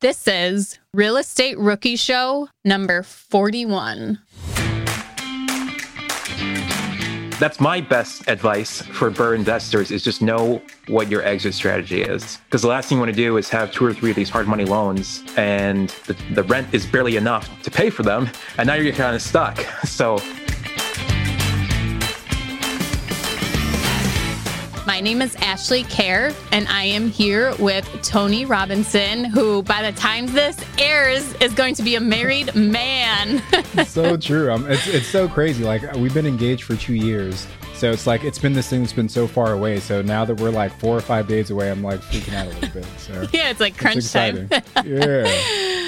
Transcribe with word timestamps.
This 0.00 0.28
is 0.28 0.78
Real 0.94 1.16
Estate 1.16 1.58
Rookie 1.58 1.96
Show 1.96 2.50
number 2.64 3.02
41. 3.02 4.20
That's 7.40 7.58
my 7.58 7.80
best 7.80 8.28
advice 8.28 8.80
for 8.82 9.10
BRRRR 9.10 9.34
investors 9.34 9.90
is 9.90 10.04
just 10.04 10.22
know 10.22 10.62
what 10.86 11.08
your 11.08 11.24
exit 11.24 11.54
strategy 11.54 12.02
is. 12.02 12.38
Because 12.44 12.62
the 12.62 12.68
last 12.68 12.88
thing 12.88 12.98
you 12.98 13.00
want 13.00 13.10
to 13.10 13.16
do 13.16 13.38
is 13.38 13.48
have 13.48 13.72
two 13.72 13.86
or 13.86 13.92
three 13.92 14.10
of 14.10 14.16
these 14.16 14.30
hard 14.30 14.46
money 14.46 14.64
loans 14.64 15.24
and 15.36 15.88
the, 16.06 16.16
the 16.32 16.44
rent 16.44 16.72
is 16.72 16.86
barely 16.86 17.16
enough 17.16 17.60
to 17.62 17.70
pay 17.70 17.90
for 17.90 18.04
them. 18.04 18.30
And 18.56 18.68
now 18.68 18.74
you're 18.74 18.92
kind 18.92 19.16
of 19.16 19.22
stuck. 19.22 19.58
So 19.84 20.18
My 24.98 25.02
name 25.02 25.22
is 25.22 25.36
Ashley 25.36 25.84
Kerr, 25.84 26.34
and 26.50 26.66
I 26.66 26.82
am 26.82 27.08
here 27.08 27.54
with 27.60 27.88
Tony 28.02 28.44
Robinson, 28.44 29.26
who, 29.26 29.62
by 29.62 29.88
the 29.88 29.96
time 29.96 30.26
this 30.26 30.58
airs, 30.76 31.34
is 31.34 31.54
going 31.54 31.76
to 31.76 31.84
be 31.84 31.94
a 31.94 32.00
married 32.00 32.52
man. 32.56 33.40
so 33.86 34.16
true. 34.16 34.50
Um, 34.50 34.68
it's, 34.68 34.88
it's 34.88 35.06
so 35.06 35.28
crazy. 35.28 35.62
Like, 35.62 35.94
we've 35.94 36.12
been 36.12 36.26
engaged 36.26 36.64
for 36.64 36.74
two 36.74 36.94
years. 36.94 37.46
So 37.74 37.92
it's 37.92 38.08
like 38.08 38.24
it's 38.24 38.40
been 38.40 38.54
this 38.54 38.68
thing 38.68 38.80
that's 38.80 38.92
been 38.92 39.08
so 39.08 39.28
far 39.28 39.52
away. 39.52 39.78
So 39.78 40.02
now 40.02 40.24
that 40.24 40.40
we're 40.40 40.50
like 40.50 40.76
four 40.80 40.96
or 40.96 41.00
five 41.00 41.28
days 41.28 41.52
away, 41.52 41.70
I'm 41.70 41.80
like 41.80 42.00
freaking 42.00 42.34
out 42.34 42.46
a 42.46 42.48
little 42.48 42.80
bit. 42.80 42.86
So 42.98 43.12
yeah, 43.32 43.50
it's 43.50 43.60
like 43.60 43.78
crunch 43.78 43.98
it's 43.98 44.12
time. 44.12 44.48
yeah. 44.84 45.84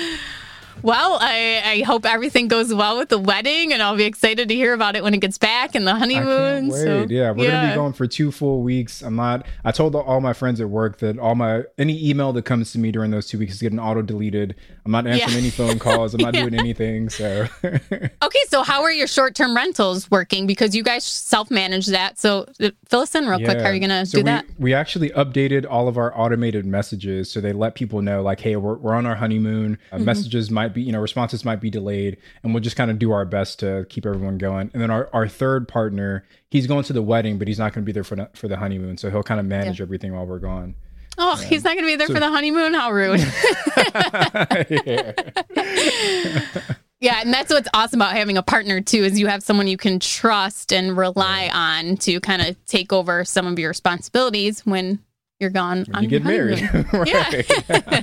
Well, 0.82 1.18
I, 1.20 1.62
I 1.64 1.82
hope 1.82 2.06
everything 2.06 2.48
goes 2.48 2.72
well 2.72 2.98
with 2.98 3.08
the 3.08 3.18
wedding, 3.18 3.72
and 3.72 3.82
I'll 3.82 3.96
be 3.96 4.04
excited 4.04 4.48
to 4.48 4.54
hear 4.54 4.72
about 4.72 4.96
it 4.96 5.02
when 5.02 5.14
it 5.14 5.20
gets 5.20 5.38
back 5.38 5.74
and 5.74 5.86
the 5.86 5.94
honeymoon. 5.94 6.70
So, 6.70 7.06
yeah, 7.08 7.30
we're 7.32 7.44
yeah. 7.44 7.50
gonna 7.50 7.68
be 7.68 7.74
going 7.74 7.92
for 7.92 8.06
two 8.06 8.32
full 8.32 8.62
weeks. 8.62 9.02
I'm 9.02 9.16
not. 9.16 9.46
I 9.64 9.72
told 9.72 9.94
all 9.94 10.20
my 10.20 10.32
friends 10.32 10.60
at 10.60 10.68
work 10.68 10.98
that 10.98 11.18
all 11.18 11.34
my 11.34 11.62
any 11.78 12.08
email 12.08 12.32
that 12.32 12.44
comes 12.44 12.72
to 12.72 12.78
me 12.78 12.90
during 12.92 13.10
those 13.10 13.26
two 13.26 13.38
weeks 13.38 13.54
is 13.54 13.62
getting 13.62 13.78
auto 13.78 14.02
deleted. 14.02 14.54
I'm 14.84 14.92
not 14.92 15.06
answering 15.06 15.30
yeah. 15.32 15.38
any 15.38 15.50
phone 15.50 15.78
calls. 15.80 16.14
I'm 16.14 16.20
not 16.20 16.34
yeah. 16.34 16.42
doing 16.42 16.54
anything. 16.54 17.08
So. 17.10 17.46
okay, 17.62 18.40
so 18.48 18.62
how 18.62 18.82
are 18.82 18.92
your 18.92 19.06
short 19.06 19.34
term 19.34 19.54
rentals 19.54 20.10
working? 20.10 20.46
Because 20.46 20.74
you 20.74 20.82
guys 20.82 21.04
self 21.04 21.50
manage 21.50 21.86
that. 21.86 22.18
So 22.18 22.46
uh, 22.60 22.70
fill 22.88 23.00
us 23.00 23.14
in 23.14 23.26
real 23.26 23.38
quick. 23.38 23.58
How 23.58 23.66
are 23.66 23.74
you 23.74 23.80
gonna 23.80 24.06
so 24.06 24.18
do 24.18 24.20
we, 24.20 24.24
that? 24.24 24.46
We 24.58 24.74
actually 24.74 25.10
updated 25.10 25.66
all 25.68 25.88
of 25.88 25.96
our 25.96 26.16
automated 26.18 26.66
messages 26.66 27.30
so 27.30 27.40
they 27.40 27.52
let 27.52 27.74
people 27.74 28.02
know 28.02 28.22
like, 28.22 28.40
hey, 28.40 28.56
we're, 28.56 28.76
we're 28.76 28.94
on 28.94 29.06
our 29.06 29.14
honeymoon. 29.14 29.78
Uh, 29.92 29.96
mm-hmm. 29.96 30.04
Messages 30.04 30.50
might 30.50 30.69
might 30.70 30.74
be, 30.74 30.82
you 30.82 30.92
know, 30.92 31.00
responses 31.00 31.44
might 31.44 31.60
be 31.60 31.70
delayed, 31.70 32.16
and 32.42 32.54
we'll 32.54 32.62
just 32.62 32.76
kind 32.76 32.90
of 32.90 32.98
do 32.98 33.12
our 33.12 33.24
best 33.24 33.58
to 33.60 33.86
keep 33.88 34.06
everyone 34.06 34.38
going. 34.38 34.70
And 34.72 34.82
then 34.82 34.90
our, 34.90 35.08
our 35.12 35.28
third 35.28 35.68
partner, 35.68 36.24
he's 36.50 36.66
going 36.66 36.84
to 36.84 36.92
the 36.92 37.02
wedding, 37.02 37.38
but 37.38 37.48
he's 37.48 37.58
not 37.58 37.72
going 37.72 37.84
to 37.84 37.86
be 37.86 37.92
there 37.92 38.04
for 38.04 38.16
the, 38.16 38.30
for 38.34 38.48
the 38.48 38.56
honeymoon, 38.56 38.96
so 38.96 39.10
he'll 39.10 39.22
kind 39.22 39.40
of 39.40 39.46
manage 39.46 39.80
yeah. 39.80 39.84
everything 39.84 40.14
while 40.14 40.26
we're 40.26 40.38
gone. 40.38 40.74
Oh, 41.18 41.38
yeah. 41.40 41.48
he's 41.48 41.64
not 41.64 41.74
going 41.74 41.84
to 41.84 41.86
be 41.86 41.96
there 41.96 42.06
so, 42.06 42.14
for 42.14 42.20
the 42.20 42.30
honeymoon. 42.30 42.72
How 42.72 42.92
rude! 42.92 43.20
yeah, 47.00 47.20
and 47.20 47.34
that's 47.34 47.52
what's 47.52 47.68
awesome 47.74 48.00
about 48.00 48.14
having 48.14 48.38
a 48.38 48.42
partner 48.42 48.80
too 48.80 49.04
is 49.04 49.18
you 49.18 49.26
have 49.26 49.42
someone 49.42 49.66
you 49.66 49.76
can 49.76 49.98
trust 49.98 50.72
and 50.72 50.96
rely 50.96 51.50
on 51.52 51.96
to 51.98 52.20
kind 52.20 52.42
of 52.42 52.64
take 52.66 52.92
over 52.92 53.24
some 53.24 53.46
of 53.46 53.58
your 53.58 53.68
responsibilities 53.68 54.64
when 54.64 55.00
you're 55.40 55.50
gone. 55.50 55.84
When 55.90 56.04
you 56.04 56.08
get 56.08 56.24
married, 56.24 56.60
yeah. 57.06 57.42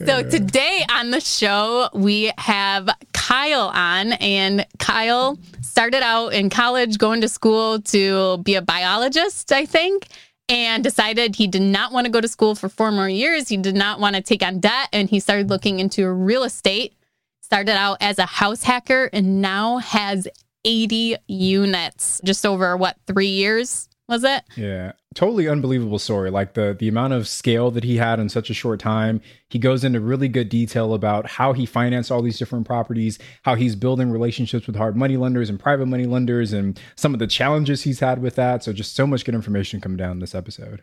So 0.00 0.28
today 0.28 0.84
on 0.90 1.10
the 1.12 1.20
show, 1.20 1.88
we 1.94 2.32
have 2.36 2.88
Kyle 3.12 3.70
on, 3.72 4.12
and 4.14 4.66
Kyle 4.78 5.38
started 5.62 6.02
out 6.02 6.34
in 6.34 6.50
college 6.50 6.98
going 6.98 7.20
to 7.20 7.28
school 7.28 7.80
to 7.82 8.38
be 8.38 8.56
a 8.56 8.62
biologist, 8.62 9.52
I 9.52 9.64
think, 9.66 10.08
and 10.48 10.82
decided 10.82 11.36
he 11.36 11.46
did 11.46 11.62
not 11.62 11.92
want 11.92 12.06
to 12.06 12.10
go 12.10 12.20
to 12.20 12.26
school 12.26 12.56
for 12.56 12.68
four 12.68 12.90
more 12.90 13.08
years. 13.08 13.48
He 13.48 13.56
did 13.56 13.76
not 13.76 14.00
want 14.00 14.16
to 14.16 14.22
take 14.22 14.42
on 14.42 14.58
debt, 14.58 14.88
and 14.92 15.08
he 15.08 15.20
started 15.20 15.48
looking 15.48 15.78
into 15.78 16.10
real 16.10 16.42
estate. 16.42 16.94
Started 17.42 17.76
out 17.76 17.98
as 18.00 18.18
a 18.18 18.26
house 18.26 18.64
hacker 18.64 19.08
and 19.12 19.40
now 19.40 19.78
has 19.78 20.26
80 20.64 21.16
units, 21.28 22.20
just 22.24 22.44
over 22.44 22.76
what, 22.76 22.96
three 23.06 23.28
years? 23.28 23.88
was 24.08 24.24
it? 24.24 24.42
Yeah. 24.56 24.92
Totally 25.14 25.48
unbelievable 25.48 26.00
story. 26.00 26.30
Like 26.30 26.54
the 26.54 26.76
the 26.76 26.88
amount 26.88 27.12
of 27.12 27.28
scale 27.28 27.70
that 27.70 27.84
he 27.84 27.96
had 27.96 28.18
in 28.18 28.28
such 28.28 28.50
a 28.50 28.54
short 28.54 28.80
time. 28.80 29.20
He 29.48 29.60
goes 29.60 29.84
into 29.84 30.00
really 30.00 30.28
good 30.28 30.48
detail 30.48 30.92
about 30.92 31.26
how 31.26 31.52
he 31.52 31.66
financed 31.66 32.10
all 32.10 32.20
these 32.20 32.38
different 32.38 32.66
properties, 32.66 33.18
how 33.42 33.54
he's 33.54 33.76
building 33.76 34.10
relationships 34.10 34.66
with 34.66 34.74
hard 34.74 34.96
money 34.96 35.16
lenders 35.16 35.48
and 35.48 35.60
private 35.60 35.86
money 35.86 36.06
lenders 36.06 36.52
and 36.52 36.80
some 36.96 37.14
of 37.14 37.20
the 37.20 37.28
challenges 37.28 37.82
he's 37.82 38.00
had 38.00 38.20
with 38.20 38.34
that. 38.34 38.64
So 38.64 38.72
just 38.72 38.96
so 38.96 39.06
much 39.06 39.24
good 39.24 39.36
information 39.36 39.80
coming 39.80 39.96
down 39.96 40.18
this 40.18 40.34
episode. 40.34 40.82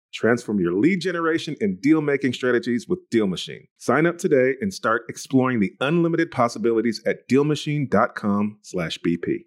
Transform 0.13 0.59
your 0.59 0.73
lead 0.73 1.01
generation 1.01 1.55
and 1.61 1.81
deal 1.81 2.01
making 2.01 2.33
strategies 2.33 2.87
with 2.87 2.99
Deal 3.09 3.27
Machine. 3.27 3.67
Sign 3.77 4.05
up 4.05 4.17
today 4.17 4.55
and 4.61 4.73
start 4.73 5.03
exploring 5.09 5.59
the 5.59 5.73
unlimited 5.79 6.31
possibilities 6.31 7.01
at 7.05 7.27
DealMachine.com/bp. 7.29 9.45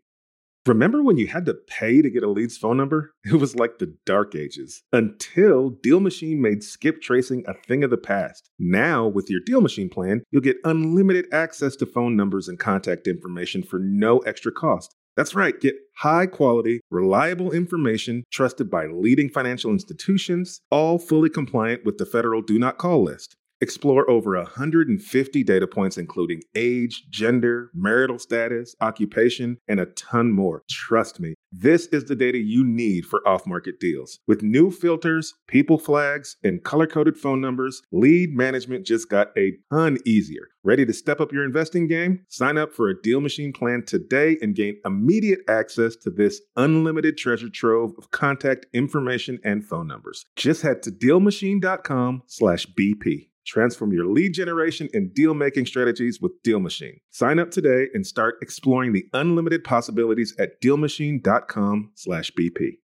Remember 0.67 1.03
when 1.03 1.19
you 1.19 1.27
had 1.27 1.45
to 1.45 1.53
pay 1.53 2.01
to 2.01 2.09
get 2.09 2.23
a 2.23 2.31
lead's 2.31 2.57
phone 2.57 2.79
number? 2.79 3.13
It 3.27 3.35
was 3.35 3.55
like 3.55 3.79
the 3.79 3.95
dark 4.07 4.35
ages 4.35 4.83
until 4.93 5.71
Deal 5.71 6.01
Machine 6.01 6.41
made 6.41 6.63
skip 6.63 7.03
tracing 7.03 7.45
a 7.47 7.53
thing 7.53 7.85
of 7.85 7.91
the 7.91 7.99
past. 7.99 8.49
Now, 8.59 9.07
with 9.07 9.29
your 9.29 9.41
Deal 9.45 9.61
Machine 9.61 9.91
plan, 9.91 10.23
you'll 10.31 10.41
get 10.41 10.57
unlimited 10.65 11.27
access 11.33 11.77
to 11.77 11.87
phone 11.87 12.17
numbers 12.17 12.49
and 12.49 12.59
contact 12.59 13.07
information 13.07 13.63
for 13.63 13.79
no 13.79 14.21
extra 14.21 14.53
cost. 14.53 14.97
That's 15.17 15.35
right, 15.35 15.61
get 15.61 15.77
high 15.99 16.27
quality, 16.27 16.81
reliable 16.91 17.53
information 17.53 18.25
trusted 18.33 18.69
by 18.69 18.87
leading 18.87 19.29
financial 19.29 19.71
institutions, 19.71 20.61
all 20.71 20.99
fully 20.99 21.31
compliant 21.31 21.85
with 21.85 21.99
the 21.99 22.07
federal 22.07 22.43
Do 22.43 22.59
Not 22.59 22.79
Call 22.79 23.05
list. 23.05 23.37
Explore 23.61 24.11
over 24.11 24.37
150 24.37 25.45
data 25.45 25.67
points, 25.69 25.97
including 25.97 26.43
age, 26.57 27.05
gender, 27.11 27.71
marital 27.73 28.19
status, 28.19 28.75
occupation, 28.81 29.59
and 29.69 29.79
a 29.79 29.87
ton 29.87 30.33
more. 30.33 30.65
Trust 30.69 31.21
me, 31.21 31.35
this 31.57 31.87
is 31.87 32.07
the 32.07 32.17
data 32.17 32.39
you 32.39 32.65
need 32.65 33.07
for 33.07 33.21
off 33.27 33.47
market 33.47 33.79
deals. 33.79 34.19
With 34.27 34.43
new 34.43 34.73
filters, 34.73 35.35
people 35.47 35.79
flags, 35.79 36.37
and 36.43 36.65
color 36.65 36.89
coded 36.89 37.17
phone 37.17 37.41
numbers, 37.41 37.81
lead 37.93 38.35
management 38.35 38.85
just 38.85 39.09
got 39.09 39.29
a 39.39 39.53
ton 39.71 39.99
easier. 40.05 40.49
Ready 40.65 40.85
to 40.87 40.93
step 40.93 41.21
up 41.21 41.33
your 41.33 41.45
investing 41.45 41.87
game? 41.87 42.27
Sign 42.29 42.59
up 42.59 42.73
for 42.73 42.89
a 42.89 43.01
Deal 43.01 43.21
Machine 43.21 43.53
plan 43.53 43.85
today 43.87 44.37
and 44.43 44.57
gain 44.57 44.81
immediate 44.85 45.43
access 45.49 45.95
to 45.97 46.11
this 46.11 46.41
unlimited 46.57 47.17
treasure 47.17 47.51
trove 47.51 47.93
of 47.99 48.11
contact 48.11 48.67
information 48.73 49.39
and 49.45 49.65
phone 49.65 49.87
numbers. 49.87 50.27
Just 50.37 50.63
head 50.63 50.83
to 50.83 50.91
DealMachine.com/bp. 50.91 53.29
Transform 53.47 53.93
your 53.93 54.07
lead 54.07 54.35
generation 54.35 54.89
and 54.93 55.13
deal 55.13 55.35
making 55.35 55.67
strategies 55.67 56.21
with 56.21 56.33
Deal 56.43 56.61
Machine. 56.61 57.01
Sign 57.11 57.39
up 57.39 57.51
today 57.51 57.89
and 57.95 58.07
start 58.07 58.37
exploring 58.41 58.93
the 58.93 59.07
unlimited 59.13 59.65
possibilities 59.65 60.35
at 60.39 60.61
DealMachine.com/bp. 60.63 62.79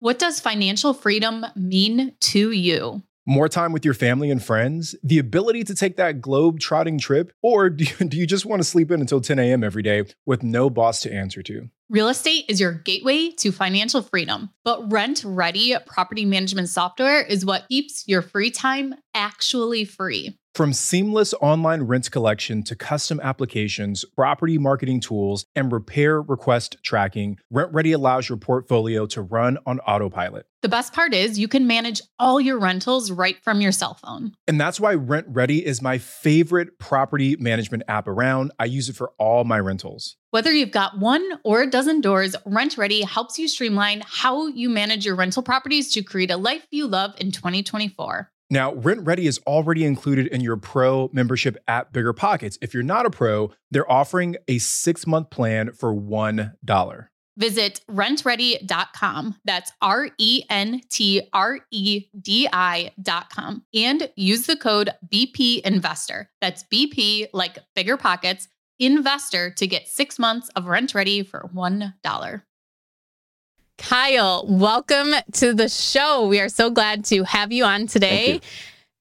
What 0.00 0.18
does 0.18 0.40
financial 0.40 0.92
freedom 0.94 1.46
mean 1.54 2.14
to 2.20 2.50
you? 2.50 3.02
More 3.30 3.48
time 3.48 3.70
with 3.70 3.84
your 3.84 3.94
family 3.94 4.28
and 4.32 4.42
friends, 4.42 4.96
the 5.04 5.20
ability 5.20 5.62
to 5.62 5.74
take 5.76 5.96
that 5.98 6.20
globe 6.20 6.58
trotting 6.58 6.98
trip, 6.98 7.32
or 7.44 7.70
do 7.70 7.84
you, 7.84 8.08
do 8.08 8.16
you 8.16 8.26
just 8.26 8.44
want 8.44 8.58
to 8.58 8.64
sleep 8.64 8.90
in 8.90 9.00
until 9.00 9.20
10 9.20 9.38
a.m. 9.38 9.62
every 9.62 9.84
day 9.84 10.02
with 10.26 10.42
no 10.42 10.68
boss 10.68 11.00
to 11.02 11.12
answer 11.12 11.40
to? 11.44 11.70
Real 11.88 12.08
estate 12.08 12.46
is 12.48 12.58
your 12.58 12.72
gateway 12.72 13.30
to 13.38 13.52
financial 13.52 14.02
freedom, 14.02 14.50
but 14.64 14.88
RentRedi 14.88 15.86
property 15.86 16.24
management 16.24 16.70
software 16.70 17.22
is 17.22 17.46
what 17.46 17.68
keeps 17.68 18.02
your 18.08 18.20
free 18.20 18.50
time 18.50 18.96
actually 19.14 19.84
free. 19.84 20.36
From 20.54 20.72
seamless 20.72 21.32
online 21.40 21.84
rent 21.84 22.10
collection 22.10 22.64
to 22.64 22.74
custom 22.74 23.20
applications, 23.22 24.04
property 24.04 24.58
marketing 24.58 24.98
tools, 25.00 25.46
and 25.54 25.70
repair 25.70 26.20
request 26.20 26.76
tracking, 26.82 27.38
RentRedi 27.54 27.94
allows 27.94 28.28
your 28.28 28.36
portfolio 28.36 29.06
to 29.06 29.22
run 29.22 29.58
on 29.64 29.78
autopilot. 29.80 30.46
The 30.62 30.68
best 30.68 30.92
part 30.92 31.14
is 31.14 31.38
you 31.38 31.46
can 31.46 31.68
manage 31.68 32.02
all 32.18 32.40
your 32.40 32.58
rentals 32.58 33.12
right 33.12 33.36
from 33.44 33.60
your 33.60 33.70
cell 33.70 33.94
phone. 33.94 34.32
And 34.48 34.60
that's 34.60 34.80
why 34.80 34.96
RentRedi 34.96 35.62
is 35.62 35.80
my 35.80 35.98
favorite 35.98 36.78
property 36.80 37.36
management 37.36 37.84
app 37.86 38.08
around. 38.08 38.50
I 38.58 38.64
use 38.64 38.88
it 38.88 38.96
for 38.96 39.12
all 39.18 39.44
my 39.44 39.60
rentals. 39.60 40.16
Whether 40.32 40.52
you've 40.52 40.72
got 40.72 40.98
one 40.98 41.26
or 41.44 41.62
a 41.62 41.70
dozen 41.70 42.00
doors, 42.00 42.34
RentRedi 42.44 43.04
helps 43.04 43.38
you 43.38 43.46
streamline 43.46 44.02
how 44.04 44.48
you 44.48 44.68
manage 44.68 45.06
your 45.06 45.14
rental 45.14 45.44
properties 45.44 45.92
to 45.92 46.02
create 46.02 46.32
a 46.32 46.36
life 46.36 46.66
you 46.70 46.88
love 46.88 47.14
in 47.18 47.30
2024. 47.30 48.30
Now, 48.52 48.72
RentRedi 48.72 49.20
is 49.20 49.38
already 49.46 49.84
included 49.84 50.26
in 50.26 50.40
your 50.40 50.56
pro 50.56 51.08
membership 51.12 51.56
at 51.68 51.92
Bigger 51.92 52.12
Pockets. 52.12 52.58
If 52.60 52.74
you're 52.74 52.82
not 52.82 53.06
a 53.06 53.10
pro, 53.10 53.52
they're 53.70 53.90
offering 53.90 54.36
a 54.48 54.58
six 54.58 55.06
month 55.06 55.30
plan 55.30 55.72
for 55.72 55.94
$1. 55.94 57.06
Visit 57.36 57.80
rentredi.com. 57.88 59.36
That's 59.44 59.72
R 59.80 60.10
E 60.18 60.42
N 60.50 60.80
T 60.90 61.22
R 61.32 61.60
E 61.70 62.06
D 62.20 62.48
I.com. 62.52 63.64
And 63.72 64.10
use 64.16 64.46
the 64.46 64.56
code 64.56 64.90
BP 65.08 65.60
Investor. 65.60 66.28
That's 66.40 66.64
BP, 66.64 67.28
like 67.32 67.58
Bigger 67.76 67.96
Pockets, 67.96 68.48
Investor 68.80 69.50
to 69.50 69.66
get 69.66 69.88
six 69.88 70.18
months 70.18 70.48
of 70.50 70.64
RentRedi 70.64 71.26
for 71.26 71.48
$1. 71.54 72.42
Kyle, 73.80 74.44
welcome 74.46 75.14
to 75.32 75.54
the 75.54 75.68
show. 75.68 76.28
We 76.28 76.38
are 76.38 76.50
so 76.50 76.70
glad 76.70 77.06
to 77.06 77.24
have 77.24 77.50
you 77.50 77.64
on 77.64 77.86
today. 77.86 78.34
You. 78.34 78.40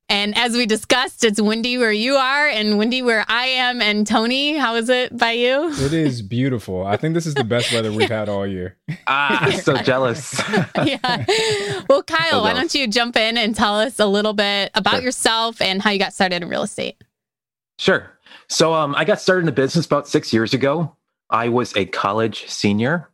And 0.07 0.35
as 0.37 0.53
we 0.53 0.65
discussed, 0.65 1.25
it's 1.25 1.39
windy 1.39 1.77
where 1.77 1.91
you 1.91 2.15
are 2.15 2.47
and 2.47 2.79
windy 2.79 3.01
where 3.01 3.25
I 3.27 3.45
am. 3.45 3.81
And 3.81 4.07
Tony, 4.07 4.57
how 4.57 4.75
is 4.75 4.89
it 4.89 5.15
by 5.15 5.33
you? 5.33 5.69
It 5.73 5.93
is 5.93 6.21
beautiful. 6.21 6.87
I 6.87 6.95
think 6.95 7.13
this 7.13 7.25
is 7.27 7.35
the 7.35 7.43
best 7.43 7.73
weather 7.73 7.91
we've 7.91 8.09
had 8.09 8.29
all 8.29 8.47
year. 8.47 8.77
Ah, 9.05 9.51
so 9.61 9.75
jealous. 9.83 10.41
yeah. 10.83 11.25
Well, 11.89 12.01
Kyle, 12.01 12.31
so 12.31 12.41
why 12.41 12.53
don't 12.53 12.73
you 12.73 12.87
jump 12.87 13.17
in 13.17 13.37
and 13.37 13.55
tell 13.55 13.75
us 13.79 13.99
a 13.99 14.05
little 14.07 14.33
bit 14.33 14.71
about 14.75 14.95
sure. 14.95 15.03
yourself 15.03 15.61
and 15.61 15.81
how 15.81 15.89
you 15.89 15.99
got 15.99 16.13
started 16.13 16.41
in 16.41 16.47
real 16.47 16.63
estate? 16.63 17.03
Sure. 17.77 18.09
So 18.47 18.73
um, 18.73 18.95
I 18.95 19.03
got 19.03 19.19
started 19.19 19.41
in 19.41 19.45
the 19.47 19.51
business 19.51 19.85
about 19.85 20.07
six 20.07 20.31
years 20.31 20.53
ago. 20.53 20.95
I 21.29 21.49
was 21.49 21.75
a 21.75 21.85
college 21.85 22.49
senior 22.49 23.09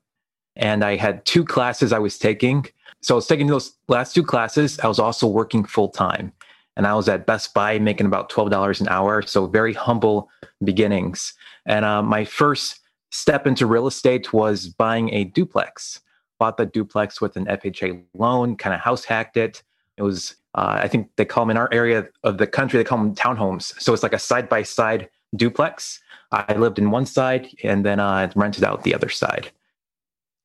and 0.55 0.83
I 0.83 0.95
had 0.95 1.25
two 1.25 1.43
classes 1.43 1.91
I 1.91 1.99
was 1.99 2.17
taking. 2.17 2.65
So 3.01 3.15
I 3.15 3.17
was 3.17 3.27
taking 3.27 3.47
those 3.47 3.75
last 3.87 4.13
two 4.15 4.23
classes. 4.23 4.79
I 4.79 4.87
was 4.87 4.99
also 4.99 5.27
working 5.27 5.63
full 5.63 5.89
time, 5.89 6.31
and 6.75 6.87
I 6.87 6.95
was 6.95 7.07
at 7.07 7.25
Best 7.25 7.53
Buy 7.53 7.79
making 7.79 8.07
about 8.07 8.29
twelve 8.29 8.49
dollars 8.49 8.81
an 8.81 8.87
hour. 8.87 9.21
So 9.21 9.47
very 9.47 9.73
humble 9.73 10.29
beginnings. 10.63 11.33
And 11.65 11.85
uh, 11.85 12.01
my 12.01 12.25
first 12.25 12.79
step 13.11 13.47
into 13.47 13.65
real 13.65 13.87
estate 13.87 14.33
was 14.33 14.67
buying 14.67 15.13
a 15.13 15.25
duplex. 15.25 16.01
Bought 16.39 16.57
the 16.57 16.65
duplex 16.65 17.21
with 17.21 17.37
an 17.37 17.45
FHA 17.45 18.03
loan, 18.13 18.57
kind 18.57 18.75
of 18.75 18.81
house 18.81 19.05
hacked 19.05 19.37
it. 19.37 19.63
It 19.97 20.03
was, 20.03 20.35
uh, 20.53 20.79
I 20.81 20.89
think 20.89 21.09
they 21.15 21.23
call 21.23 21.45
them 21.45 21.51
in 21.51 21.57
our 21.57 21.69
area 21.71 22.09
of 22.23 22.37
the 22.37 22.47
country, 22.47 22.77
they 22.77 22.83
call 22.83 22.97
them 22.97 23.15
townhomes. 23.15 23.79
So 23.81 23.93
it's 23.93 24.03
like 24.03 24.13
a 24.13 24.19
side 24.19 24.49
by 24.49 24.63
side 24.63 25.09
duplex. 25.35 26.01
I 26.31 26.53
lived 26.55 26.77
in 26.77 26.91
one 26.91 27.05
side 27.05 27.47
and 27.63 27.85
then 27.85 27.99
uh, 27.99 28.29
rented 28.35 28.65
out 28.65 28.83
the 28.83 28.93
other 28.93 29.09
side. 29.09 29.49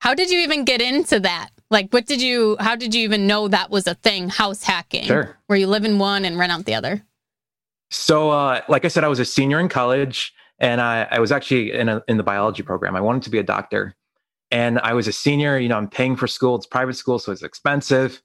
How 0.00 0.14
did 0.14 0.31
you 0.31 0.41
even 0.41 0.64
get 0.64 0.81
into 0.81 1.20
that? 1.20 1.50
Like, 1.70 1.93
what 1.93 2.06
did 2.06 2.20
you, 2.20 2.56
how 2.58 2.75
did 2.75 2.94
you 2.94 3.02
even 3.02 3.26
know 3.26 3.47
that 3.49 3.70
was 3.70 3.87
a 3.87 3.94
thing, 3.94 4.29
house 4.29 4.62
hacking? 4.62 5.05
Sure. 5.05 5.37
Where 5.47 5.58
you 5.58 5.67
live 5.67 5.85
in 5.85 5.99
one 5.99 6.25
and 6.25 6.38
rent 6.38 6.50
out 6.50 6.64
the 6.64 6.75
other? 6.75 7.05
So, 7.91 8.31
uh, 8.31 8.62
like 8.69 8.85
I 8.85 8.88
said, 8.88 9.05
I 9.05 9.08
was 9.08 9.20
a 9.20 9.25
senior 9.25 9.61
in 9.61 9.69
college 9.69 10.32
and 10.58 10.81
I, 10.81 11.06
I 11.11 11.20
was 11.20 11.31
actually 11.31 11.73
in, 11.73 11.88
a, 11.88 12.02
in 12.08 12.17
the 12.17 12.23
biology 12.23 12.62
program. 12.62 12.97
I 12.97 13.00
wanted 13.00 13.23
to 13.25 13.31
be 13.31 13.38
a 13.38 13.43
doctor. 13.43 13.94
And 14.50 14.81
I 14.81 14.94
was 14.94 15.06
a 15.06 15.12
senior, 15.12 15.58
you 15.58 15.69
know, 15.69 15.76
I'm 15.76 15.88
paying 15.88 16.17
for 16.17 16.26
school. 16.26 16.56
It's 16.56 16.67
private 16.67 16.94
school, 16.94 17.19
so 17.19 17.31
it's 17.31 17.43
expensive. 17.43 18.20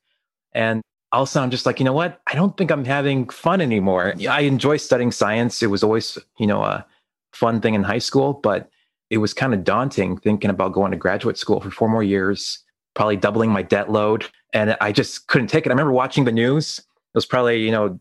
And 0.53 0.81
also, 1.11 1.41
I'm 1.41 1.51
just 1.51 1.65
like, 1.65 1.79
you 1.79 1.85
know 1.85 1.93
what? 1.93 2.19
I 2.25 2.33
don't 2.33 2.57
think 2.57 2.71
I'm 2.71 2.85
having 2.85 3.29
fun 3.29 3.61
anymore. 3.61 4.15
I 4.27 4.41
enjoy 4.41 4.77
studying 4.77 5.11
science. 5.11 5.61
It 5.61 5.67
was 5.67 5.83
always, 5.83 6.17
you 6.39 6.47
know, 6.47 6.63
a 6.63 6.85
fun 7.31 7.61
thing 7.61 7.75
in 7.75 7.83
high 7.83 7.99
school, 7.99 8.33
but 8.33 8.69
it 9.09 9.17
was 9.19 9.33
kind 9.33 9.53
of 9.53 9.63
daunting 9.63 10.17
thinking 10.17 10.49
about 10.49 10.73
going 10.73 10.91
to 10.91 10.97
graduate 10.97 11.37
school 11.37 11.59
for 11.59 11.71
four 11.71 11.89
more 11.89 12.03
years, 12.03 12.59
probably 12.93 13.17
doubling 13.17 13.51
my 13.51 13.61
debt 13.61 13.91
load. 13.91 14.25
And 14.53 14.75
I 14.81 14.91
just 14.91 15.27
couldn't 15.27 15.47
take 15.47 15.65
it. 15.65 15.69
I 15.69 15.73
remember 15.73 15.91
watching 15.91 16.25
the 16.25 16.31
news. 16.31 16.79
It 16.79 16.85
was 17.17 17.25
probably, 17.25 17.63
you 17.63 17.71
know, 17.71 17.99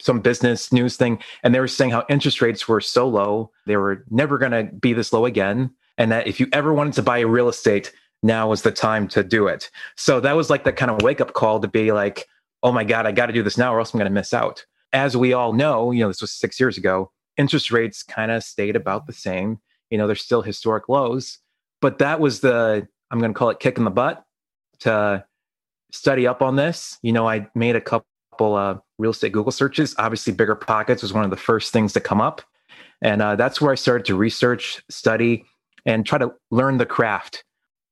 some 0.00 0.20
business 0.20 0.72
news 0.72 0.96
thing. 0.96 1.18
And 1.42 1.54
they 1.54 1.60
were 1.60 1.68
saying 1.68 1.90
how 1.90 2.04
interest 2.08 2.40
rates 2.40 2.68
were 2.68 2.80
so 2.80 3.08
low, 3.08 3.50
they 3.66 3.76
were 3.76 4.04
never 4.10 4.38
going 4.38 4.52
to 4.52 4.64
be 4.74 4.92
this 4.92 5.12
low 5.12 5.24
again. 5.24 5.70
And 5.96 6.10
that 6.12 6.26
if 6.26 6.40
you 6.40 6.48
ever 6.52 6.72
wanted 6.72 6.94
to 6.94 7.02
buy 7.02 7.20
real 7.20 7.48
estate, 7.48 7.92
now 8.22 8.48
was 8.48 8.62
the 8.62 8.72
time 8.72 9.06
to 9.08 9.22
do 9.22 9.46
it. 9.46 9.70
So 9.96 10.18
that 10.20 10.34
was 10.34 10.50
like 10.50 10.64
that 10.64 10.76
kind 10.76 10.90
of 10.90 11.02
wake 11.02 11.20
up 11.20 11.34
call 11.34 11.60
to 11.60 11.68
be 11.68 11.92
like, 11.92 12.26
oh 12.62 12.72
my 12.72 12.84
God, 12.84 13.06
I 13.06 13.12
got 13.12 13.26
to 13.26 13.32
do 13.32 13.42
this 13.42 13.58
now 13.58 13.74
or 13.74 13.78
else 13.78 13.92
I'm 13.92 13.98
going 13.98 14.10
to 14.10 14.14
miss 14.14 14.32
out. 14.32 14.64
As 14.92 15.16
we 15.16 15.32
all 15.32 15.52
know, 15.52 15.90
you 15.90 16.00
know, 16.00 16.08
this 16.08 16.22
was 16.22 16.32
six 16.32 16.58
years 16.58 16.78
ago, 16.78 17.10
interest 17.36 17.70
rates 17.70 18.02
kind 18.02 18.30
of 18.30 18.42
stayed 18.42 18.76
about 18.76 19.06
the 19.06 19.12
same 19.12 19.58
you 19.94 19.98
know, 19.98 20.08
there's 20.08 20.22
still 20.22 20.42
historic 20.42 20.88
lows. 20.88 21.38
But 21.80 21.98
that 21.98 22.18
was 22.18 22.40
the, 22.40 22.88
I'm 23.12 23.20
going 23.20 23.32
to 23.32 23.38
call 23.38 23.50
it 23.50 23.60
kick 23.60 23.78
in 23.78 23.84
the 23.84 23.92
butt 23.92 24.24
to 24.80 25.24
study 25.92 26.26
up 26.26 26.42
on 26.42 26.56
this. 26.56 26.98
You 27.02 27.12
know, 27.12 27.28
I 27.28 27.46
made 27.54 27.76
a 27.76 27.80
couple 27.80 28.56
uh, 28.56 28.78
real 28.98 29.12
estate 29.12 29.30
Google 29.30 29.52
searches. 29.52 29.94
Obviously, 29.96 30.32
Bigger 30.32 30.56
Pockets 30.56 31.00
was 31.00 31.12
one 31.12 31.22
of 31.22 31.30
the 31.30 31.36
first 31.36 31.72
things 31.72 31.92
to 31.92 32.00
come 32.00 32.20
up. 32.20 32.42
And 33.02 33.22
uh, 33.22 33.36
that's 33.36 33.60
where 33.60 33.70
I 33.70 33.76
started 33.76 34.04
to 34.06 34.16
research, 34.16 34.82
study, 34.90 35.44
and 35.86 36.04
try 36.04 36.18
to 36.18 36.32
learn 36.50 36.78
the 36.78 36.86
craft. 36.86 37.44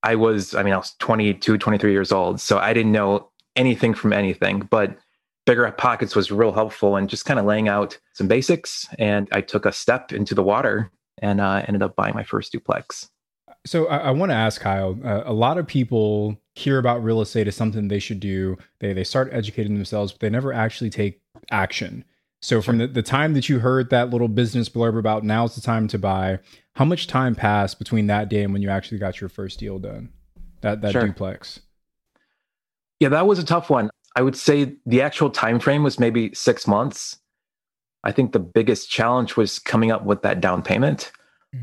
I 0.03 0.17
was, 0.17 0.57
I 0.57 0.65
mean, 0.65 0.75
I 0.75 0.79
was 0.79 0.97
22, 0.99 1.57
23 1.57 1.93
years 1.93 2.11
old. 2.11 2.41
So 2.41 2.59
I 2.59 2.73
didn't 2.73 2.91
know 2.91 3.31
anything 3.55 3.95
from 3.95 4.13
anything, 4.13 4.67
but 4.73 4.99
Bigger 5.47 5.71
Pockets 5.71 6.17
was 6.17 6.33
real 6.33 6.51
helpful 6.51 6.97
and 6.97 7.09
just 7.09 7.27
kind 7.27 7.39
of 7.39 7.47
laying 7.47 7.69
out 7.69 7.97
some 8.15 8.27
basics. 8.27 8.89
And 8.99 9.29
I 9.31 9.41
took 9.41 9.67
a 9.67 9.71
step 9.71 10.13
into 10.13 10.35
the 10.35 10.43
water 10.43 10.91
and 11.19 11.41
uh, 11.41 11.63
ended 11.67 11.83
up 11.83 11.97
buying 11.97 12.15
my 12.15 12.25
first 12.25 12.53
duplex. 12.53 13.09
So 13.65 13.87
I, 13.87 13.99
I 13.99 14.11
want 14.11 14.31
to 14.31 14.37
ask 14.37 14.61
Kyle. 14.61 14.99
Uh, 15.05 15.23
a 15.25 15.33
lot 15.33 15.59
of 15.59 15.67
people 15.67 16.37
hear 16.55 16.79
about 16.79 17.03
real 17.03 17.21
estate 17.21 17.49
as 17.49 17.57
something 17.57 17.89
they 17.89 17.99
should 17.99 18.21
do. 18.21 18.57
They 18.81 18.93
they 18.93 19.05
start 19.05 19.29
educating 19.33 19.75
themselves, 19.75 20.13
but 20.13 20.21
they 20.21 20.31
never 20.31 20.53
actually 20.53 20.91
take 20.91 21.21
action. 21.51 22.05
So 22.41 22.61
from 22.61 22.79
the, 22.79 22.89
the 22.89 23.03
time 23.03 23.35
that 23.35 23.49
you 23.49 23.61
heard 23.61 23.91
that 23.91 24.11
little 24.11 24.27
business 24.27 24.69
blurb 24.69 24.99
about 24.99 25.23
now's 25.23 25.55
the 25.55 25.61
time 25.61 25.87
to 25.89 25.99
buy, 25.99 26.41
how 26.75 26.85
much 26.85 27.07
time 27.07 27.37
passed 27.37 27.79
between 27.79 28.09
that 28.09 28.29
day 28.29 28.43
and 28.43 28.53
when 28.53 28.63
you 28.63 28.69
actually 28.69 28.99
got 28.99 29.21
your 29.21 29.29
first 29.29 29.61
deal 29.61 29.79
done? 29.79 30.11
That 30.63 30.81
that 30.81 30.93
sure. 30.93 31.07
duplex. 31.07 31.61
Yeah, 32.99 33.11
that 33.11 33.27
was 33.27 33.39
a 33.39 33.45
tough 33.45 33.71
one. 33.71 33.91
I 34.17 34.23
would 34.23 34.37
say 34.37 34.77
the 34.87 35.03
actual 35.03 35.31
time 35.31 35.59
frame 35.59 35.83
was 35.83 35.99
maybe 35.99 36.35
six 36.35 36.67
months. 36.67 37.19
I 38.05 38.13
think 38.13 38.33
the 38.33 38.39
biggest 38.39 38.91
challenge 38.91 39.37
was 39.37 39.59
coming 39.59 39.91
up 39.91 40.05
with 40.05 40.23
that 40.23 40.41
down 40.41 40.63
payment. 40.63 41.13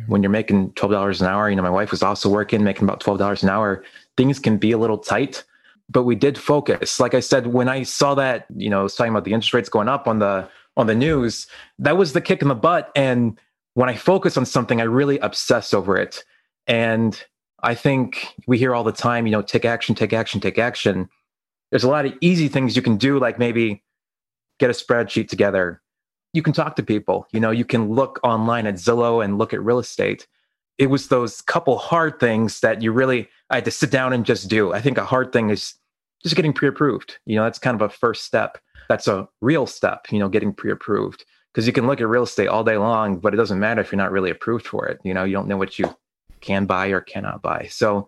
When 0.06 0.22
you're 0.22 0.30
making 0.30 0.74
twelve 0.74 0.92
dollars 0.92 1.20
an 1.20 1.28
hour, 1.28 1.50
you 1.50 1.56
know, 1.56 1.64
my 1.64 1.70
wife 1.70 1.90
was 1.90 2.04
also 2.04 2.30
working, 2.30 2.64
making 2.64 2.84
about 2.84 3.00
twelve 3.00 3.18
dollars 3.18 3.42
an 3.42 3.50
hour. 3.50 3.84
Things 4.18 4.38
can 4.38 4.58
be 4.58 4.72
a 4.72 4.78
little 4.78 5.00
tight, 5.00 5.44
but 5.90 6.04
we 6.04 6.14
did 6.16 6.38
focus. 6.38 7.00
Like 7.00 7.16
I 7.16 7.22
said, 7.22 7.48
when 7.48 7.68
I 7.68 7.82
saw 7.82 8.14
that, 8.14 8.46
you 8.56 8.70
know, 8.70 8.82
I 8.82 8.84
was 8.84 8.94
talking 8.94 9.12
about 9.12 9.24
the 9.24 9.34
interest 9.34 9.52
rates 9.52 9.68
going 9.68 9.88
up 9.90 10.08
on 10.08 10.20
the 10.20 10.48
on 10.78 10.86
the 10.86 10.94
news, 10.94 11.48
that 11.80 11.98
was 11.98 12.14
the 12.14 12.22
kick 12.22 12.42
in 12.44 12.50
the 12.50 12.56
butt. 12.56 12.92
And 12.96 13.40
when 13.74 13.90
I 13.90 13.96
focus 13.96 14.38
on 14.38 14.46
something, 14.46 14.80
I 14.80 14.86
really 14.86 15.18
obsess 15.20 15.74
over 15.74 15.98
it. 15.98 16.24
And 16.68 17.22
I 17.64 17.74
think 17.74 18.36
we 18.48 18.58
hear 18.60 18.76
all 18.76 18.84
the 18.84 18.92
time, 18.92 19.26
you 19.26 19.32
know, 19.32 19.42
take 19.42 19.66
action, 19.66 19.96
take 19.96 20.14
action, 20.14 20.40
take 20.40 20.60
action. 20.60 21.10
There's 21.72 21.84
a 21.84 21.90
lot 21.90 22.06
of 22.06 22.14
easy 22.22 22.48
things 22.48 22.76
you 22.76 22.82
can 22.82 22.98
do, 22.98 23.20
like 23.20 23.40
maybe 23.40 23.84
get 24.60 24.70
a 24.70 24.74
spreadsheet 24.74 25.30
together, 25.30 25.82
you 26.34 26.42
can 26.42 26.54
talk 26.54 26.76
to 26.76 26.84
people. 26.84 27.28
You 27.32 27.40
know, 27.40 27.52
you 27.52 27.66
can 27.66 27.90
look 27.90 28.20
online 28.24 28.68
at 28.68 28.76
Zillow 28.76 29.24
and 29.24 29.38
look 29.38 29.54
at 29.54 29.64
real 29.64 29.80
estate. 29.80 30.28
It 30.78 30.88
was 30.88 31.08
those 31.08 31.42
couple 31.42 31.78
hard 31.78 32.20
things 32.20 32.62
that 32.62 32.82
you 32.82 32.92
really 32.92 33.30
I 33.50 33.56
had 33.56 33.66
to 33.66 33.72
sit 33.72 33.92
down 33.92 34.14
and 34.14 34.26
just 34.26 34.48
do. 34.48 34.74
I 34.74 34.82
think 34.82 34.98
a 34.98 35.06
hard 35.06 35.34
thing 35.34 35.50
is 35.50 35.74
just 36.24 36.36
getting 36.36 36.54
pre-approved. 36.54 37.18
You 37.26 37.38
know, 37.38 37.44
that's 37.44 37.60
kind 37.60 37.76
of 37.76 37.82
a 37.82 37.90
first 37.90 38.26
step. 38.26 38.58
That's 38.88 39.08
a 39.08 39.28
real 39.42 39.66
step, 39.66 40.08
you 40.12 40.20
know, 40.20 40.30
getting 40.30 40.54
pre-approved. 40.54 41.26
Because 41.52 41.66
you 41.66 41.74
can 41.74 41.88
look 41.88 42.00
at 42.00 42.08
real 42.08 42.24
estate 42.24 42.48
all 42.48 42.64
day 42.64 42.78
long, 42.78 43.18
but 43.18 43.34
it 43.34 43.38
doesn't 43.38 43.60
matter 43.60 43.82
if 43.82 43.92
you're 43.92 43.98
not 43.98 44.12
really 44.12 44.30
approved 44.30 44.68
for 44.68 44.88
it. 44.88 45.00
You 45.04 45.16
know, 45.16 45.24
you 45.24 45.34
don't 45.34 45.48
know 45.48 45.58
what 45.58 45.80
you 45.80 45.96
can 46.42 46.66
buy 46.66 46.88
or 46.88 47.02
cannot 47.02 47.42
buy. 47.42 47.68
So 47.72 48.08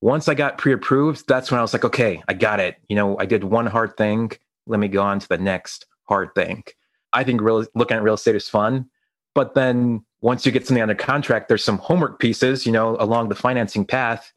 once 0.00 0.28
I 0.28 0.34
got 0.34 0.58
pre-approved, 0.58 1.28
that's 1.28 1.50
when 1.50 1.58
I 1.58 1.62
was 1.62 1.72
like, 1.72 1.84
okay, 1.84 2.22
I 2.26 2.34
got 2.34 2.58
it. 2.58 2.76
You 2.88 2.96
know, 2.96 3.16
I 3.18 3.26
did 3.26 3.44
one 3.44 3.66
hard 3.66 3.96
thing. 3.96 4.32
Let 4.66 4.80
me 4.80 4.88
go 4.88 5.00
on 5.00 5.20
to 5.20 5.28
the 5.28 5.38
next 5.38 5.86
hard 6.08 6.34
thing. 6.34 6.64
I 7.12 7.24
think 7.24 7.40
real, 7.40 7.64
looking 7.74 7.96
at 7.96 8.02
real 8.02 8.14
estate 8.14 8.36
is 8.36 8.48
fun. 8.48 8.88
But 9.34 9.54
then 9.54 10.04
once 10.20 10.44
you 10.44 10.52
get 10.52 10.66
something 10.66 10.82
under 10.82 10.94
contract, 10.94 11.48
there's 11.48 11.64
some 11.64 11.78
homework 11.78 12.18
pieces, 12.18 12.66
you 12.66 12.72
know, 12.72 12.96
along 13.00 13.28
the 13.28 13.34
financing 13.34 13.84
path 13.84 14.32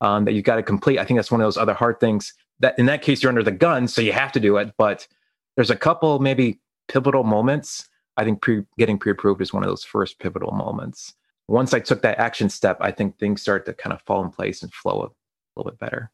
um, 0.00 0.24
that 0.24 0.32
you've 0.32 0.44
got 0.44 0.56
to 0.56 0.62
complete. 0.62 0.98
I 0.98 1.04
think 1.04 1.18
that's 1.18 1.30
one 1.30 1.40
of 1.40 1.46
those 1.46 1.58
other 1.58 1.74
hard 1.74 2.00
things 2.00 2.32
that 2.60 2.78
in 2.78 2.86
that 2.86 3.02
case, 3.02 3.22
you're 3.22 3.30
under 3.30 3.42
the 3.42 3.50
gun, 3.50 3.88
so 3.88 4.00
you 4.00 4.12
have 4.12 4.32
to 4.32 4.40
do 4.40 4.56
it. 4.56 4.72
But 4.78 5.06
there's 5.56 5.70
a 5.70 5.76
couple 5.76 6.18
maybe 6.18 6.60
pivotal 6.88 7.24
moments 7.24 7.88
I 8.16 8.24
think 8.24 8.42
pre- 8.42 8.64
getting 8.78 8.98
pre-approved 8.98 9.40
is 9.40 9.52
one 9.52 9.62
of 9.62 9.68
those 9.68 9.84
first 9.84 10.18
pivotal 10.18 10.52
moments. 10.52 11.14
Once 11.48 11.74
I 11.74 11.80
took 11.80 12.02
that 12.02 12.18
action 12.18 12.48
step, 12.48 12.76
I 12.80 12.90
think 12.90 13.18
things 13.18 13.42
start 13.42 13.66
to 13.66 13.74
kind 13.74 13.92
of 13.92 14.02
fall 14.02 14.22
in 14.24 14.30
place 14.30 14.62
and 14.62 14.72
flow 14.72 15.02
a 15.02 15.10
little 15.58 15.70
bit 15.70 15.78
better. 15.78 16.10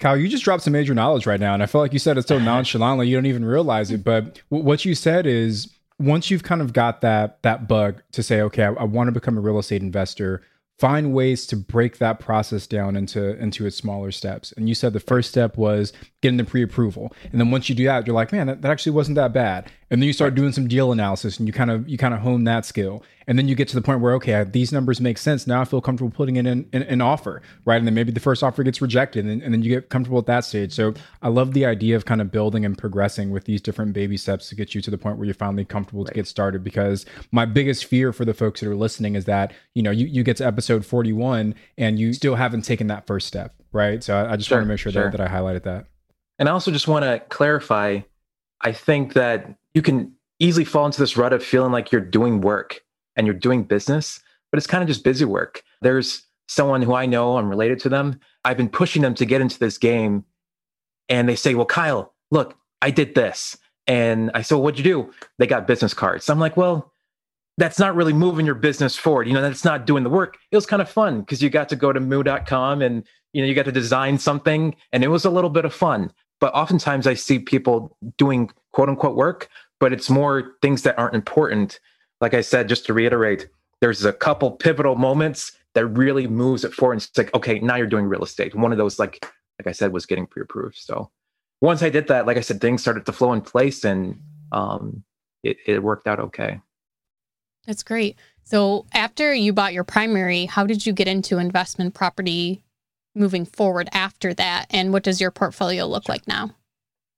Kyle, 0.00 0.16
you 0.16 0.28
just 0.28 0.44
dropped 0.44 0.62
some 0.62 0.72
major 0.72 0.94
knowledge 0.94 1.26
right 1.26 1.38
now, 1.38 1.54
and 1.54 1.62
I 1.62 1.66
feel 1.66 1.80
like 1.80 1.92
you 1.92 1.98
said 1.98 2.18
it 2.18 2.26
so 2.26 2.38
nonchalantly 2.38 3.06
you 3.06 3.16
don't 3.16 3.26
even 3.26 3.44
realize 3.44 3.90
it. 3.90 4.02
But 4.02 4.40
w- 4.50 4.64
what 4.64 4.84
you 4.84 4.94
said 4.94 5.26
is 5.26 5.72
once 5.98 6.30
you've 6.30 6.42
kind 6.42 6.62
of 6.62 6.72
got 6.72 7.02
that 7.02 7.42
that 7.42 7.68
bug 7.68 8.02
to 8.12 8.22
say, 8.22 8.40
okay, 8.40 8.64
I, 8.64 8.72
I 8.72 8.84
want 8.84 9.08
to 9.08 9.12
become 9.12 9.36
a 9.36 9.40
real 9.40 9.58
estate 9.58 9.82
investor 9.82 10.42
find 10.80 11.12
ways 11.12 11.46
to 11.46 11.56
break 11.56 11.98
that 11.98 12.18
process 12.20 12.66
down 12.66 12.96
into 12.96 13.38
into 13.38 13.66
its 13.66 13.76
smaller 13.76 14.10
steps 14.10 14.50
and 14.56 14.66
you 14.66 14.74
said 14.74 14.94
the 14.94 14.98
first 14.98 15.28
step 15.28 15.58
was 15.58 15.92
getting 16.22 16.38
the 16.38 16.44
pre-approval 16.44 17.12
and 17.30 17.38
then 17.38 17.50
once 17.50 17.68
you 17.68 17.74
do 17.74 17.84
that 17.84 18.06
you're 18.06 18.14
like 18.14 18.32
man 18.32 18.46
that, 18.46 18.62
that 18.62 18.70
actually 18.70 18.90
wasn't 18.90 19.14
that 19.14 19.30
bad 19.30 19.70
and 19.90 20.00
then 20.00 20.06
you 20.06 20.12
start 20.12 20.36
doing 20.36 20.52
some 20.52 20.68
deal 20.68 20.92
analysis 20.92 21.38
and 21.38 21.48
you 21.48 21.52
kind 21.52 21.70
of 21.70 21.88
you 21.88 21.98
kind 21.98 22.14
of 22.14 22.20
hone 22.20 22.44
that 22.44 22.64
skill. 22.64 23.02
And 23.26 23.38
then 23.38 23.46
you 23.46 23.54
get 23.54 23.68
to 23.68 23.76
the 23.76 23.82
point 23.82 24.00
where 24.00 24.14
okay 24.14 24.44
these 24.44 24.72
numbers 24.72 25.00
make 25.00 25.18
sense. 25.18 25.46
Now 25.46 25.60
i 25.60 25.64
feel 25.64 25.80
comfortable 25.80 26.10
putting 26.10 26.36
in 26.36 26.46
an 26.72 27.00
offer 27.00 27.42
right? 27.64 27.76
And 27.76 27.86
then 27.86 27.94
maybe 27.94 28.12
the 28.12 28.20
first 28.20 28.42
offer 28.42 28.62
gets 28.62 28.80
rejected 28.80 29.26
and, 29.26 29.42
and 29.42 29.52
then 29.52 29.62
you 29.62 29.70
get 29.70 29.88
comfortable 29.88 30.18
at 30.18 30.26
that 30.26 30.44
stage. 30.44 30.72
So 30.72 30.94
i 31.22 31.28
love 31.28 31.52
the 31.52 31.66
idea 31.66 31.96
of 31.96 32.04
kind 32.04 32.20
of 32.20 32.30
building 32.30 32.64
and 32.64 32.78
progressing 32.78 33.30
with 33.30 33.44
these 33.44 33.60
different 33.60 33.92
baby 33.92 34.16
steps 34.16 34.48
to 34.48 34.54
get 34.54 34.74
you 34.74 34.80
to 34.80 34.90
the 34.90 34.98
point 34.98 35.18
where 35.18 35.26
you're 35.26 35.34
finally 35.34 35.64
comfortable 35.64 36.04
right. 36.04 36.08
to 36.08 36.14
get 36.14 36.26
started. 36.26 36.62
Because 36.62 37.04
my 37.32 37.44
biggest 37.44 37.84
fear 37.84 38.12
for 38.12 38.24
the 38.24 38.34
folks 38.34 38.60
that 38.60 38.68
are 38.68 38.76
listening 38.76 39.16
is 39.16 39.24
that 39.24 39.52
you 39.74 39.82
know 39.82 39.90
you, 39.90 40.06
you 40.06 40.22
get 40.22 40.36
to 40.36 40.46
episode 40.46 40.86
41 40.86 41.54
and 41.78 41.98
you 41.98 42.12
still 42.12 42.36
haven't 42.36 42.62
taken 42.62 42.86
that 42.88 43.06
first 43.06 43.26
step 43.26 43.54
right? 43.72 44.02
So 44.02 44.16
i, 44.16 44.32
I 44.32 44.36
just 44.36 44.48
sure, 44.48 44.58
want 44.58 44.66
to 44.66 44.68
make 44.68 44.80
sure, 44.80 44.92
sure. 44.92 45.10
That, 45.10 45.18
that 45.18 45.20
i 45.20 45.28
highlighted 45.28 45.64
that. 45.64 45.86
And 46.38 46.48
i 46.48 46.52
also 46.52 46.70
just 46.70 46.88
want 46.88 47.04
to 47.04 47.20
clarify 47.28 48.00
i 48.62 48.72
think 48.72 49.14
that 49.14 49.54
you 49.74 49.82
can 49.82 50.12
easily 50.40 50.64
fall 50.64 50.86
into 50.86 51.00
this 51.00 51.16
rut 51.16 51.32
of 51.32 51.44
feeling 51.44 51.70
like 51.70 51.92
you're 51.92 52.00
doing 52.00 52.40
work 52.40 52.80
and 53.14 53.26
you're 53.26 53.34
doing 53.34 53.62
business, 53.62 54.20
but 54.50 54.58
it's 54.58 54.66
kind 54.66 54.82
of 54.82 54.88
just 54.88 55.04
busy 55.04 55.24
work. 55.24 55.62
There's 55.82 56.22
someone 56.48 56.82
who 56.82 56.94
I 56.94 57.06
know, 57.06 57.36
I'm 57.36 57.48
related 57.48 57.78
to 57.80 57.88
them. 57.88 58.18
I've 58.44 58.56
been 58.56 58.68
pushing 58.68 59.02
them 59.02 59.14
to 59.14 59.26
get 59.26 59.40
into 59.40 59.58
this 59.58 59.78
game. 59.78 60.24
And 61.08 61.28
they 61.28 61.36
say, 61.36 61.54
Well, 61.54 61.66
Kyle, 61.66 62.14
look, 62.30 62.56
I 62.82 62.90
did 62.90 63.14
this. 63.14 63.56
And 63.86 64.30
I 64.34 64.42
said, 64.42 64.56
well, 64.56 64.64
What'd 64.64 64.78
you 64.78 64.84
do? 64.84 65.12
They 65.38 65.46
got 65.46 65.66
business 65.66 65.94
cards. 65.94 66.28
I'm 66.28 66.40
like, 66.40 66.56
Well, 66.56 66.92
that's 67.58 67.78
not 67.78 67.94
really 67.94 68.14
moving 68.14 68.46
your 68.46 68.54
business 68.54 68.96
forward. 68.96 69.28
You 69.28 69.34
know, 69.34 69.42
that's 69.42 69.64
not 69.64 69.86
doing 69.86 70.02
the 70.02 70.10
work. 70.10 70.38
It 70.50 70.56
was 70.56 70.66
kind 70.66 70.80
of 70.80 70.88
fun 70.88 71.20
because 71.20 71.42
you 71.42 71.50
got 71.50 71.68
to 71.68 71.76
go 71.76 71.92
to 71.92 72.00
moo.com 72.00 72.80
and, 72.80 73.04
you 73.32 73.42
know, 73.42 73.48
you 73.48 73.54
got 73.54 73.66
to 73.66 73.72
design 73.72 74.16
something 74.16 74.74
and 74.92 75.04
it 75.04 75.08
was 75.08 75.26
a 75.26 75.30
little 75.30 75.50
bit 75.50 75.66
of 75.66 75.74
fun. 75.74 76.10
But 76.40 76.54
oftentimes 76.54 77.06
I 77.06 77.14
see 77.14 77.38
people 77.38 77.96
doing 78.16 78.50
quote 78.72 78.88
unquote 78.88 79.16
work, 79.16 79.48
but 79.78 79.92
it's 79.92 80.10
more 80.10 80.56
things 80.62 80.82
that 80.82 80.98
aren't 80.98 81.14
important. 81.14 81.80
Like 82.20 82.34
I 82.34 82.40
said, 82.40 82.68
just 82.68 82.86
to 82.86 82.94
reiterate, 82.94 83.48
there's 83.80 84.04
a 84.04 84.12
couple 84.12 84.50
pivotal 84.50 84.96
moments 84.96 85.52
that 85.74 85.86
really 85.86 86.26
moves 86.26 86.64
it 86.64 86.74
forward. 86.74 86.96
It's 86.96 87.16
like, 87.16 87.32
okay, 87.34 87.60
now 87.60 87.76
you're 87.76 87.86
doing 87.86 88.06
real 88.06 88.24
estate. 88.24 88.54
One 88.54 88.72
of 88.72 88.78
those, 88.78 88.98
like, 88.98 89.24
like 89.58 89.66
I 89.66 89.72
said, 89.72 89.92
was 89.92 90.06
getting 90.06 90.26
pre-approved. 90.26 90.76
So 90.76 91.10
once 91.60 91.82
I 91.82 91.90
did 91.90 92.08
that, 92.08 92.26
like 92.26 92.36
I 92.36 92.40
said, 92.40 92.60
things 92.60 92.82
started 92.82 93.06
to 93.06 93.12
flow 93.12 93.32
in 93.32 93.40
place 93.40 93.84
and 93.84 94.20
um, 94.52 95.04
it, 95.42 95.58
it 95.66 95.82
worked 95.82 96.06
out 96.06 96.18
okay. 96.18 96.60
That's 97.66 97.82
great. 97.82 98.16
So 98.42 98.86
after 98.92 99.32
you 99.32 99.52
bought 99.52 99.74
your 99.74 99.84
primary, 99.84 100.46
how 100.46 100.66
did 100.66 100.84
you 100.84 100.92
get 100.92 101.06
into 101.06 101.38
investment 101.38 101.94
property 101.94 102.62
moving 103.14 103.44
forward 103.44 103.88
after 103.92 104.34
that? 104.34 104.66
And 104.70 104.92
what 104.92 105.02
does 105.02 105.20
your 105.20 105.30
portfolio 105.30 105.86
look 105.86 106.08
like 106.08 106.26
now? 106.26 106.54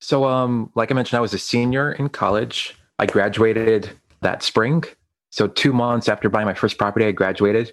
So, 0.01 0.25
um, 0.25 0.71
like 0.75 0.91
I 0.91 0.95
mentioned, 0.95 1.19
I 1.19 1.21
was 1.21 1.35
a 1.35 1.39
senior 1.39 1.93
in 1.93 2.09
college. 2.09 2.77
I 2.99 3.07
graduated 3.07 3.91
that 4.21 4.43
spring. 4.43 4.85
So, 5.31 5.47
two 5.47 5.73
months 5.73 6.09
after 6.09 6.29
buying 6.29 6.47
my 6.47 6.55
first 6.55 6.77
property, 6.77 7.07
I 7.07 7.13
graduated. 7.13 7.73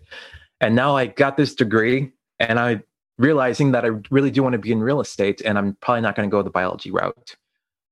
And 0.62 0.76
now 0.76 0.96
I 0.96 1.08
got 1.08 1.38
this 1.38 1.56
degree 1.56 2.12
and 2.40 2.60
I 2.60 2.84
realizing 3.18 3.72
that 3.74 3.84
I 3.84 3.90
really 4.10 4.32
do 4.32 4.44
want 4.44 4.54
to 4.54 4.60
be 4.60 4.72
in 4.72 4.82
real 4.82 5.02
estate 5.02 5.42
and 5.42 5.58
I'm 5.58 5.76
probably 5.82 6.02
not 6.02 6.16
going 6.16 6.30
to 6.30 6.32
go 6.32 6.42
the 6.42 6.50
biology 6.50 6.92
route. 6.92 7.36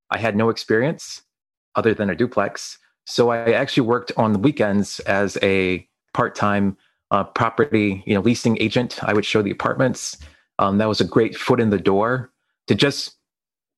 I 0.10 0.18
had 0.18 0.36
no 0.36 0.50
experience 0.50 1.22
other 1.76 1.94
than 1.94 2.10
a 2.10 2.16
duplex. 2.16 2.78
So 3.06 3.30
I 3.30 3.52
actually 3.52 3.88
worked 3.88 4.12
on 4.18 4.34
the 4.34 4.40
weekends 4.40 5.00
as 5.02 5.38
a 5.42 5.88
part-time 6.14 6.78
uh, 7.12 7.24
property, 7.24 8.04
you 8.06 8.14
know, 8.14 8.22
leasing 8.22 8.62
agent. 8.62 9.04
I 9.04 9.14
would 9.14 9.26
show 9.26 9.42
the 9.42 9.52
apartments. 9.52 10.18
Um, 10.60 10.78
that 10.80 10.88
was 10.88 11.02
a 11.02 11.06
great 11.06 11.36
foot 11.36 11.60
in 11.60 11.70
the 11.70 11.78
door 11.78 12.32
to 12.68 12.76
just 12.76 13.16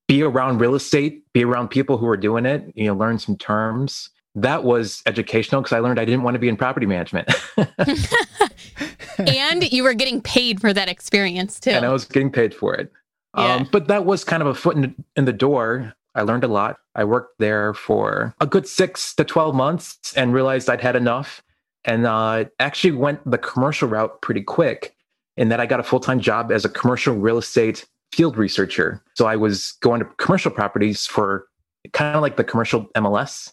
be 0.08 0.22
around 0.22 0.58
real 0.58 0.74
estate, 0.74 1.22
be 1.32 1.44
around 1.44 1.68
people 1.68 1.96
who 1.96 2.06
are 2.08 2.16
doing 2.16 2.46
it, 2.46 2.72
you 2.74 2.86
know, 2.86 2.94
learn 2.94 3.18
some 3.18 3.36
terms. 3.36 4.10
That 4.34 4.64
was 4.64 5.02
educational 5.06 5.60
because 5.60 5.72
I 5.72 5.80
learned 5.80 6.00
I 6.00 6.04
didn't 6.04 6.22
want 6.22 6.34
to 6.34 6.38
be 6.38 6.48
in 6.48 6.56
property 6.56 6.86
management. 6.86 7.28
and 9.18 9.72
you 9.72 9.82
were 9.82 9.94
getting 9.94 10.20
paid 10.20 10.60
for 10.60 10.72
that 10.72 10.88
experience 10.88 11.60
too. 11.60 11.70
And 11.70 11.84
I 11.84 11.90
was 11.90 12.04
getting 12.04 12.30
paid 12.30 12.54
for 12.54 12.74
it. 12.74 12.90
Yeah. 13.36 13.54
Um, 13.54 13.68
but 13.70 13.88
that 13.88 14.04
was 14.04 14.24
kind 14.24 14.42
of 14.42 14.48
a 14.48 14.54
foot 14.54 14.76
in, 14.76 14.94
in 15.16 15.24
the 15.24 15.32
door. 15.32 15.94
I 16.14 16.22
learned 16.22 16.42
a 16.42 16.48
lot. 16.48 16.78
I 16.96 17.04
worked 17.04 17.38
there 17.38 17.74
for 17.74 18.34
a 18.40 18.46
good 18.46 18.66
six 18.66 19.14
to 19.14 19.24
12 19.24 19.54
months 19.54 20.12
and 20.16 20.34
realized 20.34 20.68
I'd 20.68 20.80
had 20.80 20.96
enough 20.96 21.42
and 21.84 22.06
uh, 22.06 22.44
actually 22.58 22.92
went 22.92 23.28
the 23.28 23.38
commercial 23.38 23.88
route 23.88 24.20
pretty 24.20 24.42
quick 24.42 24.94
in 25.36 25.48
that 25.48 25.60
I 25.60 25.66
got 25.66 25.80
a 25.80 25.82
full 25.82 26.00
time 26.00 26.20
job 26.20 26.52
as 26.52 26.64
a 26.64 26.68
commercial 26.68 27.14
real 27.14 27.38
estate 27.38 27.86
field 28.12 28.36
researcher. 28.36 29.02
So 29.14 29.26
I 29.26 29.36
was 29.36 29.72
going 29.80 30.00
to 30.00 30.06
commercial 30.18 30.50
properties 30.50 31.06
for 31.06 31.46
kind 31.92 32.16
of 32.16 32.22
like 32.22 32.36
the 32.36 32.44
commercial 32.44 32.86
MLS 32.96 33.52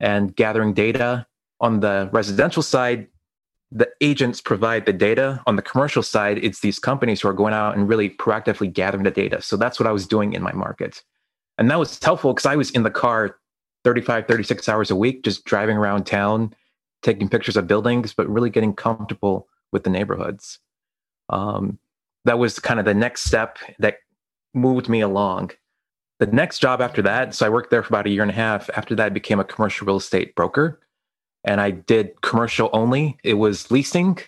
and 0.00 0.34
gathering 0.36 0.74
data. 0.74 1.26
On 1.60 1.80
the 1.80 2.10
residential 2.12 2.62
side, 2.62 3.08
the 3.70 3.90
agents 4.00 4.40
provide 4.40 4.86
the 4.86 4.92
data. 4.92 5.42
On 5.46 5.56
the 5.56 5.62
commercial 5.62 6.02
side, 6.02 6.38
it's 6.38 6.60
these 6.60 6.78
companies 6.78 7.20
who 7.20 7.28
are 7.28 7.32
going 7.32 7.54
out 7.54 7.76
and 7.76 7.88
really 7.88 8.10
proactively 8.10 8.72
gathering 8.72 9.04
the 9.04 9.10
data. 9.10 9.42
So 9.42 9.56
that's 9.56 9.80
what 9.80 9.86
I 9.86 9.92
was 9.92 10.06
doing 10.06 10.34
in 10.34 10.42
my 10.42 10.52
market. 10.52 11.02
And 11.58 11.70
that 11.70 11.78
was 11.78 11.98
helpful 12.02 12.32
because 12.32 12.46
I 12.46 12.56
was 12.56 12.70
in 12.70 12.82
the 12.82 12.90
car 12.90 13.38
35, 13.84 14.26
36 14.26 14.68
hours 14.68 14.90
a 14.90 14.96
week, 14.96 15.24
just 15.24 15.44
driving 15.44 15.76
around 15.76 16.04
town, 16.04 16.54
taking 17.04 17.28
pictures 17.28 17.56
of 17.56 17.68
buildings, 17.68 18.12
but 18.12 18.28
really 18.28 18.50
getting 18.50 18.74
comfortable 18.74 19.46
with 19.70 19.84
the 19.84 19.90
neighborhoods. 19.90 20.58
Um, 21.28 21.78
that 22.24 22.38
was 22.38 22.58
kind 22.58 22.80
of 22.80 22.86
the 22.86 22.94
next 22.94 23.24
step 23.24 23.58
that 23.78 23.98
moved 24.54 24.88
me 24.88 25.00
along. 25.00 25.52
The 26.18 26.26
next 26.26 26.58
job 26.58 26.80
after 26.80 27.02
that, 27.02 27.34
so 27.34 27.46
I 27.46 27.50
worked 27.50 27.70
there 27.70 27.82
for 27.82 27.88
about 27.88 28.06
a 28.06 28.10
year 28.10 28.22
and 28.22 28.30
a 28.30 28.34
half. 28.34 28.70
After 28.76 28.94
that, 28.94 29.06
I 29.06 29.08
became 29.10 29.40
a 29.40 29.44
commercial 29.44 29.86
real 29.86 29.96
estate 29.96 30.34
broker 30.34 30.80
and 31.44 31.60
I 31.60 31.70
did 31.70 32.20
commercial 32.22 32.70
only. 32.72 33.18
It 33.22 33.34
was 33.34 33.70
leasing 33.70 34.18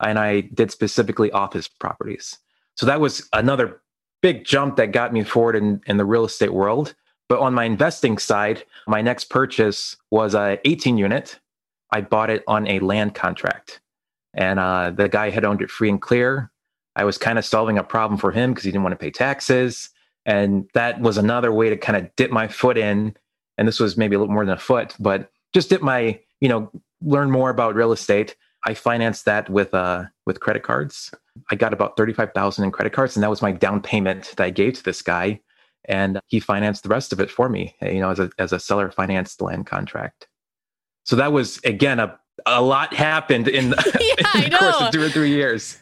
and 0.00 0.18
I 0.18 0.40
did 0.40 0.70
specifically 0.70 1.30
office 1.30 1.68
properties. 1.68 2.38
So 2.76 2.86
that 2.86 3.00
was 3.00 3.28
another 3.32 3.80
big 4.20 4.44
jump 4.44 4.76
that 4.76 4.90
got 4.90 5.12
me 5.12 5.22
forward 5.22 5.54
in, 5.54 5.80
in 5.86 5.96
the 5.96 6.04
real 6.04 6.24
estate 6.24 6.52
world. 6.52 6.94
But 7.28 7.38
on 7.40 7.54
my 7.54 7.64
investing 7.64 8.18
side, 8.18 8.64
my 8.86 9.00
next 9.00 9.26
purchase 9.26 9.96
was 10.10 10.34
a 10.34 10.58
18 10.64 10.98
unit. 10.98 11.38
I 11.94 12.00
bought 12.00 12.28
it 12.28 12.42
on 12.48 12.66
a 12.66 12.80
land 12.80 13.14
contract. 13.14 13.80
And 14.34 14.58
uh, 14.58 14.90
the 14.90 15.08
guy 15.08 15.30
had 15.30 15.44
owned 15.44 15.62
it 15.62 15.70
free 15.70 15.88
and 15.88 16.02
clear. 16.02 16.50
I 16.96 17.04
was 17.04 17.18
kind 17.18 17.38
of 17.38 17.44
solving 17.44 17.78
a 17.78 17.84
problem 17.84 18.18
for 18.18 18.32
him 18.32 18.50
because 18.50 18.64
he 18.64 18.72
didn't 18.72 18.82
want 18.82 18.94
to 18.94 18.98
pay 18.98 19.12
taxes. 19.12 19.90
And 20.26 20.68
that 20.74 21.00
was 21.00 21.18
another 21.18 21.52
way 21.52 21.70
to 21.70 21.76
kind 21.76 21.96
of 21.96 22.10
dip 22.16 22.32
my 22.32 22.48
foot 22.48 22.76
in. 22.76 23.16
And 23.58 23.68
this 23.68 23.78
was 23.78 23.96
maybe 23.96 24.16
a 24.16 24.18
little 24.18 24.34
more 24.34 24.44
than 24.44 24.56
a 24.56 24.60
foot, 24.60 24.96
but 24.98 25.30
just 25.52 25.70
dip 25.70 25.82
my, 25.82 26.18
you 26.40 26.48
know, 26.48 26.68
learn 27.00 27.30
more 27.30 27.50
about 27.50 27.76
real 27.76 27.92
estate. 27.92 28.34
I 28.66 28.74
financed 28.74 29.24
that 29.26 29.48
with 29.48 29.72
uh 29.72 30.06
with 30.26 30.40
credit 30.40 30.64
cards. 30.64 31.14
I 31.52 31.54
got 31.54 31.72
about 31.72 31.96
35,000 31.96 32.64
in 32.64 32.72
credit 32.72 32.92
cards 32.92 33.14
and 33.14 33.22
that 33.22 33.30
was 33.30 33.42
my 33.42 33.52
down 33.52 33.80
payment 33.82 34.34
that 34.36 34.42
I 34.42 34.50
gave 34.50 34.74
to 34.74 34.82
this 34.82 35.00
guy 35.00 35.40
and 35.84 36.18
he 36.26 36.40
financed 36.40 36.82
the 36.82 36.88
rest 36.88 37.12
of 37.12 37.20
it 37.20 37.30
for 37.30 37.48
me, 37.48 37.76
you 37.82 38.00
know, 38.00 38.10
as 38.10 38.18
a 38.18 38.30
as 38.38 38.52
a 38.52 38.58
seller 38.58 38.90
financed 38.90 39.40
land 39.40 39.66
contract. 39.66 40.26
So 41.04 41.16
that 41.16 41.32
was 41.32 41.60
again 41.64 42.00
a 42.00 42.18
a 42.46 42.60
lot 42.60 42.92
happened 42.92 43.48
in, 43.48 43.74
yeah, 44.00 44.14
in 44.34 44.50
the 44.50 44.56
course 44.58 44.80
of 44.80 44.90
two 44.92 45.02
or 45.02 45.08
three 45.08 45.30
years. 45.30 45.78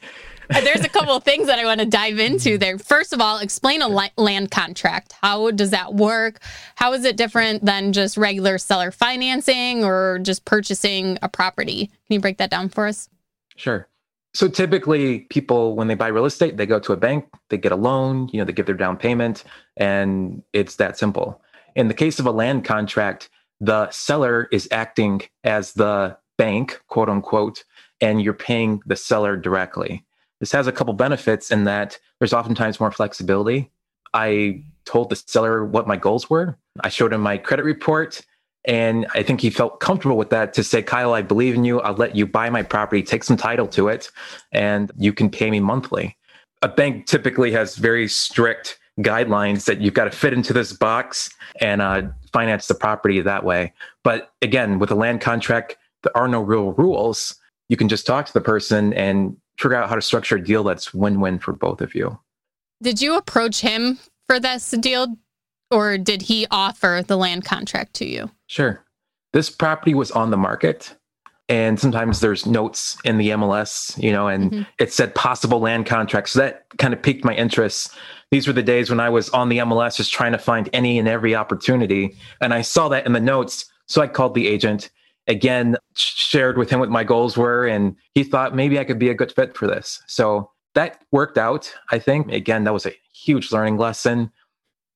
Uh, 0.51 0.61
there's 0.61 0.85
a 0.85 0.89
couple 0.89 1.17
of 1.17 1.25
things 1.25 1.47
that 1.47 1.59
I 1.59 1.65
want 1.65 1.81
to 1.81 1.87
dive 1.87 2.19
into 2.19 2.51
mm-hmm. 2.51 2.59
there. 2.59 2.79
First 2.79 3.13
of 3.13 3.21
all, 3.21 3.39
explain 3.39 3.81
a 3.81 3.89
land 3.89 4.51
contract. 4.51 5.15
How 5.23 5.51
does 5.51 5.71
that 5.71 5.95
work? 5.95 6.41
How 6.75 6.93
is 6.93 7.05
it 7.05 7.17
different 7.17 7.65
than 7.65 7.93
just 7.93 8.17
regular 8.17 8.59
seller 8.59 8.91
financing 8.91 9.85
or 9.85 10.19
just 10.21 10.45
purchasing 10.45 11.19
a 11.23 11.29
property? 11.29 11.87
Can 11.87 12.15
you 12.15 12.21
break 12.21 12.39
that 12.39 12.51
down 12.51 12.69
for 12.69 12.87
us? 12.87 13.09
Sure. 13.57 13.89
So 14.35 14.49
typically 14.49 15.21
people 15.21 15.77
when 15.77 15.89
they 15.89 15.95
buy 15.95 16.09
real 16.09 16.25
estate, 16.25 16.57
they 16.57 16.67
go 16.67 16.81
to 16.81 16.93
a 16.93 16.97
bank, 16.97 17.27
they 17.51 17.59
get 17.59 17.73
a 17.73 17.77
loan, 17.77 18.29
you 18.33 18.39
know, 18.39 18.45
they 18.45 18.53
give 18.53 18.67
their 18.67 18.75
down 18.75 18.97
payment 18.97 19.45
and 19.77 20.43
it's 20.53 20.77
that 20.77 20.99
simple. 20.99 21.41
In 21.77 21.89
the 21.89 21.95
case 21.95 22.19
of 22.19 22.27
a 22.27 22.31
land 22.31 22.65
contract, 22.65 23.31
the 23.63 23.89
seller 23.91 24.49
is 24.51 24.69
acting 24.73 25.23
as 25.45 25.73
the 25.75 26.17
bank, 26.37 26.81
quote 26.89 27.09
unquote, 27.09 27.63
and 28.01 28.21
you're 28.21 28.35
paying 28.35 28.83
the 28.87 28.97
seller 28.97 29.37
directly. 29.37 30.05
This 30.41 30.51
has 30.51 30.67
a 30.67 30.73
couple 30.73 30.93
benefits 30.95 31.53
in 31.53 31.63
that 31.65 31.97
there's 32.19 32.33
oftentimes 32.33 32.81
more 32.81 32.91
flexibility. 32.91 33.71
I 34.13 34.65
told 34.85 35.11
the 35.11 35.17
seller 35.17 35.65
what 35.65 35.87
my 35.87 35.97
goals 35.97 36.29
were. 36.29 36.59
I 36.81 36.89
showed 36.89 37.13
him 37.13 37.21
my 37.21 37.39
credit 37.39 37.65
report 37.65 38.21
And 38.65 39.07
I 39.15 39.23
think 39.23 39.41
he 39.41 39.51
felt 39.51 39.81
comfortable 39.81 40.17
with 40.17 40.31
that 40.31 40.55
to 40.55 40.63
say, 40.63 40.83
Kyle, 40.83 41.15
I 41.15 41.23
believe 41.23 41.55
in 41.55 41.65
you. 41.65 41.81
I'll 41.81 41.95
let 41.95 42.15
you 42.15 42.27
buy 42.27 42.49
my 42.51 42.63
property, 42.63 43.03
take 43.03 43.25
some 43.25 43.37
title 43.37 43.67
to 43.69 43.89
it, 43.89 44.11
and 44.53 44.93
you 44.97 45.13
can 45.13 45.31
pay 45.31 45.51
me 45.51 45.61
monthly. 45.61 46.17
A 46.63 46.69
bank 46.69 47.07
typically 47.07 47.51
has 47.53 47.75
very 47.77 48.07
strict 48.07 48.79
guidelines 49.01 49.65
that 49.65 49.81
you've 49.81 49.95
got 49.95 50.05
to 50.05 50.11
fit 50.11 50.33
into 50.33 50.53
this 50.53 50.73
box 50.73 51.31
and 51.61 51.83
uh, 51.83 52.03
finance 52.33 52.67
the 52.67 52.75
property 52.75 53.21
that 53.21 53.45
way. 53.45 53.73
But 54.05 54.33
again, 54.43 54.79
with 54.79 54.91
a 54.91 54.95
land 54.95 55.21
contract, 55.21 55.77
there 56.03 56.17
are 56.17 56.29
no 56.29 56.41
real 56.41 56.73
rules. 56.73 57.37
You 57.69 57.77
can 57.77 57.89
just 57.89 58.07
talk 58.07 58.27
to 58.27 58.33
the 58.33 58.41
person 58.41 58.93
and 58.95 59.37
figure 59.59 59.77
out 59.77 59.89
how 59.89 59.95
to 59.95 60.03
structure 60.03 60.37
a 60.37 60.45
deal 60.45 60.65
that's 60.65 60.93
win 60.93 61.21
win 61.21 61.39
for 61.39 61.53
both 61.53 61.81
of 61.81 61.95
you. 61.95 62.19
Did 62.83 63.01
you 63.01 63.17
approach 63.17 63.61
him 63.61 63.99
for 64.29 64.41
this 64.41 64.71
deal 64.71 65.17
or 65.71 65.97
did 65.99 66.23
he 66.23 66.47
offer 66.51 67.03
the 67.07 67.17
land 67.17 67.45
contract 67.45 67.95
to 67.95 68.05
you? 68.05 68.31
Sure. 68.47 68.85
This 69.33 69.49
property 69.49 69.95
was 69.95 70.11
on 70.11 70.31
the 70.31 70.37
market 70.37 70.95
and 71.49 71.79
sometimes 71.79 72.21
there's 72.21 72.47
notes 72.47 72.97
in 73.05 73.19
the 73.19 73.31
MLS, 73.31 74.01
you 74.03 74.13
know, 74.13 74.29
and 74.29 74.51
mm-hmm. 74.51 74.63
it 74.79 74.93
said 74.93 75.15
possible 75.15 75.61
land 75.61 75.87
contracts. 75.87 76.33
So 76.33 76.41
that 76.41 76.65
kind 76.79 76.95
of 76.95 77.03
piqued 77.03 77.25
my 77.25 77.35
interest. 77.35 77.95
These 78.31 78.47
were 78.47 78.53
the 78.53 78.63
days 78.63 78.89
when 78.89 79.01
I 79.01 79.11
was 79.11 79.29
on 79.31 79.49
the 79.49 79.59
MLS 79.59 79.97
just 79.97 80.13
trying 80.13 80.33
to 80.33 80.39
find 80.39 80.71
any 80.73 80.99
and 80.99 81.09
every 81.09 81.35
opportunity. 81.35 82.17
And 82.41 82.55
I 82.55 82.63
saw 82.63 82.89
that 82.89 83.07
in 83.07 83.13
the 83.13 83.21
notes. 83.21 83.71
So 83.87 84.01
I 84.01 84.07
called 84.07 84.35
the 84.35 84.49
agent 84.49 84.91
again, 85.27 85.77
shared 85.95 86.59
with 86.59 86.71
him 86.71 86.81
what 86.81 86.91
my 86.91 87.05
goals 87.05 87.37
were, 87.37 87.67
and 87.67 87.97
he 88.15 88.25
thought 88.25 88.55
maybe 88.55 88.79
I 88.79 88.85
could 88.85 88.99
be 88.99 89.09
a 89.09 89.15
good 89.15 89.33
fit 89.33 89.57
for 89.57 89.67
this. 89.67 90.03
So 90.07 90.51
that 90.75 91.05
worked 91.11 91.39
out, 91.39 91.73
I 91.91 91.99
think. 91.99 92.33
Again, 92.33 92.65
that 92.65 92.73
was 92.73 92.87
a 92.87 92.95
huge 93.13 93.53
learning 93.53 93.77
lesson 93.77 94.33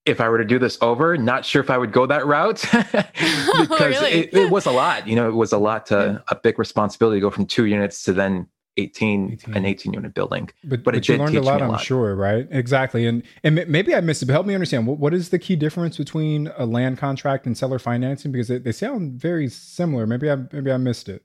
if 0.07 0.21
I 0.21 0.29
were 0.29 0.39
to 0.39 0.45
do 0.45 0.59
this 0.59 0.79
over, 0.81 1.17
not 1.19 1.45
sure 1.45 1.61
if 1.61 1.69
I 1.69 1.77
would 1.77 1.93
go 1.93 2.07
that 2.07 2.25
route 2.27 2.65
because 2.73 3.81
really? 3.81 4.13
it, 4.13 4.35
it, 4.35 4.51
was 4.51 4.67
a 4.67 4.71
lot. 4.71 5.07
You 5.07 5.17
know, 5.17 5.29
it 5.29 5.35
was 5.35 5.53
a 5.53 5.59
lot 5.59 5.87
to 5.87 6.23
yeah. 6.25 6.35
a 6.35 6.41
big 6.41 6.59
responsibility 6.59 7.19
to 7.19 7.21
go 7.21 7.31
from 7.31 7.45
two 7.45 7.67
units 7.67 8.05
to 8.05 8.13
then 8.13 8.47
18, 8.77 9.33
18. 9.33 9.55
an 9.55 9.65
18 9.65 9.93
unit 9.93 10.15
building. 10.15 10.49
But, 10.63 10.85
but, 10.85 10.95
but 10.95 11.09
you 11.09 11.17
learned 11.17 11.37
a 11.37 11.43
lot, 11.43 11.61
a 11.61 11.67
lot, 11.67 11.79
I'm 11.79 11.85
sure, 11.85 12.15
right? 12.15 12.47
Exactly. 12.51 13.07
And 13.07 13.23
and 13.43 13.55
maybe 13.67 13.95
I 13.95 14.01
missed 14.01 14.23
it, 14.23 14.27
but 14.27 14.33
help 14.35 14.47
me 14.47 14.55
understand 14.55 14.87
what, 14.87 14.99
what 14.99 15.13
is 15.13 15.31
the 15.31 15.39
key 15.39 15.57
difference 15.57 15.97
between 15.97 16.53
a 16.57 16.67
land 16.67 16.99
contract 16.99 17.47
and 17.47 17.57
seller 17.57 17.79
financing? 17.79 18.33
Because 18.33 18.49
they, 18.49 18.59
they 18.59 18.73
sound 18.73 19.21
very 19.21 19.49
similar. 19.49 20.07
Maybe 20.07 20.31
I 20.31 20.37
maybe 20.53 20.71
I 20.71 20.77
missed 20.77 21.09
it. 21.09 21.25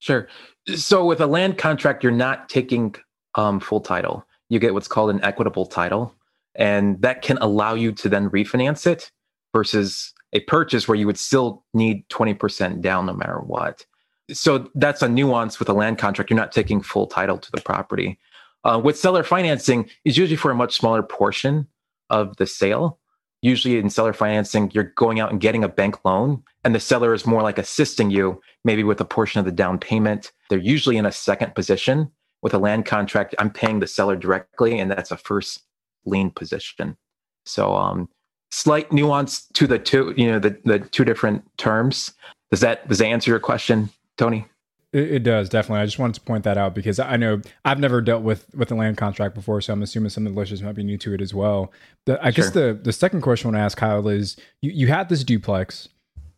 Sure. 0.00 0.28
So 0.76 1.04
with 1.04 1.20
a 1.20 1.26
land 1.26 1.58
contract, 1.58 2.02
you're 2.02 2.12
not 2.12 2.48
taking 2.48 2.94
um, 3.34 3.60
full 3.60 3.80
title. 3.80 4.24
You 4.48 4.58
get 4.58 4.72
what's 4.72 4.88
called 4.88 5.10
an 5.10 5.22
equitable 5.22 5.66
title 5.66 6.14
and 6.54 7.00
that 7.02 7.22
can 7.22 7.38
allow 7.38 7.74
you 7.74 7.92
to 7.92 8.08
then 8.08 8.30
refinance 8.30 8.86
it 8.86 9.10
versus 9.54 10.12
a 10.32 10.40
purchase 10.40 10.86
where 10.86 10.96
you 10.96 11.06
would 11.06 11.18
still 11.18 11.64
need 11.72 12.08
20% 12.08 12.80
down 12.80 13.06
no 13.06 13.14
matter 13.14 13.38
what. 13.38 13.86
So 14.30 14.68
that's 14.74 15.00
a 15.00 15.08
nuance 15.08 15.58
with 15.58 15.68
a 15.68 15.72
land 15.72 15.98
contract. 15.98 16.30
You're 16.30 16.38
not 16.38 16.52
taking 16.52 16.82
full 16.82 17.06
title 17.06 17.38
to 17.38 17.50
the 17.50 17.62
property. 17.62 18.18
Uh, 18.64 18.80
with 18.82 18.98
seller 18.98 19.22
financing 19.22 19.88
is 20.04 20.18
usually 20.18 20.36
for 20.36 20.50
a 20.50 20.54
much 20.54 20.76
smaller 20.76 21.02
portion 21.02 21.66
of 22.10 22.36
the 22.36 22.46
sale. 22.46 22.98
Usually 23.40 23.78
in 23.78 23.88
seller 23.88 24.12
financing, 24.12 24.70
you're 24.74 24.92
going 24.96 25.20
out 25.20 25.30
and 25.30 25.40
getting 25.40 25.62
a 25.62 25.68
bank 25.68 26.04
loan, 26.04 26.42
and 26.64 26.74
the 26.74 26.80
seller 26.80 27.14
is 27.14 27.24
more 27.24 27.40
like 27.40 27.56
assisting 27.56 28.10
you, 28.10 28.40
maybe 28.64 28.82
with 28.82 29.00
a 29.00 29.04
portion 29.04 29.38
of 29.38 29.44
the 29.44 29.52
down 29.52 29.78
payment. 29.78 30.32
They're 30.50 30.58
usually 30.58 30.96
in 30.96 31.06
a 31.06 31.12
second 31.12 31.54
position. 31.54 32.10
With 32.42 32.54
a 32.54 32.58
land 32.58 32.84
contract, 32.84 33.34
I'm 33.38 33.50
paying 33.50 33.78
the 33.78 33.86
seller 33.86 34.16
directly, 34.16 34.78
and 34.78 34.90
that's 34.90 35.12
a 35.12 35.16
first 35.16 35.67
lien 36.04 36.30
position. 36.30 36.96
So 37.44 37.74
um, 37.74 38.08
slight 38.50 38.92
nuance 38.92 39.46
to 39.54 39.66
the 39.66 39.78
two, 39.78 40.14
you 40.16 40.30
know, 40.30 40.38
the, 40.38 40.58
the 40.64 40.78
two 40.80 41.04
different 41.04 41.44
terms. 41.56 42.12
Does 42.50 42.60
that 42.60 42.88
does 42.88 42.98
that 42.98 43.06
answer 43.06 43.30
your 43.30 43.40
question, 43.40 43.90
Tony? 44.16 44.46
It, 44.90 45.12
it, 45.12 45.22
does 45.22 45.50
definitely. 45.50 45.82
I 45.82 45.84
just 45.84 45.98
wanted 45.98 46.14
to 46.14 46.22
point 46.22 46.44
that 46.44 46.56
out 46.56 46.74
because 46.74 46.98
I 46.98 47.16
know 47.16 47.42
I've 47.62 47.78
never 47.78 48.00
dealt 48.00 48.22
with 48.22 48.46
with 48.54 48.72
a 48.72 48.74
land 48.74 48.96
contract 48.96 49.34
before, 49.34 49.60
so 49.60 49.74
I'm 49.74 49.82
assuming 49.82 50.08
some 50.08 50.26
of 50.26 50.32
the 50.32 50.40
listeners 50.40 50.62
might 50.62 50.76
be 50.76 50.82
new 50.82 50.96
to 50.98 51.12
it 51.12 51.20
as 51.20 51.34
well. 51.34 51.72
The, 52.06 52.18
I 52.24 52.30
sure. 52.30 52.44
guess 52.44 52.54
the 52.54 52.80
the 52.82 52.92
second 52.92 53.20
question 53.20 53.48
I 53.48 53.50
want 53.50 53.56
to 53.60 53.64
ask 53.64 53.76
Kyle 53.76 54.08
is: 54.08 54.36
you, 54.62 54.70
you 54.70 54.86
had 54.86 55.10
this 55.10 55.24
duplex, 55.24 55.90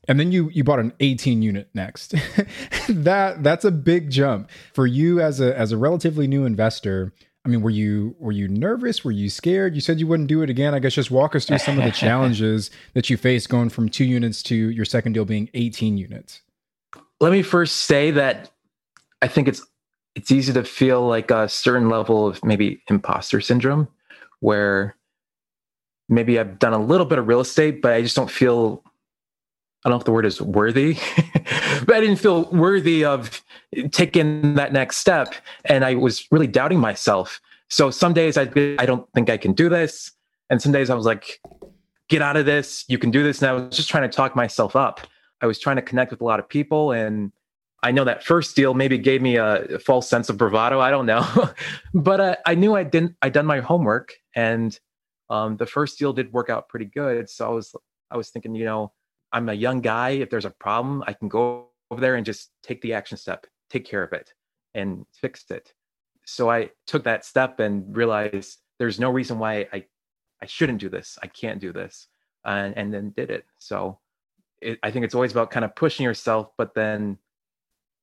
and 0.09 0.19
then 0.19 0.33
you 0.33 0.51
you 0.53 0.65
bought 0.65 0.81
an 0.81 0.93
18 0.99 1.43
unit 1.43 1.71
next. 1.75 2.11
that 2.89 3.45
that's 3.45 3.65
a 3.65 3.71
big 3.71 4.11
jump 4.11 4.51
for 4.75 4.85
you 4.85 5.21
as 5.21 5.41
a 5.41 5.57
as 5.57 5.71
a 5.71 5.77
relatively 5.77 6.27
new 6.27 6.45
investor. 6.45 7.13
I 7.45 7.49
mean, 7.49 7.63
were 7.63 7.71
you 7.71 8.15
were 8.19 8.33
you 8.33 8.49
nervous? 8.49 9.05
Were 9.05 9.11
you 9.11 9.31
scared? 9.31 9.75
You 9.75 9.81
said 9.81 9.99
you 9.99 10.07
wouldn't 10.07 10.29
do 10.29 10.43
it 10.43 10.51
again. 10.51 10.75
I 10.75 10.79
guess 10.79 10.95
just 10.95 11.11
walk 11.11 11.35
us 11.35 11.47
through 11.47 11.59
some 11.59 11.79
of 11.79 11.85
the 11.85 11.91
challenges 12.05 12.71
that 12.95 13.09
you 13.09 13.17
faced 13.17 13.49
going 13.49 13.71
from 13.71 13.89
two 13.89 14.05
units 14.05 14.43
to 14.45 14.55
your 14.55 14.85
second 14.85 15.15
deal 15.15 15.25
being 15.25 15.49
18 15.55 15.97
units. 15.97 16.43
Let 17.19 17.33
me 17.33 17.43
first 17.43 17.77
say 17.77 18.11
that 18.11 18.51
I 19.23 19.29
think 19.29 19.49
it's 19.49 19.67
it's 20.15 20.31
easy 20.31 20.53
to 20.53 20.65
feel 20.65 21.07
like 21.07 21.31
a 21.31 21.49
certain 21.49 21.89
level 21.89 22.27
of 22.27 22.45
maybe 22.45 22.83
imposter 22.89 23.41
syndrome 23.41 23.89
where 24.41 24.97
maybe 26.09 26.39
I've 26.39 26.59
done 26.59 26.73
a 26.73 26.79
little 26.79 27.07
bit 27.07 27.19
of 27.19 27.29
real 27.29 27.41
estate, 27.41 27.81
but 27.81 27.93
I 27.93 28.03
just 28.03 28.17
don't 28.17 28.31
feel 28.31 28.83
I 29.85 29.89
don't 29.89 29.97
know 29.97 30.01
if 30.01 30.05
the 30.05 30.13
word 30.13 30.27
is 30.27 30.43
worthy, 30.43 30.99
but 31.87 31.97
I 31.97 32.01
didn't 32.01 32.17
feel 32.17 32.51
worthy 32.51 33.05
of 33.05 33.43
taking 33.93 34.55
that 34.55 34.73
next 34.73 34.99
step. 34.99 35.35
And 35.65 35.85
I 35.85 35.95
was 35.95 36.27
really 36.31 36.47
doubting 36.47 36.79
myself. 36.79 37.41
So 37.69 37.91
some 37.91 38.13
days 38.13 38.37
I'd 38.37 38.53
be, 38.53 38.77
I 38.79 38.85
don't 38.85 39.11
think 39.15 39.31
I 39.31 39.37
can 39.37 39.53
do 39.53 39.69
this. 39.69 40.13
And 40.51 40.61
some 40.61 40.73
days 40.73 40.91
I 40.91 40.95
was 40.95 41.07
like, 41.07 41.41
get 42.09 42.21
out 42.21 42.37
of 42.37 42.45
this. 42.45 42.85
You 42.89 42.99
can 42.99 43.11
do 43.11 43.23
this. 43.23 43.41
And 43.41 43.49
I 43.49 43.53
was 43.55 43.75
just 43.75 43.89
trying 43.89 44.09
to 44.09 44.15
talk 44.15 44.37
myself 44.37 44.77
up. 44.77 45.01
I 45.41 45.47
was 45.47 45.59
trying 45.59 45.77
to 45.77 45.83
connect 45.83 46.11
with 46.11 46.21
a 46.21 46.25
lot 46.25 46.41
of 46.41 46.49
people. 46.49 46.93
And 46.93 47.33
I 47.83 47.93
know 47.93 48.05
that 48.05 48.23
first 48.23 48.57
deal 48.57 48.75
maybe 48.75 48.99
gave 48.99 49.23
me 49.23 49.37
a, 49.37 49.79
false 49.79 50.11
sense 50.11 50.29
of 50.29 50.37
bravado. 50.37 50.81
I 50.81 50.91
don't 50.91 51.07
know. 51.07 51.25
but 51.95 52.21
uh, 52.21 52.37
I 52.45 52.55
knew 52.55 52.75
I 52.75 52.83
didn't, 52.83 53.17
I'd 53.23 53.33
done 53.33 53.47
my 53.47 53.61
homework. 53.61 54.13
And 54.35 54.79
um, 55.31 55.57
the 55.57 55.67
first 55.67 55.99
deal 55.99 56.13
did 56.13 56.33
work 56.33 56.51
out 56.51 56.69
pretty 56.69 56.87
good. 56.87 57.31
So 57.31 57.47
I 57.47 57.51
was, 57.51 57.75
I 58.11 58.19
was 58.19 58.29
thinking, 58.29 58.55
you 58.55 58.65
know, 58.65 58.93
I'm 59.33 59.49
a 59.49 59.55
young 59.55 59.81
guy. 59.81 60.11
If 60.11 60.31
there's 60.31 60.45
a 60.45 60.51
problem, 60.51 61.05
I 61.07 61.13
can 61.13 61.29
go 61.29 61.69
over 61.91 62.01
there 62.01 62.17
and 62.17 62.25
just 62.25 62.51
take 62.63 62.81
the 62.83 62.95
action 62.95 63.17
step, 63.17 63.47
take 63.69 63.85
care 63.85 64.03
of 64.03 64.13
it, 64.13 64.33
and 64.75 65.07
fix 65.13 65.45
it. 65.51 65.73
So 66.25 66.51
I 66.51 66.71
took 66.87 67.05
that 67.05 67.25
step 67.25 67.61
and 67.61 67.97
realized 67.97 68.59
there's 68.79 69.01
no 69.01 69.11
reason 69.11 69.39
why 69.39 69.67
I, 69.73 69.85
I 70.41 70.47
shouldn't 70.47 70.79
do 70.79 70.89
this. 70.89 71.19
I 71.23 71.27
can't 71.27 71.61
do 71.61 71.73
this, 71.73 72.09
and, 72.45 72.77
and 72.77 72.93
then 72.93 73.11
did 73.17 73.31
it. 73.31 73.45
So 73.59 73.99
it, 74.61 74.79
I 74.83 74.91
think 74.91 75.05
it's 75.05 75.15
always 75.15 75.33
about 75.33 75.51
kind 75.51 75.65
of 75.65 75.75
pushing 75.75 76.05
yourself, 76.05 76.51
but 76.57 76.75
then 76.75 77.19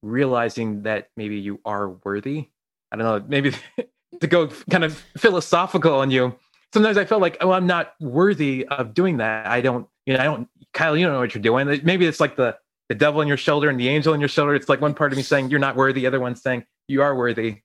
realizing 0.02 0.84
that 0.84 1.10
maybe 1.16 1.38
you 1.38 1.60
are 1.66 1.90
worthy. 1.90 2.50
I 2.92 2.96
don't 2.96 3.06
know, 3.06 3.26
maybe 3.28 3.54
to 4.22 4.28
go 4.28 4.48
kind 4.70 4.84
of 4.84 4.98
philosophical 5.18 5.96
on 5.96 6.12
you. 6.12 6.38
Sometimes 6.74 6.98
I 6.98 7.06
felt 7.06 7.22
like, 7.22 7.38
oh, 7.42 7.52
I'm 7.52 7.68
not 7.68 7.94
worthy 8.00 8.66
of 8.68 8.94
doing 8.94 9.18
that. 9.18 9.48
I 9.48 9.62
don't, 9.62 9.88
you 10.06 10.14
know, 10.14 10.20
I 10.20 10.24
don't 10.24 10.50
Kyle, 10.74 10.96
you 10.96 11.06
don't 11.06 11.14
know 11.14 11.20
what 11.20 11.34
you're 11.34 11.42
doing. 11.42 11.82
Maybe 11.84 12.06
it's 12.06 12.20
like 12.20 12.36
the 12.36 12.58
the 12.90 12.96
devil 12.96 13.22
in 13.22 13.28
your 13.28 13.38
shoulder 13.38 13.70
and 13.70 13.80
the 13.80 13.90
angel 13.90 14.14
in 14.14 14.20
your 14.20 14.30
shoulder. 14.30 14.56
It's 14.56 14.70
like 14.70 14.80
one 14.80 14.94
part 14.94 15.12
of 15.12 15.18
me 15.18 15.24
saying 15.24 15.50
you're 15.50 15.60
not 15.60 15.76
worthy, 15.76 16.02
the 16.02 16.08
other 16.08 16.20
one 16.20 16.36
saying 16.36 16.66
you 16.88 17.02
are 17.02 17.16
worthy. 17.16 17.62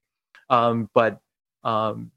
Um, 0.51 0.91
but 0.95 1.21
um, 1.63 2.11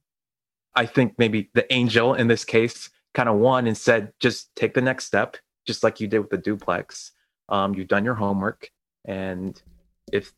I 0.76 0.86
think 0.86 1.16
maybe 1.18 1.50
the 1.54 1.72
angel 1.72 2.14
in 2.14 2.28
this 2.28 2.44
case 2.44 2.90
kind 3.14 3.30
of 3.30 3.36
won 3.36 3.68
and 3.68 3.78
said, 3.78 4.12
just 4.20 4.54
take 4.56 4.74
the 4.74 4.82
next 4.82 5.06
step, 5.06 5.38
just 5.66 5.84
like 5.84 6.00
you 6.00 6.08
did 6.08 6.20
with 6.20 6.30
the 6.30 6.38
duplex. 6.38 7.12
Um, 7.50 7.76
you've 7.76 7.88
done 7.88 8.04
your 8.04 8.16
homework, 8.16 8.72
and 9.06 9.62
if 10.12 10.34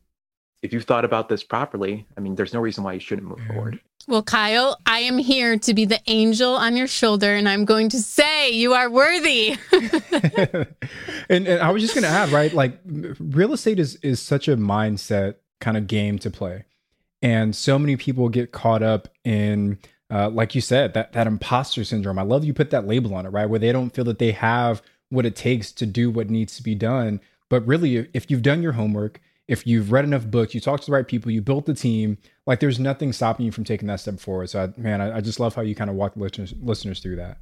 if 0.62 0.74
you've 0.74 0.84
thought 0.84 1.06
about 1.06 1.30
this 1.30 1.44
properly, 1.44 2.06
I 2.18 2.20
mean, 2.20 2.36
there's 2.36 2.54
no 2.54 2.60
reason 2.60 2.84
why 2.84 2.94
you 2.94 3.00
shouldn't 3.00 3.28
move 3.28 3.40
forward. 3.48 3.80
Well, 4.08 4.24
Kyle, 4.24 4.80
I 4.86 5.00
am 5.00 5.18
here 5.18 5.58
to 5.58 5.74
be 5.74 5.84
the 5.84 6.00
angel 6.08 6.56
on 6.56 6.78
your 6.78 6.88
shoulder, 6.88 7.36
and 7.36 7.48
I'm 7.48 7.66
going 7.66 7.90
to 7.90 8.00
say 8.00 8.52
you 8.52 8.74
are 8.74 8.90
worthy. 8.90 9.58
and, 11.30 11.46
and, 11.46 11.62
I 11.62 11.72
was 11.72 11.82
just 11.84 11.94
going 11.94 12.06
to 12.06 12.10
add, 12.10 12.30
right? 12.30 12.54
Like, 12.54 12.80
real 12.86 13.52
estate 13.52 13.80
is 13.80 13.96
is 13.98 14.22
such 14.22 14.48
a 14.48 14.56
mindset 14.56 15.36
kind 15.60 15.76
of 15.76 15.88
game 15.88 16.20
to 16.20 16.32
play, 16.32 16.64
and 17.22 17.54
so 17.54 17.78
many 17.78 17.98
people 17.98 18.30
get 18.30 18.54
caught 18.54 18.82
up 18.82 19.10
in, 19.26 19.78
uh, 20.10 20.30
like 20.30 20.56
you 20.56 20.62
said, 20.62 20.94
that 20.94 21.12
that 21.12 21.28
imposter 21.28 21.84
syndrome. 21.84 22.18
I 22.18 22.22
love 22.22 22.46
you 22.46 22.54
put 22.54 22.70
that 22.70 22.88
label 22.88 23.14
on 23.14 23.26
it, 23.26 23.30
right? 23.30 23.50
Where 23.50 23.60
they 23.60 23.74
don't 23.74 23.90
feel 23.90 24.06
that 24.06 24.20
they 24.20 24.32
have 24.32 24.82
what 25.10 25.26
it 25.26 25.36
takes 25.36 25.74
to 25.74 25.86
do 25.86 26.10
what 26.10 26.30
needs 26.30 26.56
to 26.56 26.64
be 26.64 26.76
done. 26.76 27.20
But 27.50 27.68
really, 27.68 28.08
if 28.14 28.32
you've 28.32 28.42
done 28.42 28.64
your 28.64 28.74
homework, 28.74 29.20
if 29.48 29.66
you've 29.66 29.92
read 29.92 30.04
enough 30.06 30.26
books, 30.26 30.54
you 30.54 30.60
talk 30.60 30.82
to 30.82 30.86
the 30.86 30.92
right 30.92 31.08
people, 31.08 31.32
you 31.32 31.42
built 31.42 31.66
the 31.66 31.74
team, 31.74 32.18
like 32.46 32.60
there's 32.60 32.80
nothing 32.80 33.14
stopping 33.14 33.46
you 33.46 33.52
from 33.52 33.64
taking 33.64 33.88
that 33.88 34.00
step 34.00 34.20
forward. 34.20 34.50
So, 34.50 34.64
I, 34.64 34.80
man, 34.80 35.02
I, 35.02 35.18
I 35.18 35.22
just 35.22 35.40
love 35.40 35.56
how 35.56 35.62
you 35.62 35.76
kind 35.76 35.90
of 35.90 35.96
walk 35.96 36.14
listeners, 36.16 36.54
listeners 36.62 37.00
through 37.00 37.16
that. 37.18 37.38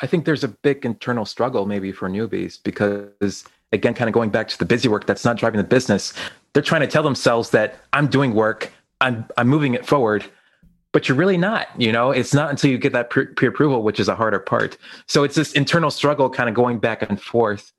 I 0.00 0.06
think 0.06 0.24
there's 0.24 0.44
a 0.44 0.48
big 0.48 0.84
internal 0.84 1.24
struggle 1.24 1.66
maybe 1.66 1.92
for 1.92 2.08
newbies 2.08 2.62
because, 2.62 3.44
again, 3.72 3.94
kind 3.94 4.08
of 4.08 4.14
going 4.14 4.30
back 4.30 4.48
to 4.48 4.58
the 4.58 4.66
busy 4.66 4.88
work 4.88 5.06
that's 5.06 5.24
not 5.24 5.36
driving 5.36 5.58
the 5.58 5.64
business, 5.64 6.12
they're 6.52 6.62
trying 6.62 6.82
to 6.82 6.86
tell 6.86 7.02
themselves 7.02 7.50
that 7.50 7.76
I'm 7.92 8.06
doing 8.06 8.34
work, 8.34 8.72
I'm 9.00 9.26
I'm 9.36 9.48
moving 9.48 9.74
it 9.74 9.86
forward, 9.86 10.24
but 10.92 11.08
you're 11.08 11.16
really 11.16 11.38
not. 11.38 11.68
You 11.78 11.92
know, 11.92 12.10
it's 12.10 12.34
not 12.34 12.50
until 12.50 12.70
you 12.70 12.78
get 12.78 12.92
that 12.92 13.10
pre 13.10 13.48
approval, 13.48 13.82
which 13.82 14.00
is 14.00 14.08
a 14.08 14.14
harder 14.14 14.38
part. 14.38 14.76
So 15.06 15.24
it's 15.24 15.34
this 15.34 15.52
internal 15.52 15.90
struggle, 15.90 16.28
kind 16.30 16.48
of 16.48 16.54
going 16.54 16.78
back 16.78 17.02
and 17.02 17.20
forth 17.20 17.72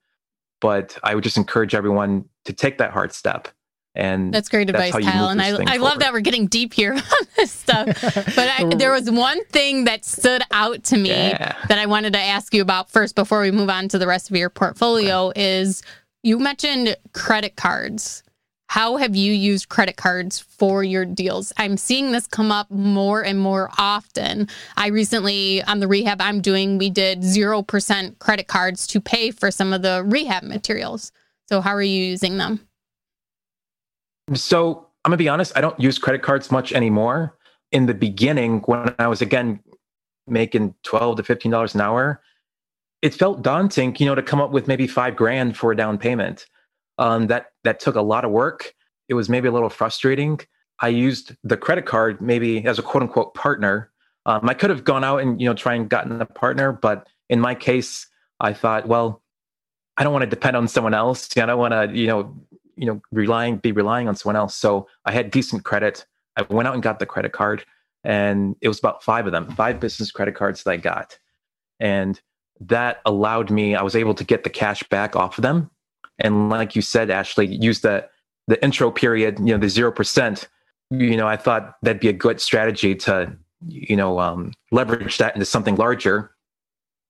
but 0.60 0.98
I 1.04 1.16
would 1.16 1.24
just 1.24 1.38
encourage 1.38 1.76
everyone 1.76 2.26
to 2.46 2.54
take 2.54 2.78
that 2.80 2.92
hard 2.92 3.14
step. 3.14 3.48
And 3.96 4.32
that's 4.32 4.48
great 4.48 4.70
advice, 4.70 4.94
that's 4.94 5.06
Kyle. 5.06 5.30
And 5.30 5.42
I, 5.42 5.74
I 5.74 5.78
love 5.78 6.00
that 6.00 6.14
we're 6.14 6.20
getting 6.20 6.46
deep 6.46 6.72
here 6.72 6.94
on 6.96 7.28
this 7.36 7.52
stuff. 7.52 7.88
But 8.04 8.38
I, 8.38 8.72
there 8.76 8.92
was 8.92 9.10
one 9.10 9.44
thing 9.46 9.86
that 9.86 10.06
stood 10.06 10.44
out 10.52 10.84
to 10.86 10.98
me 10.98 11.10
yeah. 11.10 11.56
that 11.68 11.80
I 11.80 11.88
wanted 11.88 12.14
to 12.14 12.20
ask 12.20 12.54
you 12.54 12.62
about 12.62 12.92
first 12.92 13.16
before 13.16 13.42
we 13.42 13.50
move 13.50 13.70
on 13.70 13.88
to 13.88 13.98
the 13.98 14.06
rest 14.06 14.30
of 14.30 14.36
your 14.36 14.52
portfolio 14.52 15.30
okay. 15.30 15.60
is 15.62 15.82
you 16.22 16.38
mentioned 16.38 16.96
credit 17.14 17.56
cards. 17.56 18.22
How 18.68 18.98
have 18.98 19.16
you 19.16 19.32
used 19.32 19.70
credit 19.70 19.96
cards 19.96 20.40
for 20.40 20.84
your 20.84 21.06
deals? 21.06 21.54
I'm 21.58 21.78
seeing 21.78 22.12
this 22.12 22.28
come 22.28 22.52
up 22.52 22.70
more 22.70 23.24
and 23.24 23.40
more 23.40 23.72
often. 23.78 24.50
I 24.76 24.88
recently, 24.88 25.64
on 25.64 25.80
the 25.80 25.88
rehab 25.88 26.22
I'm 26.22 26.42
doing, 26.42 26.78
we 26.78 26.90
did 26.90 27.22
0% 27.22 28.20
credit 28.20 28.48
cards 28.48 28.86
to 28.88 29.00
pay 29.00 29.32
for 29.32 29.52
some 29.52 29.72
of 29.72 29.84
the 29.84 30.04
rehab 30.06 30.44
materials. 30.44 31.14
So, 31.48 31.62
how 31.62 31.72
are 31.72 31.82
you 31.82 32.04
using 32.04 32.38
them? 32.38 32.68
So, 34.34 34.88
I'm 35.06 35.12
going 35.12 35.18
to 35.18 35.24
be 35.24 35.30
honest, 35.30 35.54
I 35.56 35.62
don't 35.62 35.80
use 35.80 35.98
credit 35.98 36.22
cards 36.22 36.52
much 36.52 36.74
anymore. 36.74 37.38
In 37.72 37.86
the 37.86 37.94
beginning, 37.94 38.60
when 38.66 38.94
I 39.00 39.08
was 39.08 39.22
again 39.22 39.62
making 40.28 40.76
12 40.84 41.18
to 41.18 41.24
$15 41.24 41.74
an 41.74 41.82
hour, 41.82 42.22
it 43.02 43.14
felt 43.14 43.42
daunting, 43.42 43.96
you 43.98 44.06
know, 44.06 44.16
to 44.16 44.22
come 44.22 44.42
up 44.42 44.52
with 44.52 44.68
maybe 44.68 44.88
five 44.88 45.16
grand 45.16 45.56
for 45.56 45.72
a 45.72 45.76
down 45.76 45.98
payment. 45.98 46.48
Um, 46.98 47.28
that 47.28 47.48
that 47.64 47.80
took 47.80 47.96
a 47.96 48.02
lot 48.02 48.26
of 48.26 48.32
work. 48.32 48.74
It 49.08 49.14
was 49.14 49.30
maybe 49.30 49.48
a 49.48 49.52
little 49.52 49.70
frustrating. 49.70 50.40
I 50.80 50.90
used 50.90 51.36
the 51.44 51.58
credit 51.58 51.86
card 51.86 52.22
maybe 52.22 52.66
as 52.66 52.80
a 52.80 52.84
quote 52.84 53.04
unquote 53.04 53.34
partner. 53.34 53.92
Um, 54.26 54.48
I 54.50 54.54
could 54.54 54.70
have 54.70 54.84
gone 54.84 55.04
out 55.04 55.22
and 55.22 55.40
you 55.40 55.48
know 55.48 55.54
try 55.54 55.76
and 55.76 55.90
gotten 55.90 56.22
a 56.22 56.26
partner, 56.26 56.72
but 56.72 57.08
in 57.30 57.40
my 57.40 57.56
case, 57.56 58.08
I 58.40 58.54
thought, 58.54 58.88
well, 58.88 59.22
I 59.98 60.04
don't 60.04 60.14
want 60.14 60.24
to 60.24 60.30
depend 60.30 60.56
on 60.56 60.68
someone 60.68 60.94
else. 60.94 61.30
I 61.38 61.46
don't 61.46 61.58
want 61.58 61.74
to 61.74 61.98
you 61.98 62.08
know 62.08 62.36
you 62.76 62.86
know 62.86 63.02
relying 63.12 63.58
be 63.58 63.72
relying 63.72 64.08
on 64.08 64.16
someone 64.16 64.36
else. 64.36 64.56
So 64.56 64.88
I 65.06 65.12
had 65.12 65.32
decent 65.32 65.64
credit. 65.64 66.06
I 66.36 66.44
went 66.44 66.68
out 66.68 66.74
and 66.74 66.84
got 66.84 67.00
the 67.00 67.06
credit 67.06 67.32
card, 67.32 67.66
and 68.04 68.56
it 68.62 68.68
was 68.68 68.80
about 68.80 69.04
five 69.04 69.26
of 69.26 69.32
them, 69.32 69.50
five 69.52 69.80
business 69.80 70.12
credit 70.12 70.36
cards 70.36 70.64
that 70.64 70.72
I 70.72 70.78
got, 70.78 71.18
and 71.80 72.20
that 72.60 73.02
allowed 73.06 73.50
me. 73.50 73.76
I 73.76 73.82
was 73.82 73.96
able 73.96 74.14
to 74.16 74.24
get 74.24 74.44
the 74.44 74.50
cash 74.50 74.84
back 74.84 75.16
off 75.16 75.38
of 75.38 75.42
them 75.42 75.72
and 76.20 76.50
like 76.50 76.76
you 76.76 76.82
said, 76.82 77.10
Ashley, 77.10 77.48
use 77.48 77.82
the 77.82 78.08
the 78.48 78.64
intro 78.64 78.90
period, 78.92 79.40
you 79.40 79.46
know, 79.46 79.58
the 79.58 79.70
zero 79.70 79.92
percent. 79.92 80.48
You 80.90 81.18
know, 81.18 81.28
I 81.28 81.36
thought 81.36 81.76
that'd 81.82 82.00
be 82.00 82.08
a 82.08 82.14
good 82.14 82.40
strategy 82.40 82.96
to, 82.96 83.36
you 83.68 83.96
know, 83.96 84.20
um, 84.20 84.54
leverage 84.72 85.18
that 85.18 85.36
into 85.36 85.46
something 85.46 85.76
larger, 85.76 86.32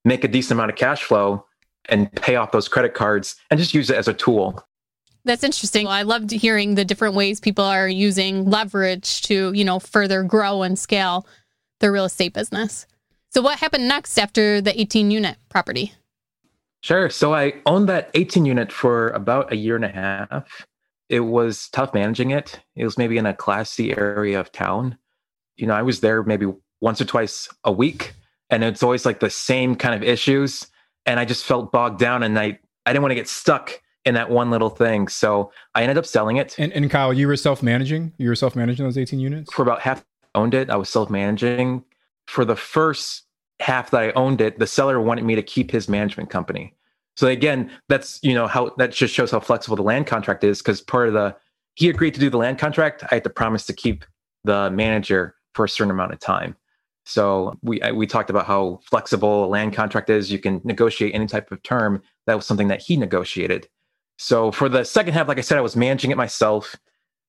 make 0.04 0.24
a 0.24 0.28
decent 0.28 0.58
amount 0.58 0.72
of 0.72 0.78
cash 0.78 1.04
flow, 1.04 1.46
and 1.88 2.12
pay 2.14 2.36
off 2.36 2.52
those 2.52 2.68
credit 2.68 2.96
cards, 2.96 3.36
and 3.52 3.60
just 3.60 3.74
use 3.74 3.90
it 3.90 3.98
as 3.98 4.08
a 4.08 4.14
tool. 4.14 4.64
That's 5.26 5.44
interesting. 5.44 5.88
I 5.88 6.04
loved 6.04 6.32
hearing 6.32 6.76
the 6.76 6.86
different 6.86 7.14
ways 7.14 7.40
people 7.40 7.66
are 7.66 7.88
using 7.88 8.50
leverage 8.50 9.22
to, 9.24 9.52
you 9.54 9.66
know, 9.66 9.78
further 9.78 10.24
grow 10.24 10.64
and 10.64 10.80
scale 10.80 11.28
their 11.80 11.92
real 11.92 12.06
estate 12.06 12.34
business. 12.34 12.88
So, 13.30 13.42
what 13.42 13.60
happened 13.60 13.88
next 13.88 14.18
after 14.18 14.62
the 14.62 14.80
18 14.80 15.12
unit 15.12 15.38
property? 15.50 15.94
Sure. 16.82 17.10
So 17.10 17.34
I 17.34 17.54
owned 17.66 17.90
that 17.90 18.10
18 18.14 18.46
unit 18.46 18.72
for 18.72 19.10
about 19.10 19.52
a 19.52 19.56
year 19.56 19.76
and 19.76 19.86
a 19.86 19.90
half. 19.90 20.66
It 21.10 21.22
was 21.22 21.70
tough 21.70 21.94
managing 21.94 22.32
it. 22.32 22.60
It 22.76 22.84
was 22.84 22.98
maybe 22.98 23.18
in 23.18 23.26
a 23.26 23.34
classy 23.34 23.98
area 23.98 24.40
of 24.40 24.52
town. 24.52 24.98
You 25.56 25.68
know, 25.68 25.74
I 25.74 25.82
was 25.82 26.02
there 26.02 26.24
maybe 26.24 26.54
once 26.82 27.02
or 27.02 27.06
twice 27.06 27.50
a 27.64 27.72
week, 27.72 28.14
and 28.50 28.64
it's 28.64 28.84
always 28.84 29.06
like 29.06 29.20
the 29.20 29.30
same 29.30 29.76
kind 29.76 29.96
of 29.96 30.04
issues. 30.04 30.68
And 31.06 31.20
I 31.20 31.26
just 31.26 31.46
felt 31.46 31.72
bogged 31.72 32.00
down, 32.00 32.24
and 32.24 32.38
I 32.38 32.60
I 32.86 32.92
didn't 32.92 33.02
want 33.02 33.12
to 33.12 33.16
get 33.16 33.28
stuck 33.28 33.82
in 34.06 34.14
that 34.14 34.30
one 34.30 34.50
little 34.50 34.70
thing. 34.70 35.10
So 35.10 35.52
I 35.76 35.82
ended 35.82 35.98
up 35.98 36.06
selling 36.06 36.38
it. 36.38 36.58
And, 36.58 36.72
and 36.72 36.90
Kyle, 36.90 37.14
you 37.14 37.28
were 37.28 37.36
self 37.36 37.62
managing. 37.62 38.14
You 38.18 38.30
were 38.30 38.36
self 38.36 38.56
managing 38.56 38.86
those 38.86 38.98
18 38.98 39.20
units 39.20 39.52
for 39.52 39.62
about 39.64 39.82
half. 39.82 40.04
Owned 40.36 40.54
it. 40.54 40.70
I 40.70 40.76
was 40.76 40.90
self 40.90 41.10
managing 41.10 41.84
for 42.28 42.46
the 42.46 42.56
first 42.56 43.24
half 43.60 43.92
that 43.92 44.02
I 44.02 44.12
owned 44.12 44.42
it, 44.42 44.60
the 44.60 44.68
seller 44.68 45.02
wanted 45.02 45.26
me 45.26 45.36
to 45.36 45.44
keep 45.44 45.72
his 45.72 45.90
management 45.90 46.30
company. 46.30 46.74
So 47.16 47.28
again, 47.28 47.72
that's 47.90 48.20
you 48.22 48.34
know 48.34 48.48
how 48.48 48.72
that 48.78 48.92
just 48.92 49.14
shows 49.14 49.32
how 49.32 49.40
flexible 49.40 49.76
the 49.76 49.84
land 49.84 50.06
contract 50.08 50.44
is 50.44 50.60
because 50.60 50.82
part 50.82 51.08
of 51.08 51.14
the 51.14 51.36
he 51.76 51.90
agreed 51.90 52.14
to 52.14 52.20
do 52.20 52.30
the 52.30 52.38
land 52.38 52.60
contract. 52.60 53.04
I 53.04 53.16
had 53.16 53.24
to 53.24 53.30
promise 53.30 53.66
to 53.68 53.74
keep 53.74 54.06
the 54.44 54.70
manager 54.72 55.36
for 55.56 55.66
a 55.66 55.70
certain 55.70 55.92
amount 55.92 56.14
of 56.14 56.20
time. 56.20 56.56
So 57.06 57.58
we 57.64 57.82
we 57.94 58.06
talked 58.06 58.30
about 58.30 58.46
how 58.46 58.80
flexible 58.84 59.46
a 59.46 59.48
land 59.48 59.74
contract 59.74 60.10
is. 60.10 60.32
You 60.32 60.40
can 60.40 60.62
negotiate 60.64 61.16
any 61.16 61.26
type 61.26 61.52
of 61.52 61.64
term. 61.64 62.04
That 62.28 62.36
was 62.36 62.46
something 62.46 62.68
that 62.68 62.82
he 62.82 62.98
negotiated. 62.98 63.68
So 64.20 64.52
for 64.52 64.70
the 64.70 64.84
second 64.84 65.14
half, 65.14 65.28
like 65.28 65.38
I 65.38 65.42
said, 65.42 65.58
I 65.58 65.62
was 65.62 65.76
managing 65.76 66.12
it 66.12 66.18
myself, 66.18 66.76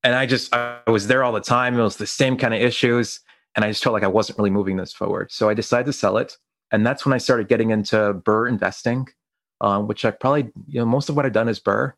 and 0.03 0.15
I 0.15 0.27
just 0.27 0.53
I 0.55 0.81
was 0.87 1.07
there 1.07 1.25
all 1.25 1.33
the 1.33 1.41
time. 1.41 1.79
It 1.79 1.83
was 1.83 1.97
the 1.97 2.07
same 2.07 2.37
kind 2.37 2.53
of 2.53 2.61
issues 2.61 3.21
and 3.55 3.65
I 3.65 3.69
just 3.69 3.83
felt 3.83 3.95
like 3.95 4.03
I 4.03 4.09
wasn't 4.09 4.39
really 4.39 4.51
moving 4.51 4.77
this 4.77 4.93
forward. 4.93 5.31
So 5.33 5.49
I 5.49 5.55
decided 5.55 5.87
to 5.87 5.93
sell 5.93 6.17
it, 6.19 6.37
and 6.71 6.87
that's 6.87 7.05
when 7.05 7.13
I 7.13 7.19
started 7.19 7.49
getting 7.49 7.71
into 7.71 7.97
BRRRR 7.97 8.49
investing, 8.49 9.09
um, 9.61 9.87
which 9.89 10.05
I 10.05 10.11
probably 10.11 10.51
you 10.67 10.81
know 10.81 10.87
most 10.87 11.09
of 11.09 11.17
what 11.17 11.27
I've 11.27 11.33
done 11.33 11.49
is 11.49 11.61
BRRRR. 11.61 11.93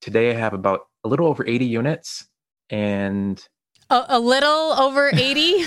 Today 0.00 0.30
I 0.30 0.34
have 0.34 0.52
about 0.52 0.82
a 1.04 1.08
little 1.08 1.26
over 1.26 1.44
80 1.46 1.64
units, 1.64 2.28
and 2.70 3.42
a, 3.90 4.04
a 4.08 4.20
little 4.20 4.72
over 4.72 5.10
80. 5.14 5.64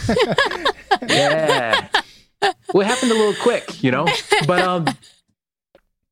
yeah, 1.08 1.88
well, 2.74 2.82
it 2.82 2.88
happened 2.88 3.12
a 3.12 3.16
little 3.16 3.42
quick, 3.42 3.84
you 3.84 3.92
know, 3.92 4.08
but 4.48 4.62
um, 4.62 4.86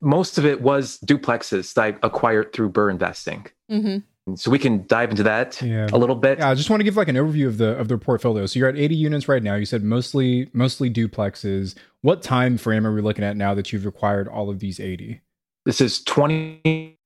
most 0.01 0.37
of 0.37 0.45
it 0.45 0.61
was 0.61 0.99
duplexes 1.05 1.73
that 1.73 1.83
I 1.83 1.87
acquired 2.03 2.53
through 2.53 2.71
BRRRR 2.71 2.91
investing. 2.91 3.47
Mm-hmm. 3.71 3.97
So 4.35 4.51
we 4.51 4.59
can 4.59 4.85
dive 4.87 5.09
into 5.09 5.23
that 5.23 5.61
yeah. 5.61 5.87
a 5.93 5.97
little 5.97 6.15
bit. 6.15 6.39
Yeah, 6.39 6.49
I 6.49 6.55
just 6.55 6.69
want 6.69 6.81
to 6.81 6.83
give 6.83 6.97
like 6.97 7.07
an 7.07 7.15
overview 7.15 7.47
of 7.47 7.57
the 7.57 7.77
of 7.77 7.87
their 7.87 7.97
portfolio. 7.97 8.45
So 8.45 8.59
you're 8.59 8.67
at 8.67 8.77
80 8.77 8.95
units 8.95 9.27
right 9.27 9.41
now. 9.41 9.55
You 9.55 9.65
said 9.65 9.83
mostly 9.83 10.49
mostly 10.53 10.89
duplexes. 10.89 11.75
What 12.01 12.21
time 12.21 12.57
frame 12.57 12.85
are 12.85 12.93
we 12.93 13.01
looking 13.01 13.23
at 13.23 13.37
now 13.37 13.53
that 13.53 13.71
you've 13.71 13.85
acquired 13.85 14.27
all 14.27 14.49
of 14.49 14.59
these 14.59 14.79
80? 14.79 15.21
This 15.65 15.81
is 15.81 16.01
20. 16.03 16.97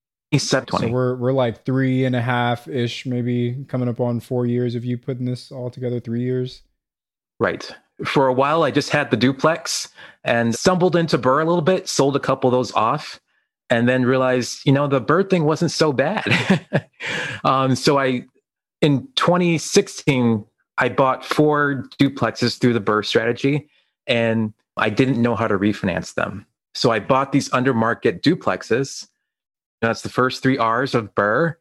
So 0.85 0.87
we're 0.87 1.15
we're 1.15 1.33
like 1.33 1.65
three 1.65 2.05
and 2.05 2.15
a 2.15 2.21
half 2.21 2.67
ish, 2.67 3.05
maybe 3.05 3.65
coming 3.67 3.89
up 3.89 3.99
on 3.99 4.21
four 4.21 4.45
years 4.45 4.75
of 4.75 4.85
you 4.85 4.97
putting 4.97 5.25
this 5.25 5.51
all 5.51 5.69
together. 5.69 5.99
Three 5.99 6.21
years, 6.21 6.61
right? 7.39 7.69
For 8.05 8.27
a 8.27 8.33
while, 8.33 8.63
I 8.63 8.71
just 8.71 8.91
had 8.91 9.11
the 9.11 9.17
duplex 9.17 9.89
and 10.23 10.55
stumbled 10.55 10.95
into 10.95 11.17
BRRRR 11.17 11.41
a 11.41 11.45
little 11.45 11.61
bit. 11.61 11.89
Sold 11.89 12.15
a 12.15 12.19
couple 12.19 12.47
of 12.47 12.53
those 12.53 12.71
off, 12.73 13.19
and 13.71 13.87
then 13.87 14.03
realized, 14.03 14.59
you 14.65 14.73
know, 14.73 14.85
the 14.85 14.99
bird 14.99 15.29
thing 15.29 15.45
wasn't 15.45 15.71
so 15.71 15.93
bad. 15.93 16.25
um, 17.45 17.75
so 17.75 17.97
I, 17.97 18.25
in 18.81 19.07
2016, 19.15 20.45
I 20.77 20.89
bought 20.89 21.23
four 21.23 21.85
duplexes 21.97 22.59
through 22.59 22.73
the 22.73 22.81
BRRRR 22.81 23.05
strategy, 23.05 23.69
and 24.07 24.53
I 24.75 24.89
didn't 24.89 25.21
know 25.21 25.35
how 25.35 25.47
to 25.47 25.57
refinance 25.57 26.15
them. 26.15 26.45
So 26.75 26.91
I 26.91 26.99
bought 26.99 27.31
these 27.31 27.51
under 27.53 27.73
market 27.73 28.21
duplexes. 28.21 29.07
That's 29.79 30.01
the 30.01 30.09
first 30.09 30.43
three 30.43 30.57
R's 30.57 30.93
of 30.93 31.15
BRRRR. 31.15 31.55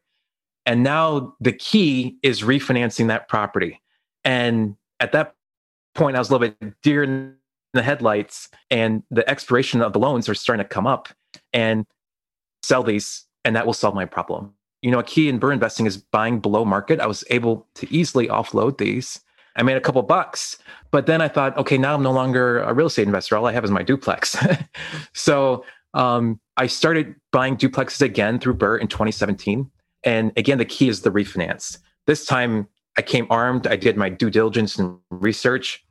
And 0.66 0.83
now 0.83 1.37
the 1.40 1.53
key 1.53 2.18
is 2.23 2.42
refinancing 2.42 3.07
that 3.09 3.29
property. 3.29 3.81
And 4.25 4.77
at 4.99 5.12
that 5.12 5.37
point, 5.94 6.16
I 6.16 6.18
was 6.18 6.29
a 6.29 6.33
little 6.37 6.49
bit 6.49 6.83
deer 6.83 7.05
in 7.05 7.37
the 7.73 7.83
headlights, 7.83 8.49
and 8.68 9.05
the 9.12 9.29
expiration 9.31 9.81
of 9.81 9.92
the 9.92 10.01
loans 10.01 10.29
are 10.29 10.35
starting 10.35 10.64
to 10.64 10.68
come 10.68 10.88
up. 10.88 11.09
And 11.53 11.87
sell 12.62 12.83
these 12.83 13.25
and 13.44 13.57
that 13.57 13.66
will 13.66 13.73
solve 13.73 13.94
my 13.94 14.05
problem. 14.05 14.53
You 14.83 14.90
know, 14.90 14.99
a 14.99 15.05
key 15.05 15.29
in 15.29 15.38
BRRRR 15.38 15.53
investing 15.55 15.87
is 15.87 15.96
buying 15.96 16.40
below 16.40 16.64
market. 16.64 17.01
I 17.01 17.07
was 17.07 17.25
able 17.31 17.66
to 17.75 17.92
easily 17.92 18.29
offload 18.29 18.79
these. 18.79 19.20
I 19.57 19.62
made 19.62 19.77
a 19.77 19.81
couple 19.81 20.01
bucks, 20.03 20.59
but 20.90 21.07
then 21.07 21.20
I 21.20 21.29
thought, 21.29 21.57
okay, 21.59 21.77
now 21.77 21.94
I'm 21.94 22.03
no 22.03 22.12
longer 22.12 22.61
a 22.61 22.73
real 22.73 22.87
estate 22.87 23.07
investor. 23.07 23.37
All 23.37 23.46
I 23.46 23.53
have 23.53 23.64
is 23.64 23.70
my 23.70 23.83
duplex. 23.83 24.37
so 25.12 25.64
um, 25.92 26.40
I 26.57 26.66
started 26.66 27.14
buying 27.33 27.57
duplexes 27.57 28.01
again 28.01 28.38
through 28.38 28.55
BRRRR 28.55 28.81
in 28.81 28.88
2017. 28.88 29.70
And 30.05 30.33
again, 30.37 30.59
the 30.59 30.64
key 30.64 30.88
is 30.88 31.03
the 31.03 31.11
refinance. 31.11 31.79
This 32.07 32.25
time 32.25 32.68
I 32.96 33.03
came 33.03 33.27
armed. 33.29 33.66
I 33.66 33.77
did 33.77 33.96
my 33.96 34.09
due 34.09 34.31
diligence 34.31 34.79
and 34.79 34.99
research, 35.11 35.85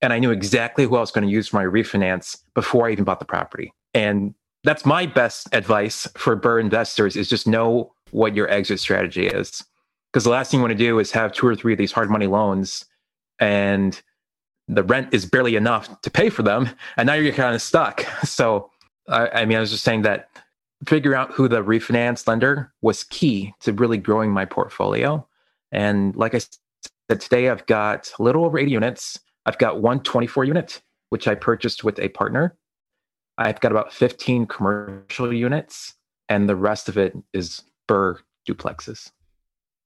and 0.00 0.12
I 0.12 0.18
knew 0.18 0.30
exactly 0.30 0.84
who 0.84 0.96
I 0.96 1.00
was 1.00 1.10
going 1.10 1.26
to 1.26 1.32
use 1.32 1.48
for 1.48 1.56
my 1.56 1.64
refinance 1.64 2.38
before 2.54 2.88
I 2.88 2.92
even 2.92 3.04
bought 3.04 3.20
the 3.20 3.24
property. 3.24 3.72
And 3.94 4.34
that's 4.64 4.86
my 4.86 5.06
best 5.06 5.48
advice 5.52 6.08
for 6.16 6.36
BRRRR 6.36 6.60
investors 6.60 7.16
is 7.16 7.28
just 7.28 7.46
know 7.46 7.92
what 8.10 8.34
your 8.34 8.48
exit 8.48 8.78
strategy 8.78 9.26
is. 9.26 9.64
Because 10.12 10.24
the 10.24 10.30
last 10.30 10.50
thing 10.50 10.58
you 10.58 10.62
want 10.62 10.72
to 10.72 10.78
do 10.78 10.98
is 10.98 11.10
have 11.12 11.32
two 11.32 11.46
or 11.46 11.56
three 11.56 11.72
of 11.72 11.78
these 11.78 11.92
hard 11.92 12.10
money 12.10 12.26
loans 12.26 12.84
and 13.40 14.00
the 14.68 14.82
rent 14.82 15.12
is 15.12 15.26
barely 15.26 15.56
enough 15.56 16.00
to 16.02 16.10
pay 16.10 16.28
for 16.28 16.42
them. 16.42 16.68
And 16.96 17.06
now 17.06 17.14
you're 17.14 17.32
kind 17.32 17.54
of 17.54 17.62
stuck. 17.62 18.04
So, 18.24 18.70
I, 19.08 19.28
I 19.28 19.44
mean, 19.46 19.56
I 19.56 19.60
was 19.60 19.72
just 19.72 19.82
saying 19.82 20.02
that 20.02 20.28
figuring 20.86 21.18
out 21.18 21.32
who 21.32 21.48
the 21.48 21.62
refinance 21.62 22.26
lender 22.26 22.72
was 22.82 23.04
key 23.04 23.52
to 23.60 23.72
really 23.72 23.98
growing 23.98 24.30
my 24.30 24.44
portfolio. 24.44 25.26
And 25.72 26.14
like 26.14 26.34
I 26.34 26.38
said, 26.38 27.20
today 27.20 27.48
I've 27.48 27.66
got 27.66 28.12
a 28.18 28.22
little 28.22 28.44
over 28.44 28.58
80 28.58 28.70
units. 28.70 29.18
I've 29.44 29.58
got 29.58 29.80
one 29.80 30.02
24 30.02 30.44
unit, 30.44 30.82
which 31.10 31.26
I 31.26 31.34
purchased 31.34 31.82
with 31.82 31.98
a 31.98 32.08
partner 32.10 32.56
I've 33.42 33.60
got 33.60 33.72
about 33.72 33.92
15 33.92 34.46
commercial 34.46 35.32
units 35.32 35.94
and 36.28 36.48
the 36.48 36.56
rest 36.56 36.88
of 36.88 36.96
it 36.96 37.16
is 37.32 37.62
BRRRR 37.88 38.18
duplexes. 38.48 39.10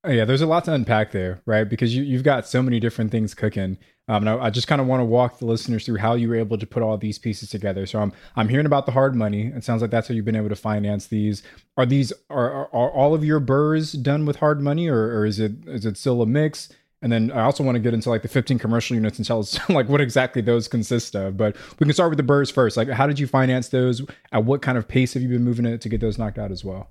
Oh, 0.03 0.11
yeah, 0.11 0.25
there's 0.25 0.41
a 0.41 0.47
lot 0.47 0.63
to 0.65 0.73
unpack 0.73 1.11
there, 1.11 1.41
right? 1.45 1.65
Because 1.65 1.95
you, 1.95 2.03
you've 2.03 2.23
got 2.23 2.47
so 2.47 2.61
many 2.61 2.79
different 2.79 3.11
things 3.11 3.33
cooking. 3.33 3.77
Um, 4.07 4.25
and 4.25 4.29
I, 4.29 4.45
I 4.45 4.49
just 4.49 4.67
kind 4.67 4.79
of 4.79 4.87
want 4.87 5.01
to 5.01 5.05
walk 5.05 5.39
the 5.39 5.45
listeners 5.45 5.85
through 5.85 5.97
how 5.97 6.13
you 6.13 6.29
were 6.29 6.35
able 6.35 6.57
to 6.57 6.65
put 6.65 6.81
all 6.81 6.97
these 6.97 7.19
pieces 7.19 7.49
together. 7.49 7.85
So 7.85 7.99
I'm 7.99 8.13
I'm 8.37 8.47
hearing 8.47 8.65
about 8.65 8.85
the 8.85 8.93
hard 8.93 9.15
money. 9.15 9.47
It 9.47 9.65
sounds 9.65 9.81
like 9.81 9.91
that's 9.91 10.07
how 10.07 10.13
you've 10.13 10.23
been 10.23 10.37
able 10.37 10.49
to 10.49 10.55
finance 10.55 11.07
these. 11.07 11.43
Are 11.75 11.85
these 11.85 12.13
are 12.29 12.49
are, 12.49 12.65
are 12.73 12.91
all 12.91 13.13
of 13.13 13.25
your 13.25 13.41
BRRRRs 13.41 14.01
done 14.01 14.25
with 14.25 14.37
hard 14.37 14.61
money, 14.61 14.87
or, 14.87 15.17
or 15.17 15.25
is 15.25 15.39
it 15.39 15.67
is 15.67 15.85
it 15.85 15.97
still 15.97 16.21
a 16.21 16.25
mix? 16.25 16.69
And 17.01 17.11
then 17.11 17.31
I 17.31 17.41
also 17.41 17.63
want 17.63 17.75
to 17.75 17.79
get 17.79 17.93
into 17.93 18.09
like 18.09 18.23
the 18.23 18.27
15 18.27 18.57
commercial 18.57 18.95
units 18.95 19.19
and 19.19 19.25
tell 19.25 19.39
us 19.39 19.57
like 19.69 19.87
what 19.87 20.01
exactly 20.01 20.41
those 20.41 20.67
consist 20.67 21.15
of. 21.15 21.37
But 21.37 21.55
we 21.79 21.85
can 21.85 21.93
start 21.93 22.09
with 22.09 22.17
the 22.17 22.23
BRRRRs 22.23 22.51
first. 22.51 22.77
Like, 22.77 22.89
how 22.89 23.05
did 23.05 23.19
you 23.19 23.27
finance 23.27 23.69
those? 23.69 24.01
At 24.31 24.45
what 24.45 24.61
kind 24.61 24.77
of 24.77 24.87
pace 24.87 25.13
have 25.13 25.21
you 25.21 25.29
been 25.29 25.43
moving 25.43 25.65
it 25.65 25.81
to 25.81 25.89
get 25.89 26.01
those 26.01 26.17
knocked 26.17 26.39
out 26.39 26.51
as 26.51 26.63
well? 26.63 26.89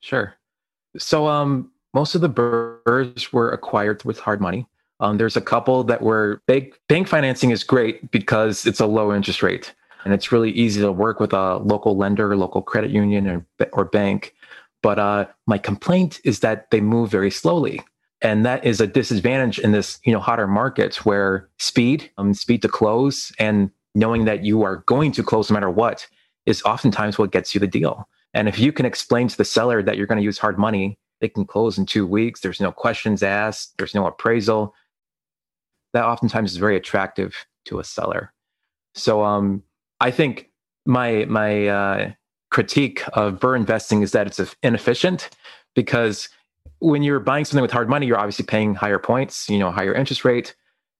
Sure. 0.00 0.34
So 0.98 1.26
um, 1.28 1.70
most 1.94 2.14
of 2.14 2.20
the 2.20 2.30
BRRRRs 2.30 3.32
were 3.32 3.50
acquired 3.50 4.04
with 4.04 4.18
hard 4.18 4.40
money. 4.40 4.66
Um, 5.00 5.18
there's 5.18 5.36
a 5.36 5.42
couple 5.42 5.84
that 5.84 6.00
were 6.00 6.40
bank 6.46 6.80
bank 6.88 7.06
financing 7.06 7.50
is 7.50 7.62
great 7.62 8.10
because 8.10 8.64
it's 8.64 8.80
a 8.80 8.86
low 8.86 9.14
interest 9.14 9.42
rate 9.42 9.74
and 10.06 10.14
it's 10.14 10.30
really 10.30 10.52
easy 10.52 10.80
to 10.80 10.92
work 10.92 11.18
with 11.18 11.32
a 11.32 11.56
local 11.56 11.96
lender, 11.96 12.36
local 12.36 12.62
credit 12.62 12.92
union, 12.92 13.26
or, 13.26 13.44
or 13.72 13.84
bank. 13.84 14.34
But 14.80 15.00
uh, 15.00 15.26
my 15.46 15.58
complaint 15.58 16.20
is 16.22 16.40
that 16.40 16.70
they 16.70 16.80
move 16.80 17.10
very 17.10 17.30
slowly, 17.30 17.82
and 18.22 18.46
that 18.46 18.64
is 18.64 18.80
a 18.80 18.86
disadvantage 18.86 19.58
in 19.58 19.72
this 19.72 19.98
you 20.04 20.12
know 20.12 20.20
hotter 20.20 20.46
market 20.46 20.96
where 21.04 21.48
speed, 21.58 22.10
um, 22.18 22.34
speed 22.34 22.62
to 22.62 22.68
close, 22.68 23.32
and 23.38 23.70
knowing 23.94 24.24
that 24.24 24.44
you 24.44 24.62
are 24.62 24.76
going 24.86 25.12
to 25.12 25.22
close 25.22 25.50
no 25.50 25.54
matter 25.54 25.70
what 25.70 26.06
is 26.44 26.62
oftentimes 26.62 27.18
what 27.18 27.32
gets 27.32 27.54
you 27.54 27.60
the 27.60 27.66
deal. 27.66 28.08
And 28.34 28.48
if 28.48 28.58
you 28.58 28.72
can 28.72 28.86
explain 28.86 29.28
to 29.28 29.36
the 29.36 29.44
seller 29.44 29.82
that 29.82 29.96
you're 29.96 30.06
going 30.06 30.18
to 30.18 30.24
use 30.24 30.38
hard 30.38 30.58
money, 30.58 30.98
they 31.20 31.28
can 31.28 31.46
close 31.46 31.78
in 31.78 31.86
two 31.86 32.06
weeks. 32.06 32.40
There's 32.40 32.60
no 32.60 32.70
questions 32.70 33.22
asked. 33.22 33.76
There's 33.78 33.94
no 33.94 34.06
appraisal. 34.06 34.74
That 35.92 36.04
oftentimes 36.04 36.52
is 36.52 36.58
very 36.58 36.76
attractive 36.76 37.34
to 37.66 37.78
a 37.78 37.84
seller. 37.84 38.32
So 38.94 39.24
um, 39.24 39.62
I 40.00 40.10
think 40.10 40.50
my 40.84 41.24
my 41.26 41.68
uh, 41.68 42.12
critique 42.50 43.02
of 43.14 43.40
BRRRR 43.40 43.56
investing 43.56 44.02
is 44.02 44.12
that 44.12 44.26
it's 44.26 44.56
inefficient 44.62 45.30
because 45.74 46.28
when 46.78 47.02
you're 47.02 47.20
buying 47.20 47.44
something 47.44 47.62
with 47.62 47.70
hard 47.70 47.88
money, 47.88 48.06
you're 48.06 48.18
obviously 48.18 48.44
paying 48.44 48.74
higher 48.74 48.98
points, 48.98 49.48
you 49.48 49.58
know, 49.58 49.70
higher 49.70 49.94
interest 49.94 50.24
rate, 50.24 50.54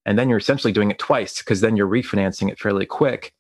and 0.04 0.18
then 0.18 0.28
you're 0.28 0.38
essentially 0.38 0.72
doing 0.72 0.90
it 0.90 0.98
twice 0.98 1.38
because 1.38 1.60
then 1.60 1.76
you're 1.76 1.88
refinancing 1.88 2.50
it 2.50 2.58
fairly 2.58 2.86
quick. 2.86 3.32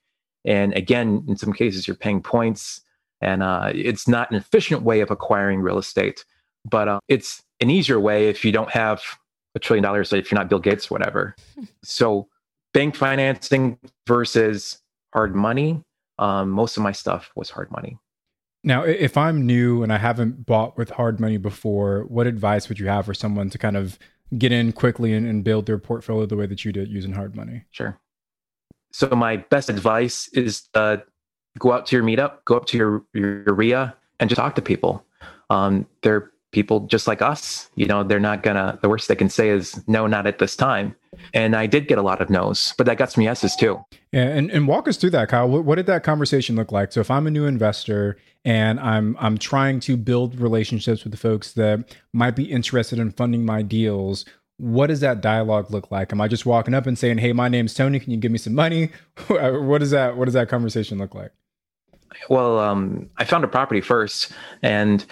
And 0.44 0.74
again, 0.74 1.24
in 1.28 1.36
some 1.36 1.52
cases, 1.52 1.86
you're 1.86 1.96
paying 1.96 2.22
points 2.22 2.80
and 3.20 3.42
uh, 3.42 3.72
it's 3.74 4.06
not 4.06 4.30
an 4.30 4.36
efficient 4.36 4.82
way 4.82 5.00
of 5.00 5.10
acquiring 5.10 5.60
real 5.60 5.78
estate, 5.78 6.24
but 6.64 6.88
uh, 6.88 7.00
it's 7.08 7.42
an 7.60 7.70
easier 7.70 7.98
way 7.98 8.28
if 8.28 8.44
you 8.44 8.52
don't 8.52 8.70
have 8.70 9.00
a 9.54 9.58
trillion 9.58 9.82
dollars, 9.82 10.12
if 10.12 10.30
you're 10.30 10.38
not 10.38 10.48
Bill 10.48 10.58
Gates 10.58 10.90
whatever. 10.90 11.34
so, 11.82 12.28
bank 12.74 12.94
financing 12.94 13.78
versus 14.06 14.78
hard 15.14 15.34
money. 15.34 15.82
Um, 16.18 16.50
most 16.50 16.76
of 16.76 16.82
my 16.82 16.92
stuff 16.92 17.30
was 17.34 17.48
hard 17.48 17.70
money. 17.70 17.98
Now, 18.66 18.82
if 18.82 19.16
I'm 19.16 19.46
new 19.46 19.84
and 19.84 19.92
I 19.92 19.98
haven't 19.98 20.44
bought 20.44 20.76
with 20.76 20.90
hard 20.90 21.20
money 21.20 21.36
before, 21.36 22.04
what 22.08 22.26
advice 22.26 22.68
would 22.68 22.80
you 22.80 22.88
have 22.88 23.06
for 23.06 23.14
someone 23.14 23.48
to 23.50 23.58
kind 23.58 23.76
of 23.76 23.96
get 24.36 24.50
in 24.50 24.72
quickly 24.72 25.12
and, 25.12 25.24
and 25.24 25.44
build 25.44 25.66
their 25.66 25.78
portfolio 25.78 26.26
the 26.26 26.34
way 26.34 26.46
that 26.46 26.64
you 26.64 26.72
did 26.72 26.88
using 26.88 27.12
hard 27.12 27.36
money? 27.36 27.62
Sure. 27.70 27.96
So, 28.90 29.06
my 29.10 29.36
best 29.36 29.70
advice 29.70 30.28
is 30.32 30.68
uh, 30.74 30.96
go 31.60 31.70
out 31.72 31.86
to 31.86 31.96
your 31.96 32.04
meetup, 32.04 32.44
go 32.44 32.56
up 32.56 32.66
to 32.66 32.76
your, 32.76 33.04
your, 33.14 33.44
your 33.44 33.54
REIA 33.54 33.94
and 34.18 34.28
just 34.28 34.40
talk 34.40 34.56
to 34.56 34.62
people. 34.62 35.04
Um, 35.48 35.86
they're 36.02 36.32
people 36.56 36.80
just 36.86 37.06
like 37.06 37.20
us. 37.20 37.68
You 37.74 37.84
know, 37.84 38.02
they're 38.02 38.18
not 38.18 38.42
gonna, 38.42 38.78
the 38.80 38.88
worst 38.88 39.08
they 39.08 39.14
can 39.14 39.28
say 39.28 39.50
is 39.50 39.78
no, 39.86 40.06
not 40.06 40.26
at 40.26 40.38
this 40.38 40.56
time. 40.56 40.96
And 41.34 41.54
I 41.54 41.66
did 41.66 41.86
get 41.86 41.98
a 41.98 42.02
lot 42.02 42.22
of 42.22 42.30
no's, 42.30 42.72
but 42.78 42.86
that 42.86 42.96
got 42.96 43.12
some 43.12 43.22
yeses 43.22 43.54
too. 43.54 43.78
Yeah, 44.10 44.22
and, 44.22 44.50
and 44.50 44.66
walk 44.66 44.88
us 44.88 44.96
through 44.96 45.10
that, 45.10 45.28
Kyle. 45.28 45.46
What, 45.46 45.66
what 45.66 45.74
did 45.74 45.84
that 45.84 46.02
conversation 46.02 46.56
look 46.56 46.72
like? 46.72 46.92
So 46.92 47.00
if 47.00 47.10
I'm 47.10 47.26
a 47.26 47.30
new 47.30 47.44
investor 47.44 48.16
and 48.46 48.80
I'm 48.80 49.18
I'm 49.20 49.36
trying 49.36 49.80
to 49.80 49.98
build 49.98 50.40
relationships 50.40 51.04
with 51.04 51.10
the 51.10 51.18
folks 51.18 51.52
that 51.52 51.94
might 52.14 52.34
be 52.34 52.44
interested 52.44 52.98
in 52.98 53.10
funding 53.10 53.44
my 53.44 53.60
deals, 53.60 54.24
what 54.56 54.86
does 54.86 55.00
that 55.00 55.20
dialogue 55.20 55.70
look 55.70 55.90
like? 55.90 56.10
Am 56.10 56.22
I 56.22 56.28
just 56.28 56.46
walking 56.46 56.72
up 56.72 56.86
and 56.86 56.98
saying, 56.98 57.18
"Hey, 57.18 57.34
my 57.34 57.50
name's 57.50 57.74
Tony. 57.74 58.00
Can 58.00 58.12
you 58.12 58.16
give 58.16 58.32
me 58.32 58.38
some 58.38 58.54
money?" 58.54 58.92
what 59.26 59.78
does 59.78 59.90
that 59.90 60.16
What 60.16 60.24
does 60.24 60.34
that 60.34 60.48
conversation 60.48 60.96
look 60.96 61.14
like? 61.14 61.32
Well, 62.30 62.58
um, 62.58 63.10
I 63.18 63.24
found 63.24 63.44
a 63.44 63.48
property 63.48 63.82
first, 63.82 64.32
and 64.62 65.04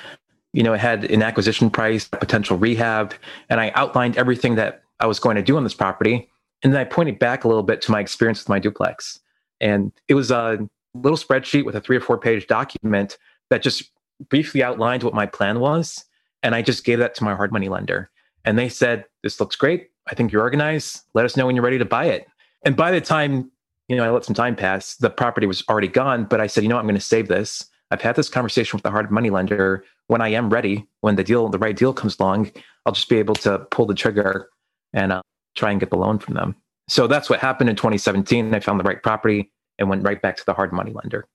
you 0.54 0.62
know, 0.62 0.72
it 0.72 0.80
had 0.80 1.04
an 1.10 1.22
acquisition 1.22 1.68
price, 1.68 2.08
potential 2.08 2.56
rehab, 2.56 3.14
and 3.50 3.60
I 3.60 3.70
outlined 3.74 4.16
everything 4.16 4.54
that 4.54 4.82
I 5.00 5.06
was 5.06 5.18
going 5.18 5.36
to 5.36 5.42
do 5.42 5.56
on 5.56 5.64
this 5.64 5.74
property. 5.74 6.30
And 6.62 6.72
then 6.72 6.80
I 6.80 6.84
pointed 6.84 7.18
back 7.18 7.44
a 7.44 7.48
little 7.48 7.62
bit 7.62 7.82
to 7.82 7.90
my 7.90 8.00
experience 8.00 8.40
with 8.40 8.48
my 8.48 8.58
duplex, 8.58 9.20
and 9.60 9.92
it 10.08 10.14
was 10.14 10.30
a 10.30 10.66
little 10.94 11.18
spreadsheet 11.18 11.64
with 11.64 11.74
a 11.74 11.80
three 11.80 11.96
or 11.96 12.00
four 12.00 12.16
page 12.16 12.46
document 12.46 13.18
that 13.50 13.62
just 13.62 13.90
briefly 14.28 14.62
outlined 14.62 15.02
what 15.02 15.12
my 15.12 15.26
plan 15.26 15.60
was, 15.60 16.04
and 16.42 16.54
I 16.54 16.62
just 16.62 16.84
gave 16.84 16.98
that 17.00 17.14
to 17.16 17.24
my 17.24 17.34
hard 17.34 17.52
money 17.52 17.68
lender, 17.68 18.10
and 18.44 18.58
they 18.58 18.68
said, 18.68 19.04
"This 19.22 19.40
looks 19.40 19.56
great. 19.56 19.90
I 20.08 20.14
think 20.14 20.32
you're 20.32 20.42
organized. 20.42 21.02
Let 21.14 21.26
us 21.26 21.36
know 21.36 21.46
when 21.46 21.56
you're 21.56 21.64
ready 21.64 21.78
to 21.78 21.84
buy 21.84 22.06
it." 22.06 22.26
And 22.64 22.76
by 22.76 22.90
the 22.92 23.00
time 23.00 23.50
you 23.88 23.96
know, 23.96 24.04
I 24.04 24.10
let 24.10 24.24
some 24.24 24.34
time 24.34 24.56
pass. 24.56 24.96
The 24.96 25.10
property 25.10 25.46
was 25.46 25.62
already 25.68 25.88
gone, 25.88 26.24
but 26.24 26.40
I 26.40 26.46
said, 26.46 26.62
you 26.62 26.68
know, 26.68 26.78
I'm 26.78 26.86
going 26.86 26.94
to 26.94 27.00
save 27.00 27.28
this. 27.28 27.66
I've 27.90 28.02
had 28.02 28.16
this 28.16 28.28
conversation 28.28 28.76
with 28.76 28.82
the 28.82 28.90
hard 28.90 29.10
money 29.10 29.30
lender. 29.30 29.84
When 30.08 30.20
I 30.20 30.28
am 30.28 30.50
ready, 30.50 30.86
when 31.00 31.16
the 31.16 31.24
deal, 31.24 31.48
the 31.48 31.58
right 31.58 31.76
deal 31.76 31.92
comes 31.92 32.18
along, 32.18 32.50
I'll 32.86 32.92
just 32.92 33.08
be 33.08 33.18
able 33.18 33.34
to 33.36 33.60
pull 33.70 33.86
the 33.86 33.94
trigger 33.94 34.48
and 34.92 35.12
uh, 35.12 35.22
try 35.54 35.70
and 35.70 35.80
get 35.80 35.90
the 35.90 35.96
loan 35.96 36.18
from 36.18 36.34
them. 36.34 36.56
So 36.88 37.06
that's 37.06 37.30
what 37.30 37.40
happened 37.40 37.70
in 37.70 37.76
2017. 37.76 38.54
I 38.54 38.60
found 38.60 38.78
the 38.78 38.84
right 38.84 39.02
property 39.02 39.50
and 39.78 39.88
went 39.88 40.04
right 40.04 40.20
back 40.20 40.36
to 40.36 40.44
the 40.44 40.54
hard 40.54 40.72
money 40.72 40.92
lender. 40.92 41.26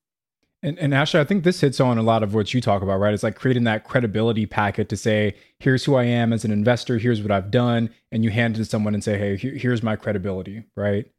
And, 0.62 0.78
and 0.78 0.94
Ashley, 0.94 1.22
I 1.22 1.24
think 1.24 1.46
this 1.46 1.62
hits 1.62 1.80
on 1.80 1.98
a 1.98 2.02
lot 2.02 2.22
of 2.22 2.34
what 2.34 2.54
you 2.54 2.60
talk 2.60 2.82
about, 2.82 3.00
right? 3.00 3.14
It's 3.14 3.24
like 3.24 3.36
creating 3.36 3.64
that 3.64 3.86
credibility 3.86 4.46
packet 4.46 4.90
to 4.90 4.98
say, 4.98 5.36
here's 5.60 5.86
who 5.86 5.96
I 5.96 6.04
am 6.04 6.34
as 6.34 6.44
an 6.44 6.52
investor, 6.52 6.98
here's 6.98 7.22
what 7.22 7.32
I've 7.32 7.50
done. 7.50 7.90
And 8.12 8.26
you 8.26 8.30
hand 8.30 8.56
it 8.56 8.60
to 8.60 8.66
someone 8.66 8.94
and 8.94 9.04
say, 9.04 9.18
hey, 9.18 9.38
here's 9.38 9.82
my 9.82 9.96
credibility, 9.96 10.66
right? 10.76 11.10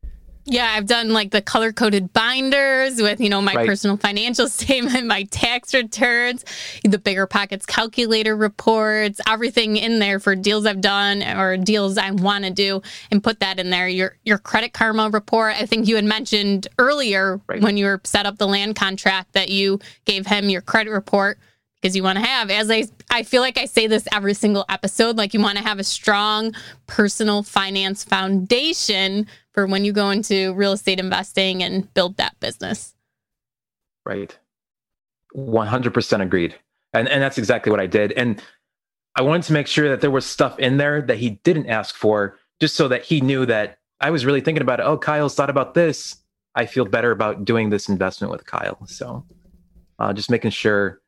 Yeah, 0.44 0.72
I've 0.74 0.86
done 0.86 1.12
like 1.12 1.30
the 1.30 1.42
color 1.42 1.72
coded 1.72 2.12
binders 2.12 3.00
with, 3.00 3.20
you 3.20 3.28
know, 3.28 3.42
my 3.42 3.54
right. 3.54 3.66
personal 3.66 3.96
financial 3.96 4.48
statement, 4.48 5.06
my 5.06 5.24
tax 5.24 5.74
returns, 5.74 6.44
the 6.82 6.98
bigger 6.98 7.26
pockets 7.26 7.66
calculator 7.66 8.34
reports, 8.36 9.20
everything 9.28 9.76
in 9.76 9.98
there 9.98 10.18
for 10.18 10.34
deals 10.34 10.66
I've 10.66 10.80
done 10.80 11.22
or 11.22 11.56
deals 11.56 11.98
I 11.98 12.10
want 12.10 12.44
to 12.44 12.50
do 12.50 12.82
and 13.10 13.22
put 13.22 13.40
that 13.40 13.58
in 13.58 13.70
there. 13.70 13.88
Your 13.88 14.16
your 14.24 14.38
credit 14.38 14.72
karma 14.72 15.10
report. 15.10 15.54
I 15.56 15.66
think 15.66 15.86
you 15.88 15.96
had 15.96 16.04
mentioned 16.04 16.68
earlier 16.78 17.40
right. 17.46 17.60
when 17.60 17.76
you 17.76 17.84
were 17.84 18.00
set 18.04 18.26
up 18.26 18.38
the 18.38 18.48
land 18.48 18.76
contract 18.76 19.32
that 19.34 19.50
you 19.50 19.78
gave 20.04 20.26
him 20.26 20.48
your 20.48 20.62
credit 20.62 20.90
report 20.90 21.38
because 21.80 21.96
you 21.96 22.02
want 22.02 22.18
to 22.18 22.24
have 22.24 22.50
as 22.50 22.70
I 22.70 22.84
I 23.10 23.22
feel 23.22 23.42
like 23.42 23.58
I 23.58 23.64
say 23.64 23.86
this 23.86 24.06
every 24.12 24.34
single 24.34 24.64
episode 24.68 25.16
like 25.16 25.34
you 25.34 25.40
want 25.40 25.58
to 25.58 25.64
have 25.64 25.78
a 25.78 25.84
strong 25.84 26.54
personal 26.86 27.42
finance 27.42 28.04
foundation 28.04 29.26
for 29.52 29.66
when 29.66 29.84
you 29.84 29.92
go 29.92 30.10
into 30.10 30.54
real 30.54 30.72
estate 30.72 31.00
investing 31.00 31.62
and 31.62 31.92
build 31.94 32.16
that 32.18 32.38
business. 32.40 32.94
Right. 34.04 34.36
100% 35.36 36.22
agreed. 36.22 36.54
And 36.92 37.08
and 37.08 37.22
that's 37.22 37.38
exactly 37.38 37.70
what 37.70 37.80
I 37.80 37.86
did 37.86 38.12
and 38.12 38.42
I 39.16 39.22
wanted 39.22 39.42
to 39.44 39.52
make 39.52 39.66
sure 39.66 39.88
that 39.88 40.00
there 40.00 40.10
was 40.10 40.24
stuff 40.24 40.58
in 40.58 40.76
there 40.76 41.02
that 41.02 41.18
he 41.18 41.30
didn't 41.42 41.66
ask 41.66 41.94
for 41.94 42.38
just 42.60 42.76
so 42.76 42.88
that 42.88 43.04
he 43.04 43.20
knew 43.20 43.44
that 43.46 43.78
I 44.00 44.10
was 44.10 44.24
really 44.24 44.40
thinking 44.40 44.62
about 44.62 44.80
it. 44.80 44.84
Oh, 44.84 44.96
Kyle's 44.96 45.34
thought 45.34 45.50
about 45.50 45.74
this. 45.74 46.16
I 46.54 46.66
feel 46.66 46.84
better 46.84 47.10
about 47.10 47.44
doing 47.44 47.70
this 47.70 47.88
investment 47.88 48.30
with 48.30 48.46
Kyle. 48.46 48.78
So 48.86 49.24
uh, 49.98 50.12
just 50.12 50.30
making 50.30 50.52
sure 50.52 51.00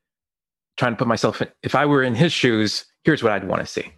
trying 0.76 0.92
to 0.92 0.96
put 0.96 1.08
myself 1.08 1.42
in, 1.42 1.48
if 1.62 1.74
I 1.74 1.86
were 1.86 2.02
in 2.02 2.14
his 2.14 2.32
shoes, 2.32 2.86
here's 3.04 3.22
what 3.22 3.32
I'd 3.32 3.46
want 3.46 3.60
to 3.60 3.66
see. 3.66 3.92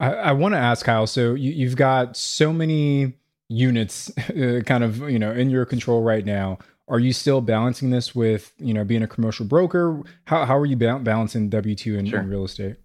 I, 0.00 0.12
I 0.12 0.32
want 0.32 0.54
to 0.54 0.58
ask 0.58 0.86
Kyle. 0.86 1.06
So 1.06 1.34
you, 1.34 1.68
have 1.68 1.76
got 1.76 2.16
so 2.16 2.52
many 2.52 3.14
units, 3.48 4.10
uh, 4.30 4.60
kind 4.64 4.84
of 4.84 5.10
you 5.10 5.18
know 5.18 5.32
in 5.32 5.50
your 5.50 5.64
control 5.64 6.02
right 6.02 6.24
now. 6.24 6.58
Are 6.88 6.98
you 6.98 7.12
still 7.12 7.42
balancing 7.42 7.90
this 7.90 8.14
with 8.14 8.52
you 8.58 8.72
know 8.72 8.84
being 8.84 9.02
a 9.02 9.08
commercial 9.08 9.44
broker? 9.46 10.02
How 10.26 10.44
how 10.44 10.56
are 10.56 10.66
you 10.66 10.76
ba- 10.76 11.00
balancing 11.02 11.48
W 11.50 11.74
two 11.74 11.98
and, 11.98 12.08
sure. 12.08 12.22
real 12.22 12.44
estate? 12.44 12.76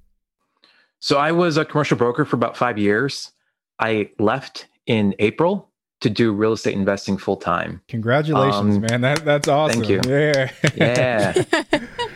So 1.00 1.18
I 1.18 1.32
was 1.32 1.58
a 1.58 1.66
commercial 1.66 1.98
broker 1.98 2.26
for 2.26 2.36
about 2.36 2.58
five 2.58 2.78
years. 2.78 3.32
I 3.80 4.12
left 4.20 4.68
in 4.86 5.16
April 5.20 5.70
to 6.02 6.10
do 6.10 6.34
real 6.34 6.54
estate 6.54 6.74
investing 6.74 7.18
full 7.18 7.38
time. 7.38 7.82
Congratulations, 7.88 8.76
um, 8.76 8.82
man! 8.82 9.02
That 9.02 9.24
that's 9.24 9.48
awesome. 9.48 9.84
Thank 9.84 9.90
you. 9.90 10.02
Yeah, 10.10 10.52
yeah. 10.76 11.44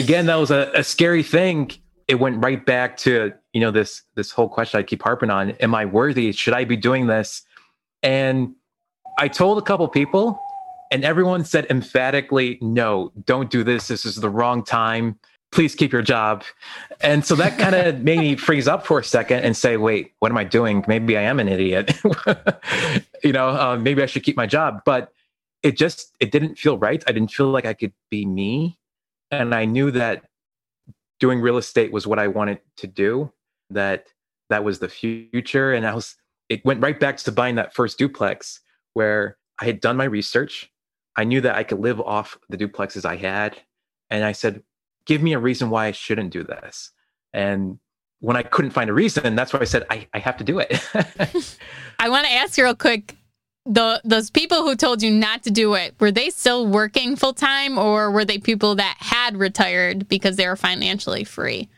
again, 0.00 0.26
that 0.26 0.36
was 0.36 0.50
a, 0.50 0.70
a 0.74 0.84
scary 0.84 1.22
thing. 1.22 1.70
It 2.08 2.16
went 2.16 2.42
right 2.44 2.64
back 2.64 2.96
to 2.98 3.32
you 3.52 3.60
know 3.60 3.70
this 3.70 4.02
this 4.16 4.32
whole 4.32 4.48
question 4.48 4.80
I 4.80 4.82
keep 4.82 5.02
harping 5.02 5.30
on: 5.30 5.50
Am 5.52 5.74
I 5.74 5.84
worthy? 5.84 6.32
Should 6.32 6.54
I 6.54 6.64
be 6.64 6.76
doing 6.76 7.06
this? 7.06 7.42
And 8.02 8.54
I 9.20 9.28
told 9.28 9.58
a 9.58 9.62
couple 9.62 9.86
people, 9.88 10.40
And 10.90 11.04
everyone 11.04 11.44
said 11.44 11.66
emphatically, 11.70 12.58
no, 12.60 13.12
don't 13.26 13.50
do 13.50 13.62
this. 13.62 13.88
This 13.88 14.04
is 14.04 14.16
the 14.16 14.30
wrong 14.30 14.64
time. 14.64 15.18
Please 15.52 15.74
keep 15.74 15.92
your 15.92 16.02
job. 16.02 16.42
And 17.00 17.24
so 17.24 17.34
that 17.36 17.58
kind 17.58 17.74
of 17.74 18.00
made 18.02 18.18
me 18.18 18.36
freeze 18.36 18.66
up 18.66 18.86
for 18.86 18.98
a 18.98 19.04
second 19.04 19.44
and 19.44 19.56
say, 19.56 19.76
wait, 19.76 20.12
what 20.20 20.30
am 20.30 20.38
I 20.38 20.44
doing? 20.44 20.84
Maybe 20.88 21.16
I 21.18 21.22
am 21.22 21.38
an 21.38 21.48
idiot. 21.48 21.92
you 23.22 23.32
know, 23.32 23.48
uh, 23.48 23.78
maybe 23.80 24.02
I 24.02 24.06
should 24.06 24.22
keep 24.22 24.36
my 24.36 24.46
job. 24.46 24.82
But 24.84 25.12
it 25.62 25.76
just, 25.76 26.14
it 26.18 26.32
didn't 26.32 26.56
feel 26.56 26.78
right. 26.78 27.04
I 27.06 27.12
didn't 27.12 27.30
feel 27.30 27.50
like 27.50 27.66
I 27.66 27.74
could 27.74 27.92
be 28.08 28.24
me. 28.24 28.78
And 29.30 29.54
I 29.54 29.64
knew 29.64 29.90
that 29.92 30.24
doing 31.18 31.40
real 31.40 31.58
estate 31.58 31.92
was 31.92 32.06
what 32.06 32.18
I 32.18 32.26
wanted 32.28 32.60
to 32.78 32.86
do, 32.86 33.32
that 33.70 34.06
that 34.48 34.64
was 34.64 34.78
the 34.78 34.88
future. 34.88 35.72
And 35.72 35.86
I 35.86 35.94
was, 35.94 36.16
it 36.48 36.64
went 36.64 36.82
right 36.82 36.98
back 36.98 37.18
to 37.18 37.32
buying 37.32 37.54
that 37.56 37.74
first 37.74 37.98
duplex 37.98 38.60
where 38.94 39.36
I 39.60 39.66
had 39.66 39.80
done 39.80 39.96
my 39.96 40.04
research. 40.04 40.70
I 41.16 41.24
knew 41.24 41.40
that 41.42 41.54
I 41.54 41.62
could 41.62 41.78
live 41.80 42.00
off 42.00 42.38
the 42.48 42.56
duplexes 42.56 43.04
I 43.04 43.16
had. 43.16 43.56
And 44.08 44.24
I 44.24 44.32
said, 44.32 44.62
give 45.06 45.22
me 45.22 45.34
a 45.34 45.38
reason 45.38 45.70
why 45.70 45.86
I 45.86 45.92
shouldn't 45.92 46.30
do 46.30 46.42
this. 46.42 46.90
And 47.32 47.78
when 48.18 48.36
I 48.36 48.42
couldn't 48.42 48.72
find 48.72 48.90
a 48.90 48.92
reason, 48.92 49.36
that's 49.36 49.52
why 49.52 49.60
I 49.60 49.64
said, 49.64 49.86
I, 49.90 50.08
I 50.12 50.18
have 50.18 50.36
to 50.38 50.44
do 50.44 50.58
it. 50.58 50.70
I 51.98 52.08
want 52.08 52.26
to 52.26 52.32
ask 52.32 52.58
you 52.58 52.64
real 52.64 52.74
quick 52.74 53.16
the 53.66 54.00
those 54.04 54.30
people 54.30 54.62
who 54.62 54.74
told 54.74 55.02
you 55.02 55.10
not 55.10 55.42
to 55.42 55.50
do 55.50 55.74
it 55.74 55.94
were 56.00 56.10
they 56.10 56.30
still 56.30 56.66
working 56.66 57.16
full 57.16 57.34
time 57.34 57.78
or 57.78 58.10
were 58.10 58.24
they 58.24 58.38
people 58.38 58.74
that 58.76 58.96
had 58.98 59.36
retired 59.36 60.08
because 60.08 60.36
they 60.36 60.46
were 60.46 60.56
financially 60.56 61.24
free? 61.24 61.68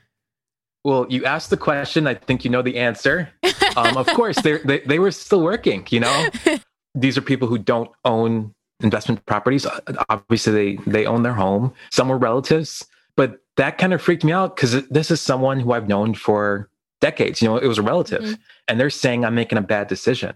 Well 0.84 1.06
you 1.08 1.24
asked 1.24 1.50
the 1.50 1.56
question 1.56 2.06
i 2.06 2.14
think 2.14 2.44
you 2.44 2.50
know 2.50 2.62
the 2.62 2.78
answer. 2.78 3.30
Um, 3.76 3.96
of 3.96 4.06
course 4.08 4.40
they, 4.42 4.80
they 4.86 4.98
were 4.98 5.10
still 5.10 5.42
working 5.42 5.86
you 5.90 6.00
know? 6.00 6.28
These 6.94 7.16
are 7.16 7.22
people 7.22 7.48
who 7.48 7.56
don't 7.56 7.90
own 8.04 8.54
investment 8.80 9.24
properties. 9.24 9.66
Obviously 10.08 10.52
they 10.52 10.90
they 10.90 11.06
own 11.06 11.22
their 11.22 11.34
home. 11.34 11.72
Some 11.90 12.08
were 12.08 12.18
relatives 12.18 12.86
but 13.16 13.40
that 13.56 13.76
kind 13.76 13.92
of 13.92 14.00
freaked 14.00 14.24
me 14.24 14.32
out 14.32 14.56
because 14.56 14.86
this 14.88 15.10
is 15.10 15.20
someone 15.20 15.60
who 15.60 15.72
i've 15.72 15.88
known 15.88 16.14
for 16.14 16.68
decades 17.00 17.42
you 17.42 17.48
know 17.48 17.56
it 17.56 17.66
was 17.66 17.78
a 17.78 17.82
relative 17.82 18.22
mm-hmm. 18.22 18.34
and 18.68 18.80
they're 18.80 18.88
saying 18.88 19.24
i'm 19.24 19.34
making 19.34 19.58
a 19.58 19.62
bad 19.62 19.88
decision. 19.88 20.34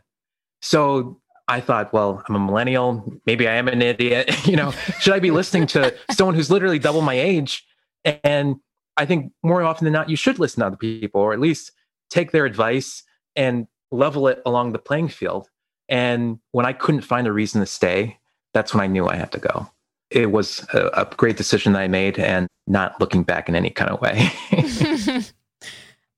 So 0.63 1.21
I 1.49 1.61
thought, 1.61 1.93
well, 1.93 2.23
I'm 2.29 2.35
a 2.35 2.39
millennial. 2.39 3.21
Maybe 3.25 3.47
I 3.47 3.55
am 3.55 3.69
an 3.69 3.81
idiot. 3.81 4.31
you 4.47 4.57
know, 4.57 4.73
should 5.01 5.15
I 5.15 5.21
be 5.21 5.31
listening 5.31 5.67
to 5.69 5.95
someone 6.11 6.35
who's 6.35 6.51
literally 6.51 6.79
double 6.79 7.03
my 7.03 7.15
age? 7.15 7.65
And 8.05 8.57
I 8.97 9.07
think 9.07 9.33
more 9.43 9.63
often 9.63 9.85
than 9.85 9.93
not, 9.93 10.09
you 10.09 10.17
should 10.17 10.39
listen 10.39 10.61
to 10.61 10.67
other 10.67 10.77
people, 10.77 11.21
or 11.21 11.33
at 11.33 11.41
least 11.41 11.73
take 12.11 12.33
their 12.33 12.47
advice 12.47 13.03
and 13.35 13.67
level 13.91 14.29
it 14.29 14.43
along 14.47 14.73
the 14.73 14.79
playing 14.79 15.09
field. 15.09 15.49
And 15.89 16.41
when 16.53 16.67
I 16.67 16.73
couldn't 16.73 17.03
find 17.03 17.27
a 17.27 17.33
reason 17.33 17.61
to 17.61 17.67
stay, 17.67 18.19
that's 18.55 18.75
when 18.75 18.83
I 18.83 18.87
knew 18.87 19.07
I 19.07 19.17
had 19.17 19.33
to 19.33 19.39
go. 19.39 19.71
It 20.11 20.33
was 20.33 20.67
a, 20.73 20.87
a 20.89 21.05
great 21.17 21.37
decision 21.37 21.73
that 21.75 21.83
I 21.83 21.89
made, 21.89 22.19
and 22.19 22.49
not 22.67 23.01
looking 23.01 23.23
back 23.23 23.49
in 23.49 23.55
any 23.55 23.71
kind 23.71 23.91
of 23.91 24.01
way. 24.01 24.31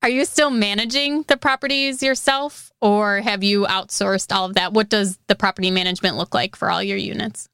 Are 0.02 0.08
you 0.08 0.24
still 0.24 0.50
managing 0.50 1.22
the 1.24 1.37
properties 1.37 2.02
yourself 2.02 2.72
or 2.80 3.20
have 3.20 3.42
you 3.42 3.64
outsourced 3.66 4.34
all 4.34 4.46
of 4.46 4.54
that? 4.54 4.72
What 4.72 4.88
does 4.88 5.18
the 5.26 5.34
property 5.34 5.70
management 5.70 6.16
look 6.16 6.34
like 6.34 6.54
for 6.54 6.70
all 6.70 6.82
your 6.82 6.96
units? 6.96 7.48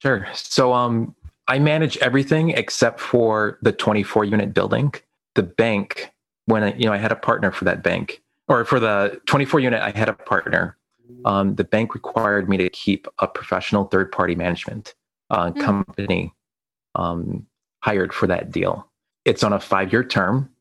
Sure. 0.00 0.26
So 0.32 0.72
um 0.72 1.14
I 1.48 1.58
manage 1.58 1.98
everything 1.98 2.50
except 2.50 3.00
for 3.00 3.58
the 3.62 3.72
24 3.72 4.24
unit 4.24 4.54
building. 4.54 4.94
The 5.34 5.42
bank 5.42 6.10
when 6.46 6.62
I, 6.62 6.74
you 6.74 6.86
know 6.86 6.92
I 6.92 6.96
had 6.96 7.12
a 7.12 7.16
partner 7.16 7.52
for 7.52 7.64
that 7.66 7.82
bank 7.82 8.22
or 8.48 8.64
for 8.64 8.80
the 8.80 9.20
24 9.26 9.60
unit 9.60 9.82
I 9.82 9.90
had 9.90 10.08
a 10.08 10.14
partner. 10.14 10.76
Um, 11.26 11.56
the 11.56 11.64
bank 11.64 11.94
required 11.94 12.48
me 12.48 12.56
to 12.56 12.70
keep 12.70 13.06
a 13.18 13.28
professional 13.28 13.84
third 13.84 14.10
party 14.10 14.34
management 14.34 14.94
uh, 15.28 15.50
mm. 15.50 15.60
company 15.60 16.32
um, 16.94 17.46
hired 17.80 18.14
for 18.14 18.26
that 18.28 18.50
deal. 18.50 18.88
It's 19.26 19.44
on 19.44 19.52
a 19.52 19.60
five 19.60 19.92
year 19.92 20.02
term 20.02 20.51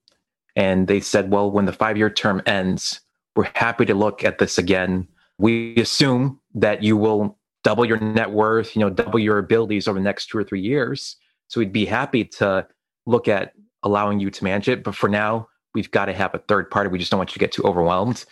and 0.56 0.88
they 0.88 1.00
said, 1.00 1.32
well, 1.32 1.50
when 1.52 1.66
the 1.66 1.74
five 1.74 1.98
year 1.98 2.10
term 2.10 2.42
ends, 2.46 3.02
we're 3.36 3.50
happy 3.56 3.86
to 3.86 3.94
look 3.94 4.24
at 4.24 4.38
this 4.38 4.58
again. 4.58 5.08
We 5.38 5.76
assume 5.78 6.40
that 6.56 6.84
you 6.84 6.98
will 6.98 7.38
double 7.64 7.86
your 7.86 8.00
net 8.00 8.32
worth, 8.32 8.76
you 8.76 8.82
know, 8.82 8.90
double 8.90 9.20
your 9.20 9.38
abilities 9.38 9.88
over 9.88 10.00
the 10.00 10.04
next 10.04 10.28
two 10.28 10.38
or 10.38 10.44
three 10.44 10.62
years. 10.62 11.16
So 11.48 11.60
we'd 11.60 11.72
be 11.72 11.86
happy 11.86 12.26
to 12.26 12.68
look 13.06 13.28
at 13.28 13.54
allowing 13.84 14.20
you 14.20 14.30
to 14.30 14.44
manage 14.44 14.68
it. 14.68 14.84
But 14.84 14.96
for 14.96 15.10
now, 15.10 15.48
we've 15.74 15.92
got 15.92 16.06
to 16.06 16.14
have 16.14 16.34
a 16.36 16.40
third 16.40 16.70
party. 16.70 16.90
We 16.90 17.00
just 17.00 17.12
don't 17.12 17.18
want 17.18 17.32
you 17.32 17.34
to 17.34 17.40
get 17.40 17.52
too 17.52 17.64
overwhelmed. 17.64 18.26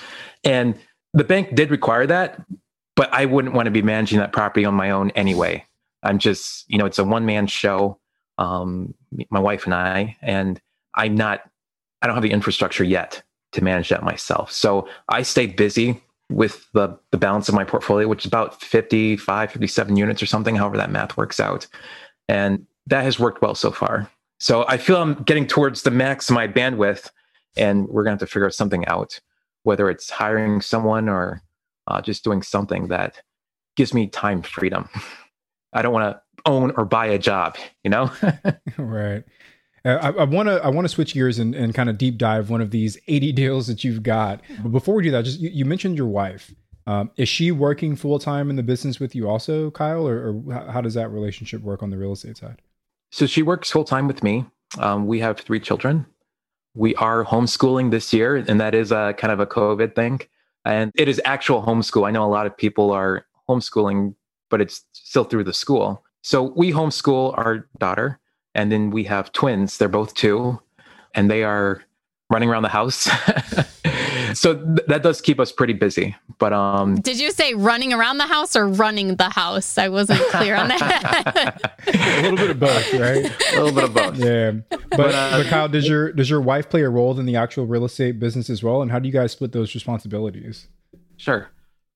And 0.43 0.77
the 1.13 1.23
bank 1.23 1.55
did 1.55 1.71
require 1.71 2.05
that, 2.07 2.41
but 2.95 3.11
I 3.13 3.25
wouldn't 3.25 3.55
want 3.55 3.65
to 3.65 3.71
be 3.71 3.81
managing 3.81 4.19
that 4.19 4.31
property 4.31 4.65
on 4.65 4.73
my 4.73 4.91
own 4.91 5.11
anyway. 5.11 5.65
I'm 6.03 6.19
just, 6.19 6.69
you 6.69 6.77
know, 6.77 6.85
it's 6.85 6.99
a 6.99 7.03
one 7.03 7.25
man 7.25 7.47
show, 7.47 7.99
um, 8.37 8.93
my 9.29 9.39
wife 9.39 9.65
and 9.65 9.73
I, 9.73 10.17
and 10.21 10.59
I'm 10.95 11.15
not 11.15 11.41
I 12.01 12.07
don't 12.07 12.15
have 12.15 12.23
the 12.23 12.31
infrastructure 12.31 12.83
yet 12.83 13.21
to 13.51 13.63
manage 13.63 13.89
that 13.89 14.03
myself. 14.03 14.51
So 14.51 14.87
I 15.09 15.23
stay 15.23 15.47
busy 15.47 16.01
with 16.29 16.67
the, 16.73 16.97
the 17.11 17.17
balance 17.17 17.49
of 17.49 17.55
my 17.55 17.63
portfolio, 17.63 18.07
which 18.07 18.23
is 18.23 18.27
about 18.27 18.61
55, 18.61 19.51
57 19.51 19.95
units 19.95 20.21
or 20.21 20.27
something, 20.27 20.55
however 20.55 20.77
that 20.77 20.91
math 20.91 21.17
works 21.17 21.39
out. 21.39 21.65
And 22.27 22.67
that 22.87 23.03
has 23.03 23.19
worked 23.19 23.41
well 23.41 23.55
so 23.55 23.71
far. 23.71 24.09
So 24.39 24.65
I 24.67 24.77
feel 24.77 24.97
I'm 24.97 25.15
getting 25.23 25.47
towards 25.47 25.81
the 25.81 25.91
max 25.91 26.29
of 26.29 26.35
my 26.35 26.47
bandwidth, 26.47 27.09
and 27.57 27.87
we're 27.87 28.03
going 28.03 28.17
to 28.17 28.23
have 28.23 28.29
to 28.29 28.33
figure 28.33 28.49
something 28.51 28.85
out, 28.87 29.19
whether 29.63 29.89
it's 29.89 30.09
hiring 30.09 30.61
someone 30.61 31.09
or 31.09 31.41
uh, 31.87 32.01
just 32.01 32.23
doing 32.23 32.41
something 32.41 32.87
that 32.87 33.21
gives 33.75 33.93
me 33.93 34.07
time 34.07 34.41
freedom. 34.41 34.87
I 35.73 35.81
don't 35.81 35.93
want 35.93 36.15
to 36.15 36.21
own 36.45 36.71
or 36.77 36.85
buy 36.85 37.07
a 37.07 37.19
job, 37.19 37.57
you 37.83 37.89
know? 37.89 38.11
right. 38.77 39.23
I 39.95 40.23
want 40.23 40.47
to 40.49 40.63
I 40.63 40.69
want 40.69 40.85
to 40.85 40.89
switch 40.89 41.13
gears 41.13 41.39
and, 41.39 41.55
and 41.55 41.73
kind 41.73 41.89
of 41.89 41.97
deep 41.97 42.17
dive 42.17 42.49
one 42.49 42.61
of 42.61 42.71
these 42.71 42.97
80 43.07 43.31
deals 43.33 43.67
that 43.67 43.83
you've 43.83 44.03
got. 44.03 44.41
But 44.61 44.69
before 44.69 44.95
we 44.95 45.03
do 45.03 45.11
that, 45.11 45.25
just 45.25 45.39
you, 45.39 45.49
you 45.49 45.65
mentioned 45.65 45.97
your 45.97 46.07
wife. 46.07 46.53
Um, 46.87 47.11
is 47.17 47.29
she 47.29 47.51
working 47.51 47.95
full 47.95 48.17
time 48.17 48.49
in 48.49 48.55
the 48.55 48.63
business 48.63 48.99
with 48.99 49.13
you 49.13 49.29
also, 49.29 49.69
Kyle, 49.69 50.07
or, 50.07 50.29
or, 50.29 50.71
how 50.71 50.81
does 50.81 50.95
that 50.95 51.09
relationship 51.11 51.61
work 51.61 51.83
on 51.83 51.91
the 51.91 51.97
real 51.97 52.13
estate 52.13 52.37
side? 52.37 52.61
So 53.11 53.27
she 53.27 53.43
works 53.43 53.69
full 53.69 53.83
time 53.83 54.07
with 54.07 54.23
me. 54.23 54.45
Um, 54.79 55.05
we 55.05 55.19
have 55.19 55.39
three 55.39 55.59
children. 55.59 56.05
We 56.73 56.95
are 56.95 57.23
homeschooling 57.23 57.91
this 57.91 58.11
year, 58.11 58.37
and 58.37 58.59
that 58.59 58.73
is 58.73 58.91
a 58.91 59.13
kind 59.17 59.31
of 59.31 59.39
a 59.39 59.45
COVID 59.45 59.95
thing. 59.95 60.21
And 60.65 60.91
it 60.95 61.07
is 61.07 61.21
actual 61.25 61.61
homeschool. 61.61 62.07
I 62.07 62.11
know 62.11 62.23
a 62.23 62.29
lot 62.29 62.47
of 62.47 62.57
people 62.57 62.91
are 62.91 63.25
homeschooling, 63.47 64.15
but 64.49 64.61
it's 64.61 64.83
still 64.93 65.23
through 65.23 65.43
the 65.43 65.53
school. 65.53 66.03
So 66.21 66.53
we 66.55 66.71
homeschool 66.71 67.37
our 67.37 67.67
daughter 67.77 68.19
and 68.59 68.69
then 68.73 68.91
we 68.91 69.05
have 69.05 69.31
twins. 69.31 69.77
They're 69.77 69.87
both 69.87 70.13
two, 70.15 70.59
and 71.15 71.31
they 71.31 71.43
are 71.43 71.81
running 72.29 72.49
around 72.49 72.63
the 72.63 72.69
house. 72.69 73.03
so 74.33 74.55
th- 74.55 74.87
that 74.87 75.01
does 75.01 75.21
keep 75.21 75.39
us 75.39 75.53
pretty 75.53 75.71
busy. 75.71 76.13
But 76.39 76.51
um, 76.51 76.95
did 76.95 77.17
you 77.19 77.31
say 77.31 77.53
running 77.53 77.93
around 77.93 78.17
the 78.17 78.27
house 78.27 78.57
or 78.57 78.67
running 78.67 79.15
the 79.15 79.29
house? 79.29 79.77
I 79.77 79.87
wasn't 79.87 80.19
clear 80.27 80.57
on 80.57 80.67
that. 80.67 81.73
a 81.87 82.21
little 82.21 82.35
bit 82.35 82.49
of 82.49 82.59
both, 82.59 82.93
right? 82.95 83.31
A 83.53 83.63
little 83.63 83.71
bit 83.71 83.83
of 83.85 83.93
both. 83.93 84.17
Yeah. 84.17 84.51
But, 84.69 84.89
but, 84.89 85.15
uh, 85.15 85.37
but 85.37 85.45
Kyle, 85.47 85.69
does 85.69 85.87
your 85.87 86.11
does 86.11 86.29
your 86.29 86.41
wife 86.41 86.69
play 86.69 86.83
a 86.83 86.89
role 86.89 87.17
in 87.17 87.25
the 87.25 87.37
actual 87.37 87.65
real 87.65 87.85
estate 87.85 88.19
business 88.19 88.49
as 88.49 88.61
well? 88.61 88.81
And 88.81 88.91
how 88.91 88.99
do 88.99 89.07
you 89.07 89.13
guys 89.13 89.31
split 89.31 89.53
those 89.53 89.73
responsibilities? 89.73 90.67
Sure. 91.15 91.49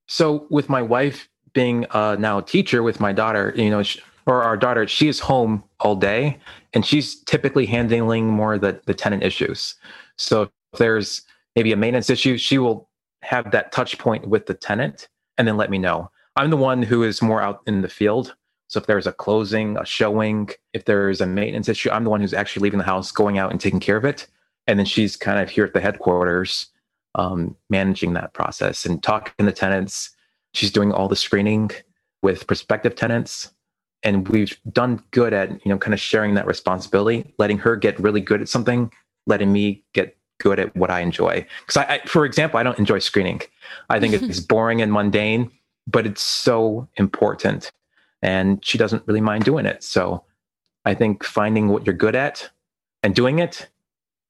So 0.07 0.47
with 0.49 0.69
my 0.69 0.81
wife 0.81 1.27
being 1.51 1.85
uh, 1.91 2.15
now 2.17 2.37
a 2.37 2.41
teacher 2.41 2.83
with 2.83 3.01
my 3.01 3.11
daughter, 3.11 3.53
you 3.55 3.69
know, 3.69 3.83
she, 3.83 3.99
or 4.25 4.43
our 4.43 4.57
daughter, 4.57 4.87
she 4.87 5.07
is 5.07 5.19
home 5.19 5.63
all 5.79 5.95
day 5.95 6.37
and 6.73 6.85
she's 6.85 7.21
typically 7.23 7.65
handling 7.65 8.27
more 8.27 8.57
the, 8.57 8.81
the 8.85 8.93
tenant 8.93 9.23
issues. 9.23 9.75
So 10.17 10.43
if 10.43 10.79
there's 10.79 11.21
maybe 11.55 11.71
a 11.71 11.77
maintenance 11.77 12.09
issue, 12.09 12.37
she 12.37 12.57
will 12.57 12.89
have 13.21 13.51
that 13.51 13.71
touch 13.71 13.97
point 13.97 14.27
with 14.27 14.45
the 14.45 14.53
tenant 14.53 15.07
and 15.37 15.47
then 15.47 15.57
let 15.57 15.69
me 15.69 15.77
know. 15.77 16.09
I'm 16.35 16.49
the 16.49 16.57
one 16.57 16.81
who 16.81 17.03
is 17.03 17.21
more 17.21 17.41
out 17.41 17.61
in 17.67 17.81
the 17.81 17.89
field. 17.89 18.35
So 18.67 18.79
if 18.79 18.87
there's 18.87 19.07
a 19.07 19.13
closing, 19.13 19.77
a 19.77 19.85
showing, 19.85 20.49
if 20.73 20.85
there's 20.85 21.21
a 21.21 21.27
maintenance 21.27 21.69
issue, 21.69 21.91
I'm 21.91 22.03
the 22.03 22.09
one 22.09 22.21
who's 22.21 22.33
actually 22.33 22.63
leaving 22.63 22.79
the 22.79 22.85
house, 22.85 23.11
going 23.11 23.37
out 23.37 23.51
and 23.51 23.61
taking 23.61 23.79
care 23.79 23.97
of 23.97 24.05
it. 24.05 24.27
And 24.65 24.79
then 24.79 24.85
she's 24.85 25.15
kind 25.15 25.39
of 25.39 25.49
here 25.49 25.65
at 25.65 25.73
the 25.73 25.81
headquarters, 25.81 26.67
um, 27.15 27.55
managing 27.69 28.13
that 28.13 28.33
process 28.33 28.85
and 28.85 29.03
talking 29.03 29.45
to 29.45 29.51
tenants. 29.51 30.09
She's 30.53 30.71
doing 30.71 30.91
all 30.91 31.07
the 31.07 31.15
screening 31.15 31.69
with 32.23 32.47
prospective 32.47 32.95
tenants 32.95 33.51
and 34.03 34.27
we've 34.27 34.57
done 34.71 35.01
good 35.11 35.33
at 35.33 35.49
you 35.65 35.69
know 35.69 35.77
kind 35.77 35.93
of 35.93 35.99
sharing 35.99 36.33
that 36.35 36.45
responsibility 36.45 37.33
letting 37.37 37.57
her 37.57 37.75
get 37.75 37.99
really 37.99 38.21
good 38.21 38.41
at 38.41 38.49
something 38.49 38.91
letting 39.25 39.51
me 39.51 39.83
get 39.93 40.17
good 40.39 40.59
at 40.59 40.75
what 40.75 40.89
i 40.89 40.99
enjoy. 40.99 41.45
Because 41.61 41.77
I, 41.77 41.95
I, 41.95 42.01
for 42.05 42.25
example 42.25 42.59
i 42.59 42.63
don't 42.63 42.79
enjoy 42.79 42.99
screening. 42.99 43.41
I 43.89 43.99
think 43.99 44.13
it's 44.13 44.39
boring 44.53 44.81
and 44.81 44.91
mundane 44.91 45.51
but 45.87 46.05
it's 46.05 46.21
so 46.21 46.87
important 46.95 47.71
and 48.21 48.63
she 48.63 48.77
doesn't 48.77 49.03
really 49.05 49.21
mind 49.21 49.45
doing 49.45 49.65
it. 49.65 49.83
So 49.83 50.23
i 50.85 50.93
think 50.93 51.23
finding 51.23 51.69
what 51.69 51.85
you're 51.85 51.95
good 51.95 52.15
at 52.15 52.49
and 53.03 53.15
doing 53.15 53.39
it 53.39 53.69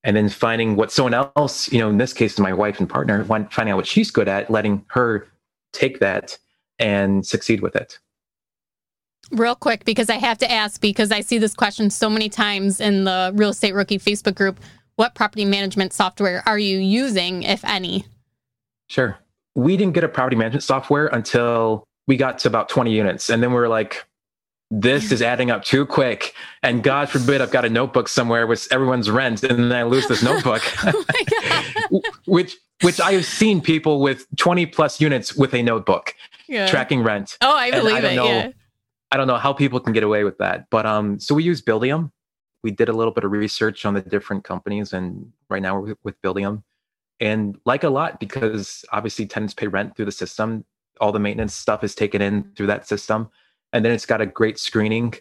and 0.03 0.15
then 0.17 0.29
finding 0.29 0.75
what 0.75 0.91
someone 0.91 1.13
else 1.13 1.71
you 1.71 1.79
know 1.79 1.89
in 1.89 1.97
this 1.97 2.13
case 2.13 2.37
my 2.37 2.53
wife 2.53 2.79
and 2.79 2.89
partner 2.89 3.23
finding 3.25 3.71
out 3.71 3.77
what 3.77 3.87
she's 3.87 4.11
good 4.11 4.27
at 4.27 4.49
letting 4.49 4.83
her 4.87 5.27
take 5.71 5.99
that 5.99 6.37
and 6.79 7.25
succeed 7.25 7.61
with 7.61 7.75
it 7.75 7.99
real 9.33 9.55
quick 9.55 9.85
because 9.85 10.09
I 10.09 10.15
have 10.15 10.37
to 10.39 10.51
ask 10.51 10.79
because 10.79 11.11
I 11.11 11.21
see 11.21 11.37
this 11.37 11.53
question 11.53 11.89
so 11.89 12.09
many 12.09 12.29
times 12.29 12.79
in 12.79 13.03
the 13.03 13.31
Real 13.33 13.49
Estate 13.49 13.73
Rookie 13.73 13.99
Facebook 13.99 14.35
group. 14.35 14.59
What 14.95 15.15
property 15.15 15.45
management 15.45 15.91
software 15.93 16.43
are 16.45 16.59
you 16.59 16.77
using, 16.77 17.43
if 17.43 17.65
any? 17.65 18.05
Sure. 18.87 19.17
We 19.55 19.75
didn't 19.77 19.93
get 19.93 20.03
a 20.03 20.07
property 20.07 20.35
management 20.35 20.63
software 20.63 21.07
until 21.07 21.83
we 22.07 22.17
got 22.17 22.39
to 22.39 22.47
about 22.47 22.69
20 22.69 22.91
units. 22.91 23.29
And 23.29 23.41
then 23.41 23.49
we 23.51 23.55
were 23.55 23.69
like, 23.69 24.05
this 24.69 25.11
is 25.11 25.21
adding 25.21 25.51
up 25.51 25.63
too 25.63 25.85
quick. 25.85 26.33
And 26.63 26.83
God 26.83 27.09
forbid 27.09 27.41
I've 27.41 27.51
got 27.51 27.65
a 27.65 27.69
notebook 27.69 28.07
somewhere 28.07 28.47
with 28.47 28.67
everyone's 28.71 29.09
rent 29.09 29.43
and 29.43 29.59
then 29.59 29.71
I 29.71 29.83
lose 29.83 30.07
this 30.07 30.23
notebook. 30.23 30.63
oh 30.83 32.01
which 32.25 32.57
which 32.81 32.99
I 32.99 33.13
have 33.13 33.25
seen 33.25 33.61
people 33.61 34.01
with 34.01 34.25
20 34.37 34.65
plus 34.65 34.99
units 34.99 35.35
with 35.35 35.53
a 35.53 35.61
notebook 35.61 36.15
yeah. 36.47 36.67
tracking 36.67 37.03
rent. 37.03 37.37
Oh, 37.41 37.55
I 37.55 37.71
believe 37.71 38.03
I 38.03 38.09
it. 38.09 38.15
Know, 38.15 38.25
yeah. 38.25 38.51
I 39.13 39.17
don't 39.17 39.27
know 39.27 39.37
how 39.37 39.53
people 39.53 39.79
can 39.79 39.93
get 39.93 40.03
away 40.03 40.23
with 40.23 40.37
that. 40.39 40.69
But 40.69 40.85
um 40.85 41.19
so 41.19 41.35
we 41.35 41.43
use 41.43 41.61
Buildium. 41.61 42.11
We 42.63 42.71
did 42.71 42.89
a 42.89 42.93
little 42.93 43.13
bit 43.13 43.23
of 43.23 43.31
research 43.31 43.85
on 43.85 43.93
the 43.93 44.01
different 44.01 44.43
companies 44.43 44.91
and 44.93 45.31
right 45.49 45.61
now 45.61 45.79
we're 45.79 45.95
with 46.03 46.21
Buildium. 46.21 46.63
And 47.19 47.57
like 47.65 47.83
a 47.83 47.89
lot 47.89 48.19
because 48.19 48.83
obviously 48.91 49.25
tenants 49.25 49.53
pay 49.53 49.67
rent 49.67 49.95
through 49.95 50.05
the 50.05 50.11
system. 50.11 50.65
All 50.99 51.11
the 51.11 51.19
maintenance 51.19 51.53
stuff 51.53 51.83
is 51.83 51.95
taken 51.95 52.21
in 52.21 52.51
through 52.55 52.67
that 52.67 52.87
system 52.87 53.29
and 53.73 53.83
then 53.83 53.91
it's 53.91 54.05
got 54.05 54.21
a 54.21 54.25
great 54.25 54.57
screening 54.57 55.13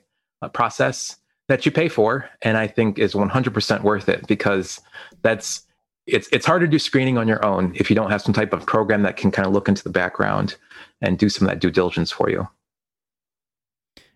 uh, 0.42 0.48
process 0.48 1.16
that 1.48 1.66
you 1.66 1.72
pay 1.72 1.88
for 1.88 2.28
and 2.42 2.56
i 2.56 2.66
think 2.66 2.98
is 2.98 3.14
100% 3.14 3.82
worth 3.82 4.08
it 4.08 4.24
because 4.28 4.80
that's 5.22 5.66
it's 6.06 6.28
it's 6.30 6.46
hard 6.46 6.60
to 6.60 6.68
do 6.68 6.78
screening 6.78 7.18
on 7.18 7.26
your 7.26 7.44
own 7.44 7.72
if 7.74 7.90
you 7.90 7.96
don't 7.96 8.10
have 8.10 8.22
some 8.22 8.34
type 8.34 8.52
of 8.52 8.64
program 8.66 9.02
that 9.02 9.16
can 9.16 9.30
kind 9.30 9.46
of 9.46 9.52
look 9.52 9.68
into 9.68 9.82
the 9.82 9.90
background 9.90 10.56
and 11.00 11.18
do 11.18 11.28
some 11.28 11.46
of 11.46 11.52
that 11.52 11.60
due 11.60 11.70
diligence 11.70 12.12
for 12.12 12.30
you 12.30 12.46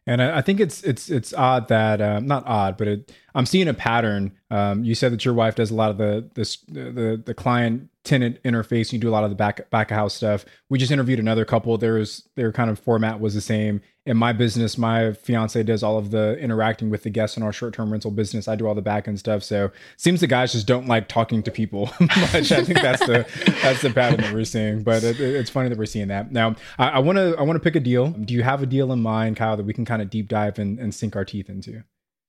and 0.07 0.23
I, 0.23 0.39
I 0.39 0.43
think 0.43 0.61
it's 0.61 0.83
it's 0.83 1.11
it's 1.11 1.35
odd 1.35 1.69
that 1.69 2.01
uh, 2.01 2.21
not 2.21 2.45
odd, 2.47 2.77
but 2.77 2.89
it, 2.89 3.13
I'm 3.35 3.47
seeing 3.47 3.69
a 3.69 3.75
pattern. 3.75 4.33
Um, 4.51 4.85
you 4.85 4.95
said 4.95 5.13
that 5.13 5.25
your 5.25 5.35
wife 5.35 5.57
does 5.57 5.71
a 5.71 5.75
lot 5.75 5.91
of 5.91 5.99
the 5.99 6.29
the 6.35 6.91
the, 6.93 7.23
the 7.25 7.35
client 7.35 7.91
tenant 8.07 8.43
interface. 8.45 8.93
You 8.93 8.99
do 8.99 9.09
a 9.09 9.11
lot 9.11 9.25
of 9.25 9.31
the 9.31 9.37
back 9.37 9.69
back 9.71 9.91
of 9.91 9.97
house 9.97 10.15
stuff. 10.15 10.45
We 10.71 10.79
just 10.79 10.93
interviewed 10.93 11.19
another 11.19 11.45
couple. 11.45 11.77
There's 11.77 12.27
their 12.37 12.53
kind 12.53 12.71
of 12.71 12.79
format 12.79 13.21
was 13.21 13.35
the 13.35 13.41
same. 13.41 13.83
In 14.07 14.17
my 14.17 14.33
business, 14.33 14.79
my 14.79 15.13
fiance 15.13 15.61
does 15.65 15.83
all 15.83 15.99
of 15.99 16.13
the 16.13 16.39
interacting 16.39 16.91
with 16.91 17.03
the 17.03 17.11
guests 17.11 17.37
in 17.37 17.43
our 17.43 17.53
short 17.53 17.75
term 17.75 17.91
rental 17.91 18.13
business. 18.13 18.47
I 18.47 18.55
do 18.55 18.67
all 18.67 18.75
the 18.75 18.83
back 18.83 19.09
end 19.09 19.19
stuff. 19.19 19.43
So 19.43 19.71
seems 19.97 20.21
the 20.21 20.29
guys 20.29 20.53
just 20.53 20.67
don't 20.67 20.87
like 20.87 21.09
talking 21.09 21.43
to 21.43 21.51
people 21.51 21.91
much. 22.01 22.53
I 22.53 22.65
think 22.65 22.81
that's 22.81 23.05
the 23.05 23.27
that's 23.63 23.83
the 23.83 23.91
pattern 23.91 24.21
that 24.21 24.33
we're 24.33 24.45
seeing. 24.45 24.83
But 24.83 25.03
it, 25.03 25.21
it's 25.21 25.51
funny 25.51 25.69
that 25.69 25.77
we're 25.77 25.87
seeing 25.87 26.09
that. 26.09 26.33
Now 26.33 26.55
I 26.79 27.01
want 27.01 27.17
to 27.19 27.37
I 27.39 27.43
want 27.43 27.57
to 27.57 27.61
pick 27.61 27.77
a 27.77 27.81
deal. 27.81 28.11
Do 28.11 28.33
you 28.33 28.43
have 28.43 28.63
a 28.63 28.67
deal 28.67 28.93
in 28.93 29.03
mind, 29.03 29.37
Kyle, 29.37 29.57
that 29.57 29.67
we 29.67 29.75
can 29.75 29.85
kind 29.85 30.01
of 30.01 30.09
deep 30.09 30.29
dive 30.29 30.59
and, 30.59 30.79
and 30.79 30.95
sink 30.95 31.17
our 31.17 31.25
teeth 31.25 31.51
into? 31.51 31.83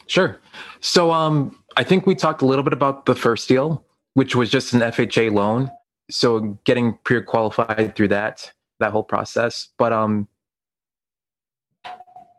Sure. 0.08 0.40
So 0.80 1.12
um, 1.12 1.58
I 1.76 1.84
think 1.84 2.08
we 2.08 2.16
talked 2.16 2.42
a 2.42 2.46
little 2.46 2.64
bit 2.64 2.74
about 2.74 3.06
the 3.06 3.16
first 3.16 3.48
deal 3.48 3.86
which 4.18 4.36
was 4.36 4.50
just 4.50 4.74
an 4.74 4.80
FHA 4.80 5.32
loan. 5.32 5.70
So 6.10 6.58
getting 6.64 6.98
pre-qualified 7.04 7.96
through 7.96 8.08
that 8.08 8.52
that 8.80 8.92
whole 8.92 9.04
process. 9.04 9.68
But 9.78 9.94
um 9.94 10.28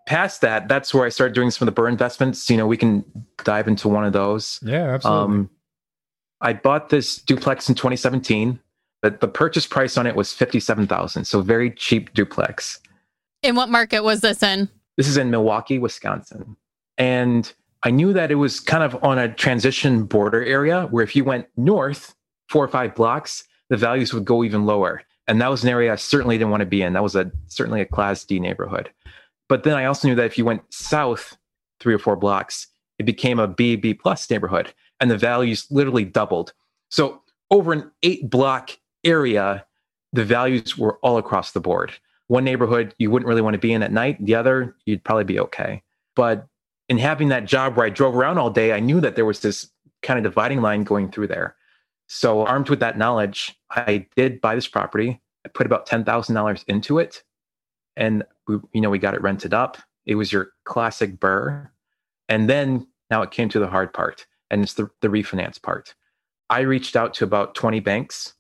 past 0.05 0.41
that, 0.41 0.67
that's 0.67 0.93
where 0.93 1.07
I 1.07 1.09
started 1.09 1.35
doing 1.35 1.53
some 1.53 1.69
of 1.69 1.73
the 1.73 1.81
BRRRR 1.81 1.91
investments. 1.91 2.51
You 2.51 2.57
know, 2.57 2.67
we 2.67 2.77
can 2.77 3.05
dive 3.45 3.69
into 3.69 3.87
one 3.87 4.05
of 4.05 4.13
those. 4.13 4.59
Yeah, 4.61 4.95
absolutely. 4.95 5.25
Um, 5.25 5.51
I 6.41 6.53
bought 6.55 6.89
this 6.89 7.19
duplex 7.19 7.69
in 7.69 7.77
2017. 7.77 8.59
But 9.01 9.21
the 9.21 9.29
purchase 9.29 9.65
price 9.65 9.97
on 9.97 10.09
it 10.09 10.17
was 10.17 10.33
57,000. 10.33 11.27
So 11.27 11.43
very 11.43 11.71
cheap 11.71 12.13
duplex. 12.13 12.81
In 13.45 13.55
what 13.55 13.69
market 13.69 14.03
was 14.03 14.23
this 14.23 14.43
in? 14.43 14.69
This 14.97 15.07
is 15.07 15.17
in 15.17 15.31
Milwaukee, 15.31 15.79
Wisconsin. 15.79 16.57
And 16.97 17.53
I 17.85 17.91
knew 17.91 18.13
that 18.13 18.31
it 18.31 18.37
was 18.37 18.61
kind 18.61 18.83
of 18.83 19.03
on 19.05 19.19
a 19.19 19.33
transition 19.33 20.05
border 20.05 20.45
area 20.45 20.87
where 20.91 21.05
if 21.05 21.15
you 21.15 21.25
went 21.25 21.47
north 21.57 22.15
four 22.49 22.65
or 22.65 22.69
five 22.69 22.95
blocks, 22.95 23.45
the 23.69 23.77
values 23.77 24.13
would 24.13 24.25
go 24.25 24.43
even 24.43 24.67
lower. 24.67 25.03
And 25.29 25.41
that 25.41 25.51
was 25.51 25.63
an 25.63 25.69
area 25.69 25.93
I 25.93 25.97
certainly 25.97 26.39
didn't 26.39 26.51
want 26.51 26.63
to 26.63 26.67
be 26.67 26.83
in. 26.83 26.95
That 26.95 27.03
was 27.03 27.15
a 27.15 27.31
certainly 27.47 27.81
a 27.81 27.87
class 27.87 28.25
D 28.25 28.41
neighborhood. 28.41 28.91
But 29.49 29.63
then 29.63 29.75
I 29.75 29.85
also 29.85 30.09
knew 30.09 30.15
that 30.15 30.27
if 30.27 30.39
you 30.39 30.45
went 30.45 30.63
south 30.71 31.37
three 31.81 31.95
or 31.95 31.99
four 31.99 32.17
blocks, 32.17 32.67
it 32.99 33.05
became 33.05 33.39
a 33.39 33.47
B, 33.47 33.77
B 33.77 33.95
plus 33.95 34.29
neighborhood. 34.29 34.73
And 35.01 35.11
the 35.11 35.19
values 35.19 35.67
literally 35.71 36.05
doubled. 36.05 36.53
So 36.91 37.23
over 37.51 37.73
an 37.73 37.91
eight 38.03 38.29
block 38.29 38.71
area, 39.05 39.65
the 40.13 40.25
values 40.25 40.77
were 40.77 40.99
all 41.03 41.19
across 41.19 41.53
the 41.53 41.61
board. 41.61 41.93
One 42.27 42.45
neighborhood 42.45 42.95
you 42.99 43.11
wouldn't 43.11 43.29
really 43.29 43.43
want 43.43 43.55
to 43.55 43.59
be 43.59 43.73
in 43.73 43.83
at 43.83 43.93
night, 43.93 44.23
the 44.25 44.35
other, 44.35 44.77
you'd 44.87 45.05
probably 45.05 45.25
be 45.25 45.39
okay. 45.41 45.83
But 46.17 46.47
in 46.89 46.99
having 46.99 47.29
that 47.29 47.45
job 47.45 47.77
where 47.77 47.87
I 47.87 47.91
drove 47.91 48.17
around 48.17 48.39
all 48.39 48.51
day, 48.51 48.73
I 48.73 48.81
knew 48.81 49.01
that 49.01 49.15
there 49.15 49.25
was 49.25 49.41
this 49.41 49.71
kind 50.03 50.19
of 50.19 50.31
dividing 50.31 50.61
line 50.61 50.85
going 50.85 51.11
through 51.11 51.27
there. 51.29 51.57
So, 52.07 52.47
armed 52.47 52.71
with 52.71 52.81
that 52.81 52.97
knowledge, 52.97 53.55
I 53.71 54.07
did 54.17 54.41
buy 54.41 54.55
this 54.55 54.67
property. 54.69 55.21
I 55.45 55.49
put 55.49 55.67
about 55.67 55.87
ten 55.87 56.05
thousand 56.05 56.35
dollars 56.35 56.65
into 56.67 56.99
it, 56.99 57.23
and 57.97 58.25
we, 58.47 58.57
you 58.73 58.81
know, 58.81 58.91
we 58.91 58.99
got 58.99 59.15
it 59.15 59.21
rented 59.21 59.53
up. 59.53 59.77
It 60.07 60.15
was 60.15 60.33
your 60.33 60.53
classic 60.65 61.21
BRRRR, 61.21 61.69
and 62.29 62.49
then 62.49 62.87
now 63.11 63.21
it 63.21 63.31
came 63.31 63.51
to 63.51 63.59
the 63.59 63.67
hard 63.67 63.93
part, 63.93 64.27
and 64.51 64.63
it's 64.63 64.75
the 64.75 64.89
the 65.03 65.09
refinance 65.09 65.61
part. 65.61 65.95
I 66.49 66.61
reached 66.61 66.97
out 66.97 67.13
to 67.15 67.25
about 67.25 67.55
twenty 67.55 67.81
banks, 67.81 68.33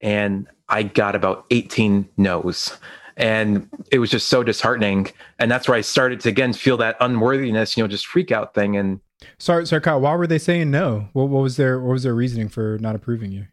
and 0.00 0.48
I 0.70 0.84
got 0.84 1.14
about 1.14 1.44
eighteen 1.50 2.08
no's 2.16 2.78
and 3.16 3.68
it 3.90 3.98
was 3.98 4.10
just 4.10 4.28
so 4.28 4.42
disheartening. 4.42 5.10
And 5.38 5.50
that's 5.50 5.68
where 5.68 5.76
i 5.76 5.80
started 5.80 6.20
to 6.20 6.28
again 6.28 6.52
feel 6.52 6.76
that 6.78 6.96
unworthiness 7.00 7.76
you 7.76 7.82
know 7.82 7.88
just 7.88 8.06
freak 8.06 8.30
out 8.32 8.54
thing. 8.54 8.76
And 8.76 9.00
sorry 9.38 9.66
sorry 9.66 9.82
kyle 9.82 10.00
why 10.00 10.14
were 10.14 10.26
they 10.26 10.38
saying 10.38 10.70
no? 10.70 11.08
What, 11.12 11.28
what 11.28 11.42
was 11.42 11.56
their 11.56 11.80
what 11.80 11.92
was 11.92 12.02
their 12.02 12.14
reasoning 12.14 12.48
for 12.48 12.78
not 12.80 12.94
approving 12.94 13.32
you? 13.32 13.46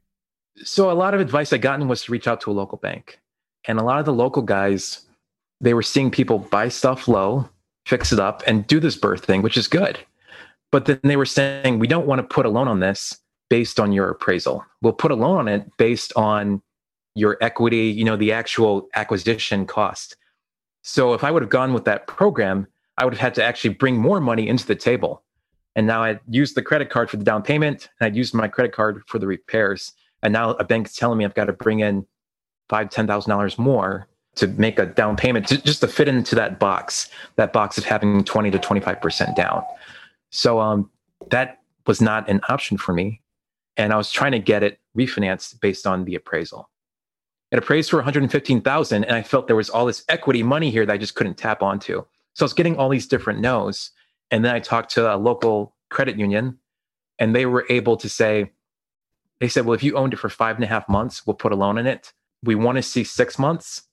So 0.64 0.92
a 0.92 0.94
lot 0.94 1.14
of 1.14 1.20
advice 1.20 1.54
i 1.54 1.58
gotten 1.58 1.88
was 1.88 2.04
to 2.04 2.12
reach 2.12 2.28
out 2.28 2.42
to 2.42 2.52
a 2.52 2.54
local 2.54 2.78
bank. 2.78 3.20
And 3.68 3.80
a 3.80 3.84
lot 3.84 4.00
of 4.00 4.06
the 4.06 4.14
local 4.14 4.42
guys 4.42 5.02
they 5.60 5.74
were 5.74 5.84
seeing 5.84 6.12
people 6.12 6.40
buy 6.40 6.70
stuff 6.70 7.08
low 7.08 7.50
fix 7.86 8.12
it 8.12 8.20
up 8.20 8.44
and 8.46 8.68
do 8.68 8.80
this 8.80 8.98
BRRRR 8.98 9.20
thing 9.20 9.42
which 9.42 9.58
is 9.58 9.68
good. 9.68 10.00
But 10.72 10.86
then 10.86 11.00
they 11.04 11.16
were 11.16 11.26
saying 11.26 11.80
we 11.80 11.88
don't 11.88 12.08
want 12.08 12.20
to 12.20 12.28
put 12.28 12.46
a 12.46 12.50
loan 12.50 12.68
on 12.68 12.80
this 12.80 13.18
based 13.50 13.80
on 13.80 13.92
your 13.92 14.10
appraisal. 14.10 14.66
We'll 14.82 14.94
put 14.94 15.12
a 15.12 15.16
loan 15.16 15.38
on 15.38 15.48
it 15.48 15.78
based 15.78 16.14
on 16.16 16.62
your 17.18 17.38
equity, 17.42 17.86
you 17.88 18.04
know, 18.04 18.16
the 18.16 18.32
actual 18.32 18.88
acquisition 18.96 19.66
cost. 19.66 20.16
So 20.84 21.14
if 21.14 21.24
I 21.24 21.32
would 21.32 21.42
have 21.42 21.50
gone 21.50 21.74
with 21.74 21.86
that 21.86 22.08
program, 22.08 22.68
I 22.98 23.06
would 23.06 23.14
have 23.14 23.22
had 23.22 23.36
to 23.36 23.44
actually 23.44 23.74
bring 23.74 23.98
more 23.98 24.22
money 24.22 24.48
into 24.48 24.66
the 24.66 24.76
table. 24.76 25.24
And 25.76 25.86
now 25.86 26.04
I'd 26.04 26.20
used 26.30 26.56
the 26.56 26.62
credit 26.62 26.90
card 26.90 27.10
for 27.10 27.18
the 27.18 27.24
down 27.24 27.44
payment 27.44 27.90
and 28.00 28.08
I'd 28.08 28.16
used 28.16 28.34
my 28.34 28.48
credit 28.48 28.72
card 28.72 29.04
for 29.08 29.20
the 29.20 29.28
repairs. 29.28 29.94
And 30.24 30.34
now 30.34 30.52
a 30.52 30.64
bank's 30.64 30.96
telling 30.96 31.18
me 31.18 31.26
I've 31.26 31.36
got 31.36 31.46
to 31.46 31.54
bring 31.54 31.80
in 31.80 32.06
five, 32.70 32.90
ten 32.90 33.08
thousand 33.08 33.30
dollars 33.32 33.58
more 33.58 34.08
to 34.36 34.48
make 34.48 34.78
a 34.78 34.86
down 34.86 35.18
payment 35.18 35.48
to, 35.48 35.58
just 35.64 35.82
to 35.82 35.88
fit 35.88 36.08
into 36.08 36.36
that 36.36 36.60
box, 36.60 37.10
that 37.36 37.52
box 37.52 37.78
of 37.78 37.84
having 37.84 38.24
20 38.24 38.52
to 38.52 38.60
25% 38.60 39.36
down. 39.36 39.64
So 40.30 40.60
um, 40.60 40.90
that 41.32 41.60
was 41.88 42.02
not 42.02 42.30
an 42.30 42.42
option 42.48 42.78
for 42.78 42.94
me. 42.94 43.22
And 43.76 43.94
I 43.94 43.98
was 43.98 44.12
trying 44.12 44.34
to 44.34 44.40
get 44.40 44.64
it 44.64 44.80
refinanced 44.96 45.60
based 45.60 45.88
on 45.88 46.06
the 46.06 46.16
appraisal. 46.16 46.70
It 47.52 47.60
appraised 47.60 47.90
for 47.90 47.98
115,000 47.98 49.04
and 49.04 49.16
I 49.16 49.24
felt 49.24 49.48
there 49.48 49.56
was 49.56 49.70
all 49.70 49.86
this 49.86 50.04
equity 50.10 50.44
money 50.44 50.70
here 50.70 50.86
that 50.86 50.94
I 50.94 50.98
just 50.98 51.16
couldn't 51.16 51.38
tap 51.38 51.64
onto. 51.64 52.04
So 52.34 52.44
I 52.44 52.46
was 52.46 52.54
getting 52.54 52.78
all 52.78 52.90
these 52.90 53.08
different 53.08 53.40
no's. 53.40 53.92
And 54.32 54.44
then 54.44 54.54
I 54.54 54.60
talked 54.60 54.92
to 54.92 55.14
a 55.14 55.16
local 55.16 55.76
credit 55.90 56.18
union 56.20 56.60
and 57.20 57.36
they 57.36 57.46
were 57.46 57.66
able 57.70 57.98
to 57.98 58.10
say, 58.10 58.52
they 59.40 59.48
said, 59.48 59.66
well, 59.66 59.76
if 59.76 59.84
you 59.84 59.96
owned 59.96 60.14
it 60.14 60.20
for 60.20 60.30
five 60.30 60.56
and 60.56 60.64
a 60.64 60.68
half 60.68 60.90
months, 60.90 61.26
we'll 61.26 61.36
put 61.36 61.52
a 61.52 61.56
loan 61.56 61.78
in 61.78 61.88
it. 61.88 62.12
We 62.44 62.56
want 62.56 62.76
to 62.78 62.82
see 62.82 63.04
six 63.04 63.40
months, 63.40 63.84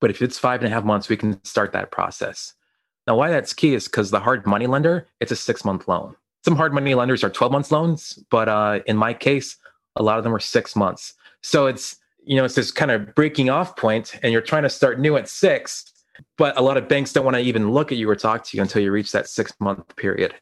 but 0.00 0.10
if 0.10 0.20
it's 0.22 0.38
five 0.38 0.60
and 0.60 0.70
a 0.70 0.74
half 0.74 0.84
months, 0.84 1.08
we 1.08 1.16
can 1.16 1.42
start 1.44 1.72
that 1.72 1.90
process. 1.90 2.54
Now, 3.06 3.16
why 3.16 3.30
that's 3.30 3.54
key 3.54 3.74
is 3.74 3.86
because 3.86 4.10
the 4.10 4.20
hard 4.20 4.46
money 4.46 4.66
lender, 4.66 5.06
it's 5.20 5.32
a 5.32 5.36
six 5.36 5.64
month 5.64 5.88
loan. 5.88 6.14
Some 6.44 6.56
hard 6.56 6.72
money 6.72 6.94
lenders 6.94 7.24
are 7.24 7.30
12 7.30 7.52
months 7.52 7.72
loans, 7.72 8.18
but 8.30 8.48
uh, 8.48 8.80
in 8.86 8.96
my 8.96 9.14
case, 9.14 9.56
a 9.96 10.02
lot 10.02 10.18
of 10.18 10.24
them 10.24 10.34
are 10.34 10.40
six 10.40 10.76
months. 10.76 11.14
So 11.42 11.66
it's 11.66 11.96
you 12.28 12.36
know, 12.36 12.44
it's 12.44 12.54
this 12.54 12.70
kind 12.70 12.90
of 12.90 13.14
breaking 13.14 13.48
off 13.48 13.74
point 13.74 14.20
and 14.22 14.32
you're 14.32 14.42
trying 14.42 14.62
to 14.62 14.68
start 14.68 15.00
new 15.00 15.16
at 15.16 15.30
six, 15.30 15.90
but 16.36 16.54
a 16.58 16.60
lot 16.60 16.76
of 16.76 16.86
banks 16.86 17.10
don't 17.10 17.24
want 17.24 17.36
to 17.36 17.40
even 17.40 17.70
look 17.70 17.90
at 17.90 17.96
you 17.96 18.08
or 18.08 18.14
talk 18.14 18.44
to 18.44 18.56
you 18.56 18.62
until 18.62 18.82
you 18.82 18.92
reach 18.92 19.12
that 19.12 19.26
six 19.26 19.50
month 19.60 19.96
period. 19.96 20.34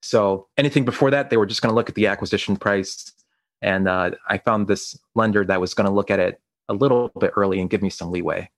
So 0.00 0.48
anything 0.56 0.86
before 0.86 1.10
that, 1.10 1.28
they 1.28 1.36
were 1.36 1.44
just 1.44 1.60
going 1.60 1.70
to 1.70 1.74
look 1.74 1.90
at 1.90 1.96
the 1.96 2.06
acquisition 2.06 2.56
price. 2.56 3.12
And 3.60 3.86
uh, 3.88 4.12
I 4.26 4.38
found 4.38 4.68
this 4.68 4.98
lender 5.14 5.44
that 5.44 5.60
was 5.60 5.74
going 5.74 5.86
to 5.86 5.92
look 5.92 6.10
at 6.10 6.18
it 6.18 6.40
a 6.70 6.72
little 6.72 7.10
bit 7.20 7.32
early 7.36 7.60
and 7.60 7.68
give 7.68 7.82
me 7.82 7.90
some 7.90 8.10
leeway. 8.10 8.48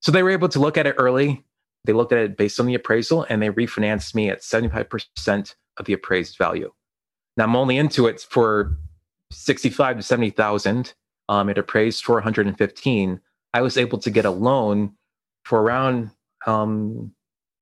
So 0.00 0.12
they 0.12 0.22
were 0.22 0.30
able 0.30 0.48
to 0.50 0.60
look 0.60 0.78
at 0.78 0.86
it 0.86 0.94
early. 0.98 1.44
They 1.84 1.94
looked 1.94 2.12
at 2.12 2.20
it 2.20 2.36
based 2.36 2.60
on 2.60 2.66
the 2.66 2.76
appraisal 2.76 3.26
and 3.28 3.42
they 3.42 3.50
refinanced 3.50 4.14
me 4.14 4.30
at 4.30 4.42
75% 4.42 5.54
of 5.78 5.84
the 5.84 5.94
appraised 5.94 6.38
value. 6.38 6.72
Now 7.36 7.44
I'm 7.44 7.56
only 7.56 7.76
into 7.76 8.06
it 8.06 8.20
for 8.20 8.76
65 9.32 9.96
to 9.96 10.02
70,000 10.04 10.94
um, 11.28 11.48
it 11.48 11.58
appraised 11.58 12.04
for 12.04 12.14
115. 12.14 13.20
I 13.54 13.60
was 13.62 13.76
able 13.76 13.98
to 13.98 14.10
get 14.10 14.24
a 14.24 14.30
loan 14.30 14.94
for 15.44 15.62
around 15.62 16.10
um, 16.46 17.12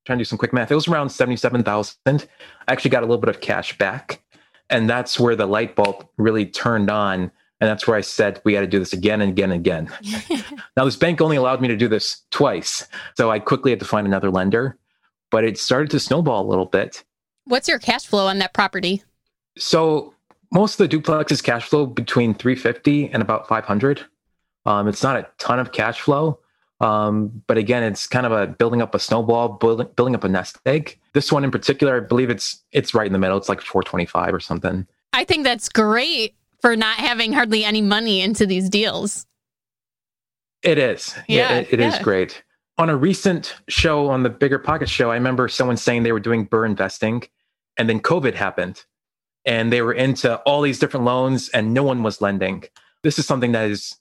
trying 0.04 0.18
to 0.18 0.20
do 0.20 0.26
some 0.26 0.38
quick 0.38 0.52
math. 0.52 0.70
It 0.70 0.74
was 0.74 0.88
around 0.88 1.10
77,000. 1.10 1.96
I 2.06 2.72
actually 2.72 2.90
got 2.90 3.02
a 3.02 3.06
little 3.06 3.18
bit 3.18 3.28
of 3.28 3.40
cash 3.40 3.76
back. 3.78 4.22
And 4.70 4.88
that's 4.88 5.20
where 5.20 5.36
the 5.36 5.46
light 5.46 5.76
bulb 5.76 6.06
really 6.16 6.46
turned 6.46 6.90
on. 6.90 7.30
And 7.60 7.70
that's 7.70 7.86
where 7.86 7.96
I 7.96 8.00
said, 8.00 8.40
we 8.44 8.52
got 8.52 8.60
to 8.60 8.66
do 8.66 8.78
this 8.78 8.92
again 8.92 9.20
and 9.20 9.30
again 9.30 9.50
and 9.50 9.60
again. 9.60 9.90
now, 10.76 10.84
this 10.84 10.96
bank 10.96 11.20
only 11.20 11.36
allowed 11.36 11.60
me 11.60 11.68
to 11.68 11.76
do 11.76 11.88
this 11.88 12.22
twice. 12.30 12.86
So 13.16 13.30
I 13.30 13.38
quickly 13.38 13.70
had 13.70 13.80
to 13.80 13.86
find 13.86 14.06
another 14.06 14.30
lender, 14.30 14.76
but 15.30 15.44
it 15.44 15.58
started 15.58 15.90
to 15.92 16.00
snowball 16.00 16.44
a 16.44 16.48
little 16.48 16.66
bit. 16.66 17.04
What's 17.44 17.68
your 17.68 17.78
cash 17.78 18.06
flow 18.06 18.26
on 18.26 18.38
that 18.38 18.52
property? 18.52 19.02
So 19.56 20.13
most 20.54 20.80
of 20.80 20.88
the 20.88 20.96
duplexes 20.96 21.42
cash 21.42 21.68
flow 21.68 21.84
between 21.84 22.32
350 22.32 23.10
and 23.10 23.20
about 23.20 23.48
500. 23.48 24.06
Um, 24.64 24.88
it's 24.88 25.02
not 25.02 25.16
a 25.16 25.28
ton 25.38 25.58
of 25.58 25.72
cash 25.72 26.00
flow, 26.00 26.38
um, 26.80 27.42
but 27.46 27.58
again, 27.58 27.82
it's 27.82 28.06
kind 28.06 28.24
of 28.24 28.32
a 28.32 28.46
building 28.46 28.80
up 28.80 28.94
a 28.94 28.98
snowball, 28.98 29.48
building, 29.48 29.88
building 29.96 30.14
up 30.14 30.24
a 30.24 30.28
nest 30.28 30.58
egg. 30.64 30.98
This 31.12 31.30
one 31.30 31.44
in 31.44 31.50
particular, 31.50 31.96
I 31.98 32.00
believe 32.00 32.30
it's 32.30 32.62
it's 32.72 32.94
right 32.94 33.06
in 33.06 33.12
the 33.12 33.18
middle. 33.18 33.36
It's 33.36 33.48
like 33.48 33.60
425 33.60 34.32
or 34.32 34.40
something. 34.40 34.86
I 35.12 35.24
think 35.24 35.44
that's 35.44 35.68
great 35.68 36.34
for 36.60 36.76
not 36.76 36.96
having 36.96 37.32
hardly 37.32 37.64
any 37.64 37.82
money 37.82 38.22
into 38.22 38.46
these 38.46 38.70
deals. 38.70 39.26
It 40.62 40.78
is. 40.78 41.14
Yeah, 41.28 41.50
yeah 41.50 41.58
it, 41.58 41.72
it 41.72 41.80
yeah. 41.80 41.88
is 41.88 41.98
great. 41.98 42.42
On 42.78 42.88
a 42.88 42.96
recent 42.96 43.54
show 43.68 44.08
on 44.08 44.22
the 44.22 44.30
Bigger 44.30 44.58
Pocket 44.58 44.88
show, 44.88 45.10
I 45.10 45.14
remember 45.14 45.46
someone 45.46 45.76
saying 45.76 46.02
they 46.02 46.12
were 46.12 46.20
doing 46.20 46.48
BRRRR 46.48 46.66
investing, 46.66 47.22
and 47.76 47.88
then 47.88 48.00
COVID 48.00 48.34
happened, 48.34 48.84
and 49.44 49.72
they 49.72 49.82
were 49.82 49.92
into 49.92 50.36
all 50.40 50.62
these 50.62 50.78
different 50.78 51.04
loans, 51.04 51.48
and 51.50 51.74
no 51.74 51.82
one 51.82 52.02
was 52.02 52.20
lending. 52.20 52.64
This 53.02 53.18
is 53.18 53.26
something 53.26 53.52
that 53.52 53.70
is 53.70 53.96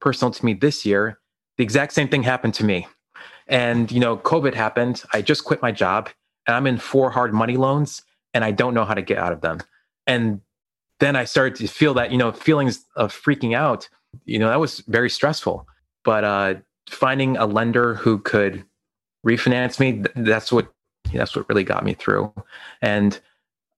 personal 0.00 0.32
to 0.32 0.44
me 0.44 0.54
this 0.54 0.84
year 0.84 1.18
the 1.56 1.64
exact 1.64 1.92
same 1.92 2.08
thing 2.08 2.22
happened 2.22 2.54
to 2.54 2.64
me. 2.64 2.86
And, 3.46 3.90
you 3.90 4.00
know, 4.00 4.16
COVID 4.16 4.54
happened. 4.54 5.02
I 5.12 5.22
just 5.22 5.44
quit 5.44 5.62
my 5.62 5.72
job 5.72 6.08
and 6.46 6.56
I'm 6.56 6.66
in 6.66 6.78
four 6.78 7.10
hard 7.10 7.32
money 7.32 7.56
loans 7.56 8.02
and 8.32 8.44
I 8.44 8.50
don't 8.50 8.74
know 8.74 8.84
how 8.84 8.94
to 8.94 9.02
get 9.02 9.18
out 9.18 9.32
of 9.32 9.40
them. 9.40 9.60
And 10.06 10.40
then 11.00 11.16
I 11.16 11.24
started 11.24 11.56
to 11.56 11.68
feel 11.68 11.94
that, 11.94 12.10
you 12.10 12.18
know, 12.18 12.32
feelings 12.32 12.84
of 12.96 13.12
freaking 13.12 13.54
out, 13.54 13.88
you 14.24 14.38
know, 14.38 14.48
that 14.48 14.60
was 14.60 14.80
very 14.80 15.10
stressful. 15.10 15.66
But 16.04 16.24
uh, 16.24 16.54
finding 16.88 17.36
a 17.36 17.46
lender 17.46 17.94
who 17.94 18.18
could 18.18 18.64
refinance 19.26 19.78
me, 19.78 20.02
that's 20.16 20.52
what 20.52 20.70
that's 21.12 21.36
what 21.36 21.48
really 21.48 21.64
got 21.64 21.84
me 21.84 21.94
through. 21.94 22.32
And 22.82 23.18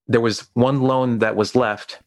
there 0.09 0.21
was 0.21 0.49
one 0.55 0.83
loan 0.83 1.19
that 1.19 1.37
was 1.37 1.55
left. 1.55 2.01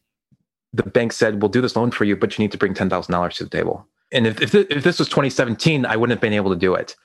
The 0.72 0.82
bank 0.82 1.12
said, 1.12 1.42
"We'll 1.42 1.50
do 1.50 1.60
this 1.60 1.76
loan 1.76 1.90
for 1.90 2.04
you, 2.04 2.16
but 2.16 2.38
you 2.38 2.42
need 2.42 2.52
to 2.52 2.58
bring 2.58 2.74
ten 2.74 2.88
thousand 2.88 3.12
dollars 3.12 3.36
to 3.36 3.44
the 3.44 3.50
table." 3.50 3.86
and 4.12 4.26
if 4.26 4.40
if, 4.40 4.54
if 4.54 4.82
this 4.84 4.98
was 4.98 5.08
2017, 5.08 5.86
I 5.86 5.96
wouldn't 5.96 6.16
have 6.16 6.20
been 6.20 6.32
able 6.32 6.50
to 6.50 6.56
do 6.58 6.74
it. 6.74 6.96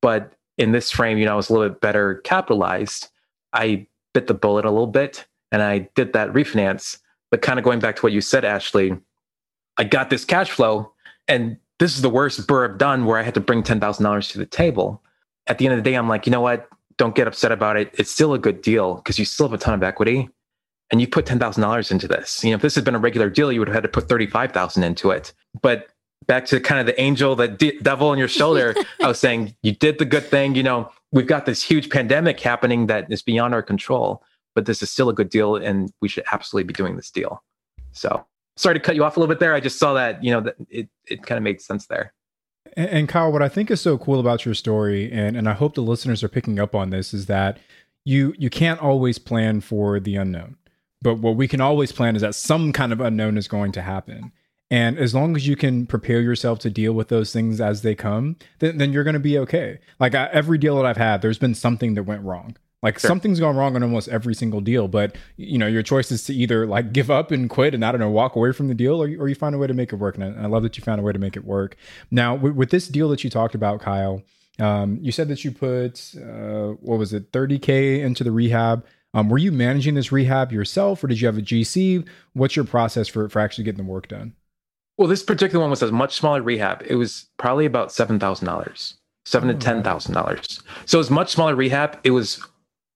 But 0.00 0.32
in 0.58 0.72
this 0.72 0.90
frame, 0.90 1.18
you 1.18 1.24
know, 1.24 1.32
I 1.32 1.36
was 1.36 1.50
a 1.50 1.52
little 1.52 1.68
bit 1.68 1.80
better 1.80 2.16
capitalized. 2.24 3.08
I 3.52 3.86
bit 4.12 4.26
the 4.26 4.34
bullet 4.34 4.64
a 4.64 4.70
little 4.70 4.86
bit, 4.86 5.26
and 5.50 5.62
I 5.62 5.90
did 5.94 6.12
that 6.12 6.32
refinance. 6.32 6.98
But 7.30 7.42
kind 7.42 7.58
of 7.58 7.64
going 7.64 7.80
back 7.80 7.96
to 7.96 8.02
what 8.02 8.12
you 8.12 8.20
said, 8.20 8.44
Ashley, 8.44 8.96
I 9.76 9.84
got 9.84 10.10
this 10.10 10.24
cash 10.24 10.50
flow, 10.50 10.92
and 11.26 11.56
this 11.80 11.96
is 11.96 12.02
the 12.02 12.10
worst 12.10 12.46
BRRRR 12.46 12.70
I've 12.72 12.78
done, 12.78 13.04
where 13.04 13.18
I 13.18 13.22
had 13.22 13.34
to 13.34 13.40
bring 13.40 13.62
ten 13.62 13.80
thousand 13.80 14.04
dollars 14.04 14.28
to 14.28 14.38
the 14.38 14.46
table. 14.46 15.02
At 15.46 15.58
the 15.58 15.66
end 15.66 15.74
of 15.74 15.82
the 15.82 15.90
day, 15.90 15.96
I'm 15.96 16.08
like, 16.08 16.26
you 16.26 16.32
know 16.32 16.40
what? 16.40 16.68
Don't 16.96 17.14
get 17.14 17.26
upset 17.26 17.52
about 17.52 17.76
it. 17.76 17.90
It's 17.94 18.10
still 18.10 18.34
a 18.34 18.38
good 18.38 18.62
deal 18.62 18.96
because 18.96 19.18
you 19.18 19.24
still 19.24 19.48
have 19.48 19.54
a 19.54 19.58
ton 19.58 19.74
of 19.74 19.82
equity, 19.82 20.28
and 20.90 21.00
you 21.00 21.08
put 21.08 21.26
ten 21.26 21.38
thousand 21.38 21.62
dollars 21.62 21.90
into 21.90 22.06
this. 22.08 22.42
You 22.44 22.50
know, 22.50 22.56
if 22.56 22.62
this 22.62 22.74
had 22.74 22.84
been 22.84 22.94
a 22.94 23.00
regular 23.00 23.30
deal, 23.30 23.50
you 23.50 23.60
would 23.60 23.68
have 23.68 23.74
had 23.74 23.82
to 23.82 23.88
put 23.88 24.08
thirty 24.08 24.26
five 24.26 24.52
thousand 24.52 24.84
into 24.84 25.10
it. 25.10 25.32
But 25.60 25.88
back 26.26 26.46
to 26.46 26.60
kind 26.60 26.80
of 26.80 26.86
the 26.86 27.00
angel, 27.00 27.36
the 27.36 27.48
de- 27.48 27.78
devil 27.80 28.08
on 28.08 28.18
your 28.18 28.28
shoulder. 28.28 28.74
I 29.02 29.08
was 29.08 29.18
saying, 29.18 29.54
you 29.62 29.72
did 29.72 29.98
the 29.98 30.04
good 30.04 30.24
thing. 30.24 30.54
You 30.54 30.62
know, 30.62 30.90
we've 31.12 31.26
got 31.26 31.46
this 31.46 31.62
huge 31.62 31.90
pandemic 31.90 32.40
happening 32.40 32.86
that 32.86 33.10
is 33.10 33.22
beyond 33.22 33.54
our 33.54 33.62
control, 33.62 34.22
but 34.54 34.66
this 34.66 34.82
is 34.82 34.90
still 34.90 35.08
a 35.08 35.14
good 35.14 35.30
deal, 35.30 35.56
and 35.56 35.92
we 36.00 36.08
should 36.08 36.24
absolutely 36.32 36.66
be 36.66 36.74
doing 36.74 36.96
this 36.96 37.10
deal. 37.10 37.42
So, 37.92 38.24
sorry 38.56 38.74
to 38.74 38.80
cut 38.80 38.96
you 38.96 39.04
off 39.04 39.16
a 39.16 39.20
little 39.20 39.32
bit 39.32 39.40
there. 39.40 39.54
I 39.54 39.60
just 39.60 39.78
saw 39.78 39.94
that, 39.94 40.22
you 40.22 40.30
know, 40.30 40.40
that 40.40 40.56
it 40.68 40.88
it 41.06 41.22
kind 41.22 41.36
of 41.36 41.42
made 41.42 41.60
sense 41.60 41.86
there. 41.86 42.12
And, 42.76 43.08
Kyle, 43.08 43.30
what 43.30 43.42
I 43.42 43.48
think 43.48 43.70
is 43.70 43.80
so 43.80 43.96
cool 43.98 44.18
about 44.18 44.44
your 44.44 44.54
story, 44.54 45.10
and 45.12 45.36
and 45.36 45.48
I 45.48 45.52
hope 45.52 45.74
the 45.74 45.80
listeners 45.82 46.24
are 46.24 46.28
picking 46.28 46.58
up 46.58 46.74
on 46.74 46.90
this, 46.90 47.14
is 47.14 47.26
that 47.26 47.58
you 48.04 48.34
you 48.38 48.50
can't 48.50 48.80
always 48.80 49.18
plan 49.18 49.60
for 49.60 50.00
the 50.00 50.16
unknown, 50.16 50.56
but 51.00 51.16
what 51.18 51.36
we 51.36 51.48
can 51.48 51.60
always 51.60 51.92
plan 51.92 52.16
is 52.16 52.22
that 52.22 52.34
some 52.34 52.72
kind 52.72 52.92
of 52.92 53.00
unknown 53.00 53.38
is 53.38 53.48
going 53.48 53.72
to 53.72 53.82
happen. 53.82 54.32
And 54.70 54.98
as 54.98 55.14
long 55.14 55.36
as 55.36 55.46
you 55.46 55.56
can 55.56 55.86
prepare 55.86 56.20
yourself 56.20 56.58
to 56.60 56.70
deal 56.70 56.94
with 56.94 57.08
those 57.08 57.32
things 57.32 57.60
as 57.60 57.82
they 57.82 57.94
come, 57.94 58.36
then, 58.58 58.78
then 58.78 58.92
you're 58.92 59.04
going 59.04 59.14
to 59.14 59.20
be 59.20 59.38
okay. 59.38 59.78
Like 60.00 60.14
I, 60.14 60.28
every 60.32 60.58
deal 60.58 60.76
that 60.76 60.86
I've 60.86 60.96
had, 60.96 61.22
there's 61.22 61.38
been 61.38 61.54
something 61.54 61.94
that 61.94 62.04
went 62.04 62.22
wrong. 62.22 62.56
Like 62.84 62.98
sure. 62.98 63.08
something's 63.08 63.40
gone 63.40 63.56
wrong 63.56 63.76
on 63.76 63.82
almost 63.82 64.08
every 64.08 64.34
single 64.34 64.60
deal, 64.60 64.88
but 64.88 65.16
you 65.38 65.56
know 65.56 65.66
your 65.66 65.82
choice 65.82 66.12
is 66.12 66.24
to 66.24 66.34
either 66.34 66.66
like 66.66 66.92
give 66.92 67.10
up 67.10 67.30
and 67.30 67.48
quit 67.48 67.74
and 67.74 67.82
I 67.82 67.90
don't 67.90 67.98
know 67.98 68.10
walk 68.10 68.36
away 68.36 68.52
from 68.52 68.68
the 68.68 68.74
deal, 68.74 69.02
or, 69.02 69.06
or 69.06 69.26
you 69.26 69.34
find 69.34 69.54
a 69.54 69.58
way 69.58 69.66
to 69.66 69.72
make 69.72 69.90
it 69.94 69.96
work. 69.96 70.16
And 70.18 70.38
I, 70.38 70.42
I 70.42 70.46
love 70.46 70.62
that 70.64 70.76
you 70.76 70.84
found 70.84 71.00
a 71.00 71.02
way 71.02 71.14
to 71.14 71.18
make 71.18 71.34
it 71.34 71.46
work. 71.46 71.76
Now 72.10 72.34
with, 72.34 72.54
with 72.54 72.70
this 72.70 72.86
deal 72.86 73.08
that 73.08 73.24
you 73.24 73.30
talked 73.30 73.54
about, 73.54 73.80
Kyle, 73.80 74.22
um, 74.60 74.98
you 75.00 75.12
said 75.12 75.28
that 75.28 75.44
you 75.44 75.50
put 75.50 76.14
uh, 76.14 76.74
what 76.82 76.98
was 76.98 77.14
it, 77.14 77.32
30k 77.32 78.00
into 78.00 78.22
the 78.22 78.30
rehab. 78.30 78.84
Um, 79.14 79.30
were 79.30 79.38
you 79.38 79.50
managing 79.50 79.94
this 79.94 80.12
rehab 80.12 80.52
yourself, 80.52 81.02
or 81.02 81.06
did 81.06 81.22
you 81.22 81.26
have 81.26 81.38
a 81.38 81.42
GC? 81.42 82.06
What's 82.34 82.54
your 82.54 82.66
process 82.66 83.08
for 83.08 83.30
for 83.30 83.40
actually 83.40 83.64
getting 83.64 83.84
the 83.86 83.90
work 83.90 84.08
done? 84.08 84.34
Well, 84.98 85.08
this 85.08 85.22
particular 85.22 85.62
one 85.62 85.70
was 85.70 85.82
a 85.82 85.90
much 85.90 86.16
smaller 86.16 86.42
rehab. 86.42 86.82
It 86.86 86.96
was 86.96 87.26
probably 87.38 87.64
about 87.64 87.92
seven 87.92 88.20
thousand 88.20 88.44
dollars, 88.44 88.98
seven 89.24 89.48
to 89.48 89.54
oh, 89.54 89.58
ten 89.58 89.82
thousand 89.82 90.12
dollars. 90.12 90.62
So 90.84 90.98
it 90.98 91.00
was 91.00 91.10
much 91.10 91.32
smaller 91.32 91.54
rehab. 91.54 91.98
It 92.04 92.10
was 92.10 92.44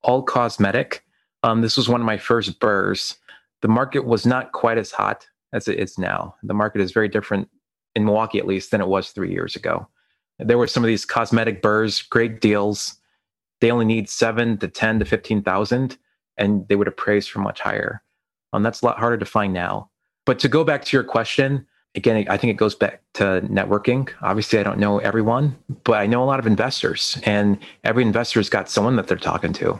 all 0.03 0.23
cosmetic. 0.23 1.05
Um, 1.43 1.63
this 1.63 1.77
was 1.77 1.89
one 1.89 2.01
of 2.01 2.07
my 2.07 2.19
first 2.19 2.59
BRRRRs. 2.61 3.17
The 3.63 3.69
market 3.69 4.05
was 4.05 4.27
not 4.27 4.53
quite 4.53 4.79
as 4.79 4.93
hot 4.93 5.27
as 5.53 5.69
it 5.69 5.79
is 5.79 5.99
now. 5.99 6.35
The 6.43 6.55
market 6.55 6.81
is 6.81 6.93
very 6.93 7.09
different 7.09 7.49
in 7.95 8.05
Milwaukee, 8.05 8.39
at 8.39 8.47
least, 8.47 8.71
than 8.71 8.81
it 8.81 8.89
was 8.89 9.11
three 9.11 9.33
years 9.33 9.57
ago. 9.57 9.89
There 10.39 10.59
were 10.59 10.67
some 10.67 10.85
of 10.85 10.89
these 10.89 11.05
cosmetic 11.05 11.63
BRRRRs, 11.63 12.09
great 12.09 12.41
deals. 12.41 12.95
They 13.61 13.71
only 13.71 13.85
need 13.85 14.09
seven 14.09 14.59
to 14.59 14.69
ten 14.69 14.99
to 15.01 15.05
fifteen 15.05 15.43
thousand, 15.43 15.99
and 16.37 16.67
they 16.69 16.77
would 16.77 16.87
appraise 16.87 17.27
for 17.27 17.41
much 17.41 17.61
higher. 17.61 18.03
Um, 18.53 18.63
that's 18.63 18.83
a 18.83 18.87
lot 18.87 18.99
harder 18.99 19.19
to 19.19 19.25
find 19.25 19.53
now. 19.53 19.91
But 20.27 20.39
to 20.41 20.49
go 20.49 20.63
back 20.63 20.85
to 20.85 20.97
your 20.97 21.05
question, 21.05 21.67
again, 21.99 22.27
I 22.31 22.37
think 22.37 22.51
it 22.53 22.57
goes 22.57 22.75
back 22.75 23.03
to 23.15 23.43
networking. 23.43 24.09
Obviously, 24.23 24.59
I 24.59 24.63
don't 24.63 24.79
know 24.79 24.99
everyone, 24.99 25.57
but 25.85 25.99
I 25.99 26.07
know 26.07 26.23
a 26.23 26.25
lot 26.25 26.39
of 26.39 26.47
investors, 26.47 27.21
and 27.25 27.59
every 27.85 28.03
investor's 28.03 28.49
got 28.49 28.71
someone 28.71 28.97
that 28.97 29.09
they're 29.09 29.19
talking 29.19 29.53
to. 29.55 29.79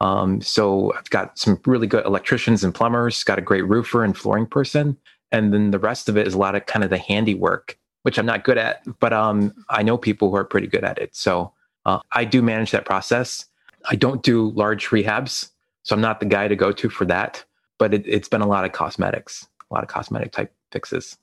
Um, 0.00 0.40
so 0.40 0.94
I've 0.94 1.10
got 1.10 1.36
some 1.38 1.60
really 1.66 1.88
good 1.88 2.06
electricians 2.06 2.62
and 2.62 2.74
plumbers, 2.74 3.24
got 3.24 3.38
a 3.38 3.42
great 3.42 3.66
roofer 3.66 4.04
and 4.04 4.16
flooring 4.16 4.46
person, 4.46 4.96
and 5.32 5.52
then 5.52 5.72
the 5.72 5.78
rest 5.78 6.08
of 6.08 6.16
it 6.16 6.26
is 6.26 6.34
a 6.34 6.38
lot 6.38 6.54
of 6.54 6.66
kind 6.66 6.84
of 6.84 6.90
the 6.90 6.98
handiwork, 6.98 7.76
which 8.02 8.18
I'm 8.18 8.26
not 8.26 8.44
good 8.44 8.58
at, 8.58 8.82
but 9.00 9.12
um, 9.12 9.52
I 9.68 9.82
know 9.82 9.98
people 9.98 10.30
who 10.30 10.36
are 10.36 10.44
pretty 10.44 10.68
good 10.68 10.84
at 10.84 10.98
it. 10.98 11.14
So 11.14 11.52
uh, 11.84 11.98
I 12.12 12.24
do 12.24 12.40
manage 12.40 12.70
that 12.70 12.84
process. 12.84 13.46
I 13.90 13.96
don't 13.96 14.22
do 14.22 14.50
large 14.50 14.86
rehabs, 14.88 15.50
so 15.82 15.94
I'm 15.94 16.00
not 16.00 16.20
the 16.20 16.26
guy 16.26 16.46
to 16.48 16.56
go 16.56 16.72
to 16.72 16.88
for 16.88 17.04
that. 17.06 17.44
But 17.78 17.94
it, 17.94 18.04
it's 18.06 18.28
been 18.28 18.40
a 18.40 18.46
lot 18.46 18.64
of 18.64 18.72
cosmetics, 18.72 19.46
a 19.70 19.74
lot 19.74 19.82
of 19.82 19.88
cosmetic 19.88 20.32
type 20.32 20.52
fixes. 20.72 21.18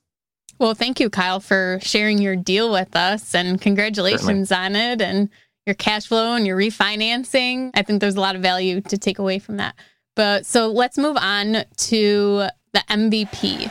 Well, 0.58 0.74
thank 0.74 1.00
you, 1.00 1.10
Kyle, 1.10 1.40
for 1.40 1.78
sharing 1.82 2.18
your 2.18 2.34
deal 2.34 2.72
with 2.72 2.96
us 2.96 3.34
and 3.34 3.60
congratulations 3.60 4.48
Certainly. 4.48 4.80
on 4.80 4.92
it 4.92 5.02
and 5.02 5.28
your 5.66 5.74
cash 5.74 6.06
flow 6.06 6.34
and 6.34 6.46
your 6.46 6.56
refinancing. 6.56 7.70
I 7.74 7.82
think 7.82 8.00
there's 8.00 8.16
a 8.16 8.20
lot 8.20 8.36
of 8.36 8.42
value 8.42 8.80
to 8.82 8.96
take 8.96 9.18
away 9.18 9.38
from 9.38 9.58
that. 9.58 9.74
But 10.14 10.46
so 10.46 10.68
let's 10.70 10.96
move 10.96 11.18
on 11.18 11.64
to 11.76 12.48
the 12.72 12.82
MVP. 12.88 13.70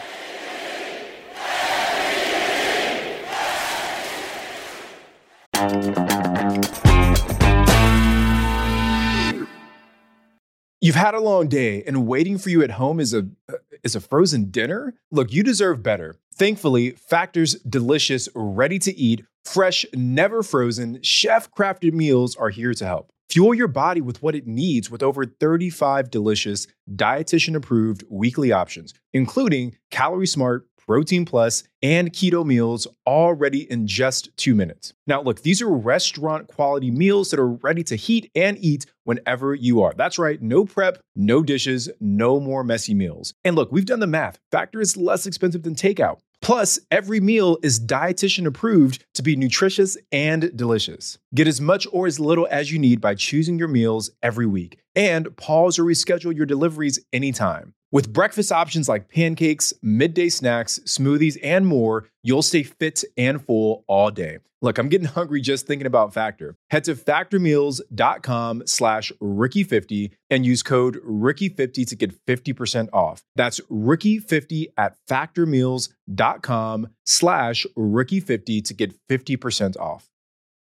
You've 10.81 10.93
had 10.93 11.15
a 11.15 11.19
long 11.19 11.47
day 11.47 11.81
and 11.83 12.05
waiting 12.05 12.38
for 12.38 12.51
you 12.51 12.61
at 12.61 12.71
home 12.71 12.99
is 12.99 13.11
a 13.11 13.27
uh, 13.49 13.55
is 13.83 13.95
a 13.95 13.99
frozen 13.99 14.51
dinner? 14.51 14.93
Look, 15.11 15.31
you 15.33 15.41
deserve 15.41 15.81
better. 15.81 16.15
Thankfully, 16.38 16.91
Factor's 16.91 17.55
delicious, 17.61 18.27
ready 18.36 18.77
to 18.79 18.93
eat, 18.97 19.23
fresh, 19.45 19.86
never 19.93 20.43
frozen, 20.43 21.01
chef 21.01 21.49
crafted 21.51 21.93
meals 21.93 22.36
are 22.36 22.49
here 22.49 22.73
to 22.73 22.86
help. 22.86 23.09
Fuel 23.29 23.53
your 23.53 23.69
body 23.69 24.01
with 24.01 24.21
what 24.21 24.36
it 24.36 24.45
needs 24.45 24.91
with 24.91 25.01
over 25.01 25.25
35 25.25 26.11
delicious, 26.11 26.67
dietitian 26.93 27.55
approved 27.55 28.03
weekly 28.09 28.51
options, 28.51 28.93
including 29.13 29.77
Calorie 29.91 30.27
Smart 30.27 30.67
Protein 30.88 31.25
Plus, 31.25 31.63
and 31.81 32.11
keto 32.13 32.45
meals 32.45 32.88
all 33.05 33.33
ready 33.33 33.69
in 33.71 33.88
just 33.88 34.36
two 34.38 34.55
minutes. 34.55 34.93
Now, 35.07 35.21
look, 35.21 35.41
these 35.41 35.61
are 35.61 35.69
restaurant 35.69 36.47
quality 36.47 36.91
meals 36.91 37.31
that 37.31 37.39
are 37.39 37.49
ready 37.49 37.83
to 37.86 37.95
heat 37.95 38.29
and 38.36 38.57
eat 38.59 38.86
whenever 39.03 39.53
you 39.53 39.81
are. 39.81 39.93
That's 39.95 40.19
right, 40.19 40.41
no 40.41 40.65
prep, 40.65 40.99
no 41.15 41.43
dishes, 41.43 41.89
no 41.99 42.39
more 42.39 42.63
messy 42.63 42.93
meals. 42.93 43.33
And 43.43 43.55
look, 43.55 43.71
we've 43.71 43.86
done 43.86 43.99
the 43.99 44.07
math. 44.07 44.39
Factor 44.51 44.81
is 44.81 44.97
less 44.97 45.25
expensive 45.25 45.63
than 45.63 45.75
takeout. 45.75 46.19
Plus, 46.41 46.79
every 46.91 47.19
meal 47.19 47.57
is 47.63 47.79
dietitian 47.79 48.45
approved 48.45 49.03
to 49.15 49.23
be 49.23 49.36
nutritious 49.36 49.97
and 50.11 50.55
delicious. 50.55 51.17
Get 51.33 51.47
as 51.47 51.59
much 51.59 51.88
or 51.91 52.05
as 52.05 52.19
little 52.19 52.47
as 52.51 52.71
you 52.71 52.77
need 52.77 53.01
by 53.01 53.15
choosing 53.15 53.57
your 53.57 53.67
meals 53.67 54.11
every 54.21 54.45
week 54.45 54.79
and 54.95 55.36
pause 55.38 55.79
or 55.79 55.83
reschedule 55.83 56.36
your 56.36 56.45
deliveries 56.45 56.99
anytime. 57.11 57.73
With 57.95 58.11
breakfast 58.11 58.51
options 58.51 58.89
like 58.89 59.07
pancakes, 59.07 59.73
midday 59.81 60.27
snacks, 60.27 60.79
smoothies, 60.79 61.37
and 61.41 61.65
more, 61.65 62.09
you'll 62.23 62.41
stay 62.41 62.61
fit 62.61 63.05
and 63.15 63.41
full 63.41 63.85
all 63.87 64.11
day. 64.11 64.39
Look, 64.61 64.77
I'm 64.77 64.89
getting 64.89 65.07
hungry 65.17 65.39
just 65.39 65.65
thinking 65.65 65.87
about 65.87 66.13
Factor. 66.13 66.57
Head 66.71 66.83
to 66.83 66.95
factormeals.com 66.95 68.63
slash 68.65 69.13
rookie50 69.23 70.11
and 70.29 70.45
use 70.45 70.61
code 70.61 70.97
rookie50 71.07 71.87
to 71.87 71.95
get 71.95 72.25
50% 72.25 72.89
off. 72.91 73.23
That's 73.37 73.61
rookie50 73.71 74.65
at 74.75 74.97
factormeals.com 75.09 76.87
slash 77.05 77.65
rookie50 77.77 78.65
to 78.65 78.73
get 78.73 79.07
50% 79.07 79.77
off. 79.77 80.09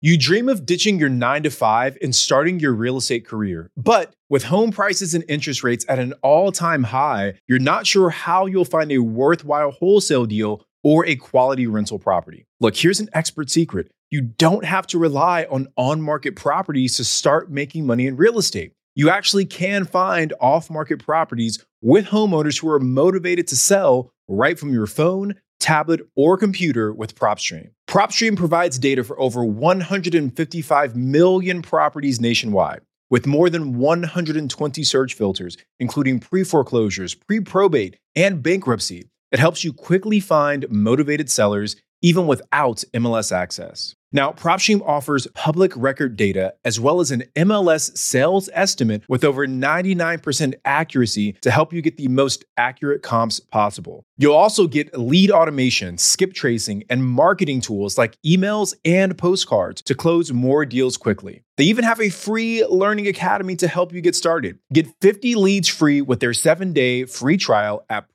You 0.05 0.18
dream 0.18 0.48
of 0.48 0.66
ditching 0.66 0.98
your 0.98 1.09
nine 1.09 1.44
to 1.44 1.50
five 1.50 1.96
and 2.03 2.12
starting 2.12 2.59
your 2.59 2.72
real 2.72 2.96
estate 2.96 3.24
career. 3.24 3.70
But 3.76 4.16
with 4.28 4.42
home 4.42 4.72
prices 4.72 5.14
and 5.14 5.22
interest 5.28 5.62
rates 5.62 5.86
at 5.88 6.00
an 6.00 6.12
all 6.22 6.50
time 6.50 6.82
high, 6.82 7.34
you're 7.46 7.61
not 7.61 7.86
sure 7.86 8.11
how 8.11 8.46
you'll 8.46 8.64
find 8.64 8.90
a 8.90 8.98
worthwhile 8.98 9.70
wholesale 9.70 10.26
deal 10.26 10.66
or 10.82 11.07
a 11.07 11.14
quality 11.14 11.68
rental 11.68 12.00
property. 12.00 12.46
Look, 12.59 12.76
here's 12.76 12.98
an 12.98 13.11
expert 13.12 13.48
secret 13.48 13.92
you 14.11 14.22
don't 14.22 14.64
have 14.64 14.88
to 14.88 14.98
rely 14.98 15.44
on 15.48 15.68
on 15.76 16.03
market 16.03 16.34
properties 16.34 16.96
to 16.96 17.05
start 17.05 17.53
making 17.53 17.86
money 17.86 18.09
in 18.09 18.16
real 18.16 18.40
estate. 18.40 18.72
You 18.96 19.09
actually 19.09 19.44
can 19.44 19.84
find 19.84 20.32
off 20.40 20.68
market 20.68 20.98
properties 20.98 21.64
with 21.80 22.07
homeowners 22.07 22.61
who 22.61 22.68
are 22.70 22.80
motivated 22.80 23.46
to 23.48 23.57
sell 23.57 24.11
right 24.26 24.59
from 24.59 24.72
your 24.72 24.88
phone 24.88 25.36
tablet, 25.62 26.00
or 26.14 26.36
computer 26.36 26.92
with 26.92 27.14
PropStream. 27.14 27.70
PropStream 27.88 28.36
provides 28.36 28.78
data 28.78 29.04
for 29.04 29.18
over 29.18 29.44
155 29.44 30.96
million 30.96 31.62
properties 31.62 32.20
nationwide. 32.20 32.80
With 33.10 33.26
more 33.26 33.50
than 33.50 33.78
120 33.78 34.84
search 34.84 35.14
filters, 35.14 35.56
including 35.78 36.18
pre 36.18 36.44
foreclosures, 36.44 37.14
pre 37.14 37.40
probate, 37.40 37.96
and 38.16 38.42
bankruptcy, 38.42 39.08
it 39.30 39.38
helps 39.38 39.64
you 39.64 39.72
quickly 39.72 40.18
find 40.20 40.66
motivated 40.70 41.30
sellers 41.30 41.76
even 42.02 42.26
without 42.26 42.84
MLS 42.94 43.30
access. 43.30 43.94
Now, 44.14 44.32
PropStream 44.32 44.86
offers 44.86 45.26
public 45.28 45.72
record 45.74 46.16
data 46.16 46.54
as 46.66 46.78
well 46.78 47.00
as 47.00 47.10
an 47.10 47.24
MLS 47.34 47.96
sales 47.96 48.50
estimate 48.52 49.02
with 49.08 49.24
over 49.24 49.46
99% 49.46 50.54
accuracy 50.66 51.32
to 51.40 51.50
help 51.50 51.72
you 51.72 51.80
get 51.80 51.96
the 51.96 52.08
most 52.08 52.44
accurate 52.58 53.02
comps 53.02 53.40
possible. 53.40 54.04
You'll 54.18 54.34
also 54.34 54.66
get 54.66 54.96
lead 54.98 55.30
automation, 55.30 55.96
skip 55.96 56.34
tracing, 56.34 56.84
and 56.90 57.02
marketing 57.02 57.62
tools 57.62 57.96
like 57.96 58.18
emails 58.24 58.74
and 58.84 59.16
postcards 59.16 59.80
to 59.82 59.94
close 59.94 60.30
more 60.30 60.66
deals 60.66 60.98
quickly. 60.98 61.42
They 61.56 61.64
even 61.64 61.84
have 61.84 62.00
a 62.00 62.08
free 62.08 62.64
learning 62.66 63.08
academy 63.08 63.56
to 63.56 63.68
help 63.68 63.92
you 63.92 64.00
get 64.00 64.14
started. 64.16 64.58
Get 64.72 64.86
50 65.00 65.34
leads 65.34 65.68
free 65.68 66.00
with 66.00 66.20
their 66.20 66.30
7-day 66.30 67.04
free 67.04 67.36
trial 67.36 67.84
at 67.90 68.06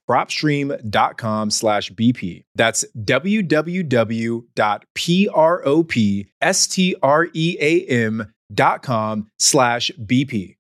propstream.com 5.87 8.33
dot 8.53 8.81
com 8.81 9.29
slash 9.37 9.91
BP. 9.99 10.55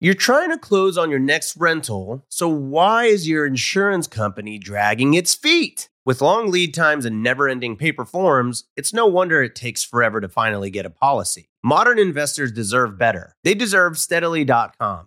You're 0.00 0.14
trying 0.14 0.50
to 0.50 0.58
close 0.58 0.98
on 0.98 1.10
your 1.10 1.20
next 1.20 1.56
rental, 1.56 2.26
so 2.28 2.48
why 2.48 3.04
is 3.04 3.28
your 3.28 3.46
insurance 3.46 4.08
company 4.08 4.58
dragging 4.58 5.14
its 5.14 5.34
feet? 5.34 5.88
With 6.04 6.20
long 6.20 6.50
lead 6.50 6.74
times 6.74 7.04
and 7.04 7.22
never 7.22 7.48
ending 7.48 7.76
paper 7.76 8.04
forms, 8.04 8.64
it's 8.76 8.92
no 8.92 9.06
wonder 9.06 9.40
it 9.40 9.54
takes 9.54 9.84
forever 9.84 10.20
to 10.20 10.28
finally 10.28 10.70
get 10.70 10.84
a 10.84 10.90
policy. 10.90 11.48
Modern 11.62 12.00
investors 12.00 12.50
deserve 12.50 12.98
better. 12.98 13.36
They 13.44 13.54
deserve 13.54 13.96
steadily.com. 13.96 15.06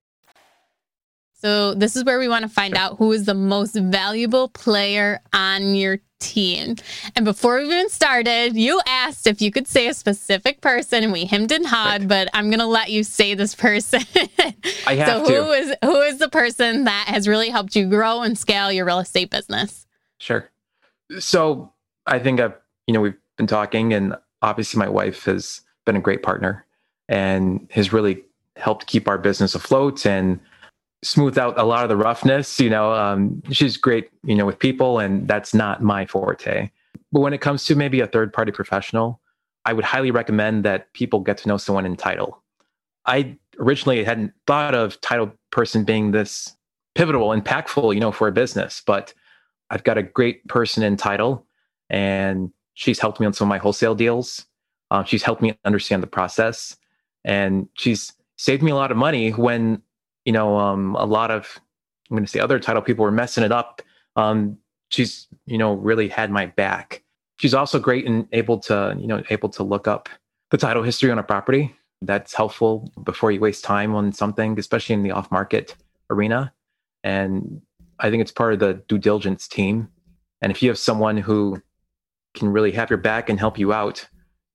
So, 1.41 1.73
this 1.73 1.95
is 1.95 2.03
where 2.03 2.19
we 2.19 2.27
want 2.27 2.43
to 2.43 2.49
find 2.49 2.77
out 2.77 2.97
who 2.97 3.11
is 3.11 3.25
the 3.25 3.33
most 3.33 3.73
valuable 3.75 4.49
player 4.49 5.21
on 5.33 5.73
your 5.73 5.97
team. 6.19 6.75
And 7.15 7.25
before 7.25 7.57
we 7.57 7.65
even 7.65 7.89
started, 7.89 8.55
you 8.55 8.79
asked 8.85 9.25
if 9.25 9.41
you 9.41 9.51
could 9.51 9.67
say 9.67 9.87
a 9.87 9.95
specific 9.95 10.61
person, 10.61 11.03
and 11.03 11.11
we 11.11 11.25
hemmed 11.25 11.51
and 11.51 11.65
hawed, 11.65 12.01
right. 12.01 12.07
but 12.07 12.29
I'm 12.35 12.51
going 12.51 12.59
to 12.59 12.67
let 12.67 12.91
you 12.91 13.03
say 13.03 13.33
this 13.33 13.55
person. 13.55 14.03
I 14.85 14.93
have 14.95 15.25
so 15.25 15.25
to. 15.25 15.43
who 15.43 15.51
is 15.51 15.75
who 15.83 16.01
is 16.01 16.19
the 16.19 16.29
person 16.29 16.83
that 16.83 17.05
has 17.07 17.27
really 17.27 17.49
helped 17.49 17.75
you 17.75 17.89
grow 17.89 18.21
and 18.21 18.37
scale 18.37 18.71
your 18.71 18.85
real 18.85 18.99
estate 18.99 19.31
business? 19.31 19.87
Sure. 20.19 20.47
So 21.17 21.73
I 22.05 22.19
think 22.19 22.39
I've 22.39 22.53
you 22.85 22.93
know 22.93 23.01
we've 23.01 23.17
been 23.37 23.47
talking, 23.47 23.93
and 23.93 24.15
obviously 24.43 24.77
my 24.77 24.89
wife 24.89 25.25
has 25.25 25.61
been 25.87 25.95
a 25.95 26.01
great 26.01 26.21
partner 26.21 26.67
and 27.09 27.67
has 27.71 27.91
really 27.91 28.23
helped 28.57 28.85
keep 28.85 29.07
our 29.07 29.17
business 29.17 29.55
afloat 29.55 30.05
and 30.05 30.39
smooth 31.03 31.37
out 31.37 31.57
a 31.59 31.63
lot 31.63 31.83
of 31.83 31.89
the 31.89 31.97
roughness. 31.97 32.59
You 32.59 32.69
know, 32.69 32.93
um, 32.93 33.41
she's 33.51 33.77
great, 33.77 34.09
you 34.23 34.35
know, 34.35 34.45
with 34.45 34.59
people, 34.59 34.99
and 34.99 35.27
that's 35.27 35.53
not 35.53 35.81
my 35.81 36.05
forte. 36.05 36.69
But 37.11 37.21
when 37.21 37.33
it 37.33 37.41
comes 37.41 37.65
to 37.65 37.75
maybe 37.75 37.99
a 37.99 38.07
third 38.07 38.31
party 38.33 38.51
professional, 38.51 39.19
I 39.65 39.73
would 39.73 39.85
highly 39.85 40.11
recommend 40.11 40.63
that 40.65 40.91
people 40.93 41.19
get 41.19 41.37
to 41.39 41.47
know 41.47 41.57
someone 41.57 41.85
in 41.85 41.95
title. 41.95 42.41
I 43.05 43.37
originally 43.59 44.03
hadn't 44.03 44.33
thought 44.47 44.75
of 44.75 44.99
title 45.01 45.31
person 45.51 45.83
being 45.83 46.11
this 46.11 46.55
pivotal, 46.95 47.29
impactful, 47.29 47.93
you 47.93 47.99
know, 47.99 48.11
for 48.11 48.27
a 48.27 48.31
business, 48.31 48.81
but 48.85 49.13
I've 49.69 49.83
got 49.83 49.97
a 49.97 50.03
great 50.03 50.47
person 50.47 50.83
in 50.83 50.97
title, 50.97 51.45
and 51.89 52.51
she's 52.73 52.99
helped 52.99 53.19
me 53.19 53.25
on 53.25 53.33
some 53.33 53.47
of 53.47 53.49
my 53.49 53.57
wholesale 53.57 53.95
deals. 53.95 54.45
Um, 54.89 55.05
she's 55.05 55.23
helped 55.23 55.41
me 55.41 55.57
understand 55.63 56.03
the 56.03 56.07
process, 56.07 56.75
and 57.23 57.67
she's 57.75 58.13
saved 58.37 58.63
me 58.63 58.71
a 58.71 58.75
lot 58.75 58.91
of 58.91 58.97
money 58.97 59.31
when 59.31 59.81
you 60.25 60.31
know, 60.31 60.57
um, 60.57 60.95
a 60.95 61.05
lot 61.05 61.31
of 61.31 61.59
I'm 62.09 62.17
going 62.17 62.25
to 62.25 62.31
say 62.31 62.39
other 62.39 62.59
title 62.59 62.81
people 62.81 63.03
were 63.03 63.11
messing 63.11 63.43
it 63.43 63.51
up. 63.51 63.81
Um, 64.15 64.57
she's 64.89 65.27
you 65.45 65.57
know 65.57 65.73
really 65.73 66.09
had 66.09 66.31
my 66.31 66.47
back. 66.47 67.03
She's 67.37 67.53
also 67.53 67.79
great 67.79 68.05
and 68.05 68.27
able 68.31 68.59
to 68.59 68.95
you 68.99 69.07
know 69.07 69.23
able 69.29 69.49
to 69.49 69.63
look 69.63 69.87
up 69.87 70.09
the 70.51 70.57
title 70.57 70.83
history 70.83 71.11
on 71.11 71.19
a 71.19 71.23
property. 71.23 71.75
That's 72.01 72.33
helpful 72.33 72.91
before 73.03 73.31
you 73.31 73.39
waste 73.39 73.63
time 73.63 73.95
on 73.95 74.11
something, 74.11 74.57
especially 74.59 74.93
in 74.93 75.03
the 75.03 75.11
off 75.11 75.31
market 75.31 75.75
arena. 76.09 76.51
And 77.03 77.61
I 77.99 78.09
think 78.09 78.21
it's 78.21 78.31
part 78.31 78.53
of 78.53 78.59
the 78.59 78.83
due 78.87 78.97
diligence 78.97 79.47
team. 79.47 79.87
And 80.41 80.51
if 80.51 80.63
you 80.63 80.69
have 80.69 80.79
someone 80.79 81.17
who 81.17 81.61
can 82.33 82.49
really 82.49 82.71
have 82.71 82.89
your 82.89 82.97
back 82.97 83.29
and 83.29 83.39
help 83.39 83.59
you 83.59 83.71
out, 83.71 84.07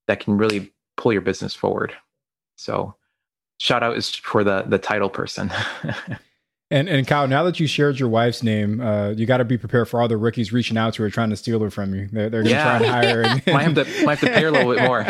that 0.07 0.19
can 0.19 0.37
really 0.37 0.73
pull 0.97 1.13
your 1.13 1.21
business 1.21 1.55
forward. 1.55 1.93
So 2.57 2.95
shout 3.57 3.83
out 3.83 3.97
is 3.97 4.13
for 4.15 4.43
the 4.43 4.63
the 4.67 4.77
title 4.77 5.09
person. 5.09 5.51
and 6.71 6.89
and 6.89 7.07
Kyle, 7.07 7.27
now 7.27 7.43
that 7.43 7.59
you 7.59 7.67
shared 7.67 7.99
your 7.99 8.09
wife's 8.09 8.43
name, 8.43 8.81
uh, 8.81 9.09
you 9.09 9.25
got 9.25 9.37
to 9.37 9.45
be 9.45 9.57
prepared 9.57 9.87
for 9.89 10.01
all 10.01 10.07
the 10.07 10.17
rookies 10.17 10.51
reaching 10.51 10.77
out 10.77 10.93
to 10.95 11.03
her 11.03 11.09
trying 11.09 11.29
to 11.29 11.35
steal 11.35 11.59
her 11.61 11.69
from 11.69 11.95
you. 11.95 12.07
They're, 12.11 12.29
they're 12.29 12.43
going 12.43 12.55
to 12.55 12.59
yeah. 12.59 12.63
try 12.63 12.75
and 12.77 12.85
hire 12.85 13.23
her. 13.23 13.23
And, 13.23 13.47
might, 13.53 13.63
have 13.63 13.75
to, 13.75 14.05
might 14.05 14.19
have 14.19 14.29
to 14.29 14.35
pay 14.35 14.41
her 14.41 14.47
a 14.47 14.51
little 14.51 14.73
bit 14.73 14.83
more. 14.83 15.05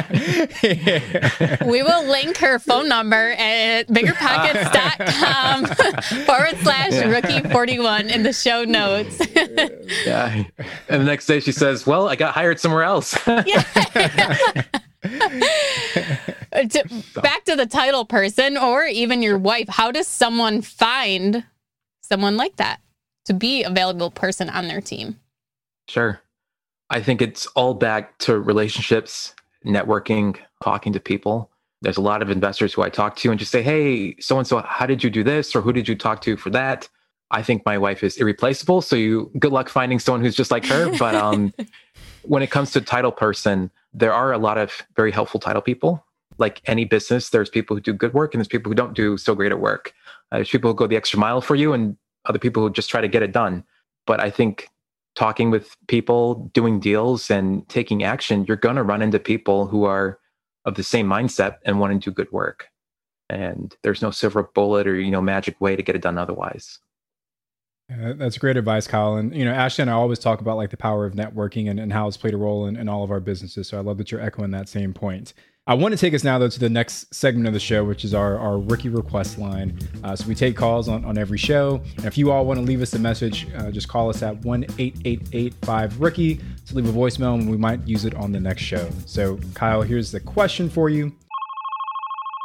we 1.71 1.81
will 1.83 2.07
link 2.07 2.37
her 2.37 2.59
phone 2.59 2.87
number 2.87 3.31
at 3.33 3.87
biggerpockets.com 3.87 5.65
forward 6.25 6.57
slash 6.61 7.05
rookie 7.05 7.41
41 7.49 8.09
in 8.09 8.23
the 8.23 8.33
show 8.33 8.63
notes. 8.63 9.19
yeah. 10.05 10.43
And 10.89 11.01
the 11.01 11.05
next 11.05 11.25
day 11.25 11.39
she 11.39 11.51
says, 11.51 11.87
Well, 11.87 12.07
I 12.07 12.15
got 12.15 12.33
hired 12.33 12.59
somewhere 12.59 12.83
else. 12.83 13.17
yeah. 13.27 14.63
to, 16.53 17.03
back 17.21 17.43
to 17.45 17.55
the 17.55 17.65
title 17.65 18.05
person 18.05 18.57
or 18.57 18.85
even 18.85 19.21
your 19.21 19.37
wife, 19.37 19.67
how 19.67 19.91
does 19.91 20.07
someone 20.07 20.61
find 20.61 21.43
someone 22.01 22.37
like 22.37 22.55
that 22.57 22.79
to 23.25 23.33
be 23.33 23.63
a 23.63 23.69
valuable 23.69 24.11
person 24.11 24.49
on 24.49 24.67
their 24.67 24.81
team? 24.81 25.19
Sure. 25.87 26.21
I 26.89 27.01
think 27.01 27.21
it's 27.21 27.45
all 27.47 27.73
back 27.73 28.17
to 28.19 28.39
relationships, 28.39 29.33
networking, 29.65 30.37
talking 30.63 30.93
to 30.93 30.99
people. 30.99 31.51
There's 31.81 31.97
a 31.97 32.01
lot 32.01 32.21
of 32.21 32.29
investors 32.29 32.73
who 32.73 32.81
I 32.81 32.89
talk 32.89 33.17
to 33.17 33.29
and 33.29 33.39
just 33.39 33.51
say, 33.51 33.61
hey, 33.61 34.15
so 34.19 34.37
and 34.37 34.47
so, 34.47 34.59
how 34.59 34.85
did 34.85 35.03
you 35.03 35.09
do 35.09 35.23
this? 35.23 35.55
Or 35.55 35.61
who 35.61 35.73
did 35.73 35.87
you 35.87 35.95
talk 35.95 36.21
to 36.21 36.37
for 36.37 36.49
that? 36.51 36.89
I 37.29 37.43
think 37.43 37.65
my 37.65 37.77
wife 37.77 38.03
is 38.03 38.17
irreplaceable. 38.17 38.81
So 38.81 38.95
you 38.95 39.29
good 39.37 39.51
luck 39.51 39.69
finding 39.69 39.99
someone 39.99 40.21
who's 40.21 40.35
just 40.35 40.49
like 40.49 40.65
her. 40.65 40.97
But 40.97 41.13
um, 41.13 41.53
when 42.27 42.43
it 42.43 42.51
comes 42.51 42.71
to 42.71 42.81
title 42.81 43.11
person, 43.11 43.71
there 43.93 44.13
are 44.13 44.33
a 44.33 44.37
lot 44.37 44.57
of 44.57 44.83
very 44.95 45.11
helpful 45.11 45.39
title 45.39 45.61
people. 45.61 46.05
Like 46.37 46.61
any 46.65 46.85
business, 46.85 47.29
there's 47.29 47.49
people 47.49 47.75
who 47.75 47.81
do 47.81 47.93
good 47.93 48.13
work 48.13 48.33
and 48.33 48.39
there's 48.39 48.47
people 48.47 48.69
who 48.69 48.75
don't 48.75 48.93
do 48.93 49.17
so 49.17 49.33
great 49.33 49.51
at 49.51 49.59
work. 49.59 49.93
Uh, 50.31 50.37
there's 50.37 50.49
people 50.49 50.69
who 50.69 50.75
go 50.75 50.87
the 50.87 50.97
extra 50.97 51.17
mile 51.17 51.41
for 51.41 51.55
you 51.55 51.73
and 51.73 51.97
other 52.25 52.37
people 52.37 52.61
who 52.61 52.71
just 52.71 52.89
try 52.89 53.01
to 53.01 53.07
get 53.07 53.23
it 53.23 53.31
done. 53.31 53.63
But 54.05 54.19
I 54.19 54.29
think 54.29 54.69
talking 55.15 55.49
with 55.49 55.75
people, 55.87 56.51
doing 56.53 56.79
deals, 56.79 57.31
and 57.31 57.67
taking 57.69 58.03
action, 58.03 58.45
you're 58.47 58.57
going 58.57 58.75
to 58.75 58.83
run 58.83 59.01
into 59.01 59.19
people 59.19 59.65
who 59.65 59.85
are 59.85 60.19
of 60.65 60.75
the 60.75 60.83
same 60.83 61.07
mindset 61.07 61.55
and 61.65 61.79
want 61.79 61.93
to 61.93 62.09
do 62.09 62.13
good 62.13 62.31
work. 62.31 62.67
And 63.29 63.75
there's 63.81 64.01
no 64.01 64.11
silver 64.11 64.43
bullet 64.53 64.85
or 64.85 64.95
you 64.99 65.09
know 65.09 65.21
magic 65.21 65.59
way 65.59 65.75
to 65.75 65.81
get 65.81 65.95
it 65.95 66.01
done 66.01 66.17
otherwise. 66.17 66.79
Yeah, 67.89 68.13
that's 68.17 68.37
great 68.37 68.57
advice, 68.57 68.85
Kyle. 68.85 69.15
And 69.15 69.33
you 69.33 69.45
know, 69.45 69.53
Ashley 69.53 69.83
and 69.83 69.89
I 69.89 69.93
always 69.93 70.19
talk 70.19 70.41
about 70.41 70.57
like 70.57 70.71
the 70.71 70.77
power 70.77 71.05
of 71.05 71.13
networking 71.13 71.69
and, 71.69 71.79
and 71.79 71.93
how 71.93 72.07
it's 72.07 72.17
played 72.17 72.33
a 72.33 72.37
role 72.37 72.65
in, 72.65 72.75
in 72.75 72.89
all 72.89 73.03
of 73.03 73.11
our 73.11 73.21
businesses. 73.21 73.69
So 73.69 73.77
I 73.77 73.81
love 73.81 73.97
that 73.99 74.11
you're 74.11 74.19
echoing 74.19 74.51
that 74.51 74.67
same 74.67 74.93
point. 74.93 75.33
I 75.67 75.73
want 75.73 75.93
to 75.93 75.97
take 75.97 76.13
us 76.13 76.23
now 76.23 76.37
though 76.37 76.49
to 76.49 76.59
the 76.59 76.69
next 76.69 77.13
segment 77.13 77.47
of 77.47 77.53
the 77.53 77.59
show, 77.59 77.83
which 77.85 78.03
is 78.03 78.13
our, 78.13 78.37
our 78.37 78.57
rookie 78.59 78.89
request 78.89 79.37
line. 79.37 79.77
Uh, 80.03 80.15
so 80.15 80.27
we 80.27 80.35
take 80.35 80.55
calls 80.57 80.89
on, 80.89 81.05
on 81.05 81.17
every 81.17 81.37
show. 81.37 81.81
And 81.97 82.05
if 82.05 82.17
you 82.17 82.31
all 82.31 82.45
want 82.45 82.57
to 82.57 82.65
leave 82.65 82.81
us 82.81 82.93
a 82.93 82.99
message, 82.99 83.47
uh, 83.55 83.71
just 83.71 83.87
call 83.87 84.09
us 84.09 84.21
at 84.21 84.35
one 84.43 84.65
eight 84.79 84.97
eight 85.05 85.27
eight 85.31 85.53
five 85.61 85.99
rookie 85.99 86.41
to 86.67 86.75
leave 86.75 86.87
a 86.87 86.91
voicemail, 86.91 87.35
and 87.35 87.49
we 87.49 87.57
might 87.57 87.85
use 87.87 88.03
it 88.03 88.15
on 88.15 88.33
the 88.33 88.39
next 88.39 88.63
show. 88.63 88.89
So 89.05 89.39
Kyle, 89.53 89.81
here's 89.81 90.11
the 90.11 90.19
question 90.19 90.69
for 90.69 90.89
you. 90.89 91.13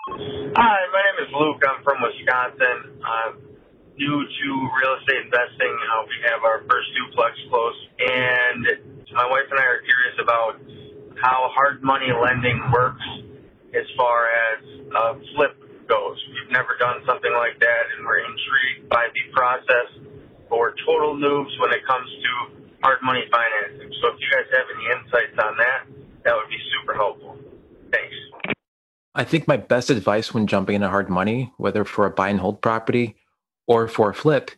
Hi, 0.09 0.87
my 0.93 1.03
name 1.03 1.27
is 1.27 1.33
Luke. 1.35 1.63
I'm 1.69 1.83
from 1.83 1.99
Wisconsin. 2.03 3.01
I'm 3.05 3.52
new 3.99 4.25
to 4.25 4.47
real 4.81 4.95
estate 5.01 5.25
investing. 5.25 5.73
Uh, 5.73 6.03
we 6.09 6.17
have 6.31 6.41
our 6.45 6.65
first 6.69 6.89
duplex 6.97 7.37
close, 7.51 7.79
and 8.01 8.65
my 9.13 9.27
wife 9.29 9.49
and 9.51 9.61
I 9.61 9.67
are 9.69 9.83
curious 9.85 10.17
about 10.21 10.61
how 11.21 11.51
hard 11.53 11.83
money 11.83 12.09
lending 12.11 12.59
works 12.73 13.05
as 13.75 13.87
far 13.97 14.29
as 14.29 14.59
a 14.91 15.05
flip 15.35 15.55
goes. 15.89 16.19
We've 16.33 16.53
never 16.53 16.77
done 16.79 17.05
something 17.07 17.33
like 17.33 17.61
that, 17.61 17.83
and 17.97 18.07
we're 18.07 18.25
intrigued 18.25 18.89
by 18.89 19.09
the 19.13 19.25
process 19.33 19.89
for 20.49 20.75
total 20.85 21.17
noobs 21.17 21.53
when 21.61 21.73
it 21.73 21.85
comes 21.87 22.09
to 22.09 22.33
hard 22.83 22.99
money 23.03 23.25
financing. 23.31 23.93
So 24.01 24.09
if 24.13 24.21
you 24.21 24.29
guys 24.33 24.49
have 24.53 24.67
any 24.73 24.85
insights 24.99 25.37
on 25.39 25.57
that, 25.57 25.81
that 26.25 26.35
would 26.37 26.49
be 26.49 26.59
super 26.75 26.95
helpful. 26.95 27.37
Thanks. 27.93 28.15
I 29.15 29.25
think 29.25 29.47
my 29.47 29.59
best 29.59 29.91
advice 29.91 30.33
when 30.33 30.47
jumping 30.47 30.77
into 30.77 30.89
hard 30.89 31.11
money, 31.11 31.53
whether 31.59 31.85
for 31.85 32.07
a 32.07 32.11
buy 32.11 32.31
and 32.31 32.41
hold 32.41 32.63
property 32.63 33.17
or 33.73 33.89
for 33.89 34.11
a 34.11 34.15
flip, 34.15 34.51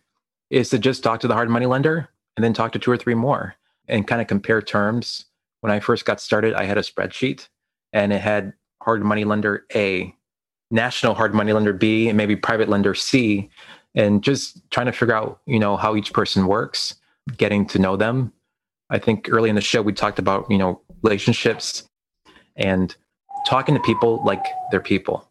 is 0.51 0.71
to 0.71 0.79
just 0.79 1.03
talk 1.03 1.21
to 1.21 1.29
the 1.29 1.35
hard 1.35 1.49
money 1.49 1.67
lender 1.67 2.09
and 2.37 2.45
then 2.45 2.53
talk 2.53 2.73
to 2.73 2.79
two 2.79 2.91
or 2.91 2.97
three 2.97 3.15
more 3.15 3.55
and 3.89 4.07
kind 4.07 4.21
of 4.21 4.27
compare 4.27 4.61
terms 4.61 5.27
when 5.61 5.71
I 5.73 5.81
first 5.81 6.05
got 6.05 6.21
started, 6.21 6.53
I 6.55 6.65
had 6.65 6.77
a 6.77 6.83
spreadsheet 6.83 7.49
and 7.93 8.13
it 8.13 8.21
had 8.21 8.53
hard 8.83 9.03
money 9.03 9.25
lender 9.25 9.65
A, 9.75 10.15
national 10.71 11.15
hard 11.15 11.33
money 11.33 11.53
lender 11.53 11.73
B, 11.73 12.09
and 12.09 12.17
maybe 12.17 12.37
private 12.37 12.69
lender 12.69 12.95
C, 12.95 13.49
and 13.95 14.23
just 14.23 14.61
trying 14.71 14.87
to 14.87 14.93
figure 14.93 15.15
out, 15.15 15.41
you 15.47 15.59
know, 15.59 15.77
how 15.77 15.97
each 15.97 16.13
person 16.13 16.47
works, 16.47 16.97
getting 17.37 17.67
to 17.69 17.79
know 17.79 17.97
them. 17.97 18.33
I 18.91 18.99
think 18.99 19.29
early 19.31 19.49
in 19.49 19.55
the 19.55 19.63
show 19.63 19.81
we 19.81 19.93
talked 19.95 20.19
about, 20.19 20.51
you 20.51 20.59
know, 20.59 20.83
relationships 21.03 21.89
and 22.57 22.95
talking 23.47 23.75
to 23.75 23.81
people 23.81 24.23
like 24.25 24.45
they're 24.71 24.81
people. 24.81 25.31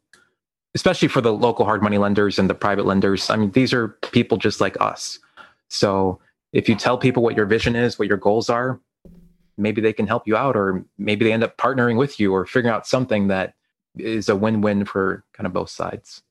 Especially 0.76 1.08
for 1.08 1.22
the 1.22 1.34
local 1.34 1.66
hard 1.66 1.84
money 1.84 1.98
lenders 1.98 2.40
and 2.40 2.50
the 2.50 2.56
private 2.56 2.86
lenders. 2.86 3.30
I 3.30 3.36
mean, 3.36 3.52
these 3.52 3.74
are 3.74 3.90
people 4.12 4.38
just 4.38 4.60
like 4.60 4.76
us. 4.82 5.20
So 5.70 6.20
if 6.52 6.68
you 6.68 6.76
tell 6.76 6.98
people 6.98 7.22
what 7.24 7.36
your 7.36 7.46
vision 7.46 7.76
is, 7.76 8.00
what 8.00 8.08
your 8.08 8.18
goals 8.18 8.50
are, 8.50 8.80
maybe 9.58 9.82
they 9.82 9.94
can 9.94 10.08
help 10.08 10.28
you 10.28 10.36
out 10.36 10.56
or 10.56 10.84
maybe 10.98 11.26
they 11.26 11.32
end 11.32 11.44
up 11.44 11.58
partnering 11.58 11.98
with 11.98 12.20
you 12.20 12.34
or 12.34 12.46
figuring 12.46 12.74
out 12.74 12.88
something 12.88 13.28
that 13.28 13.54
is 13.98 14.30
a 14.30 14.36
win-win 14.36 14.86
for 14.86 15.24
kind 15.34 15.46
of 15.46 15.54
both 15.54 15.70
sides 15.70 16.24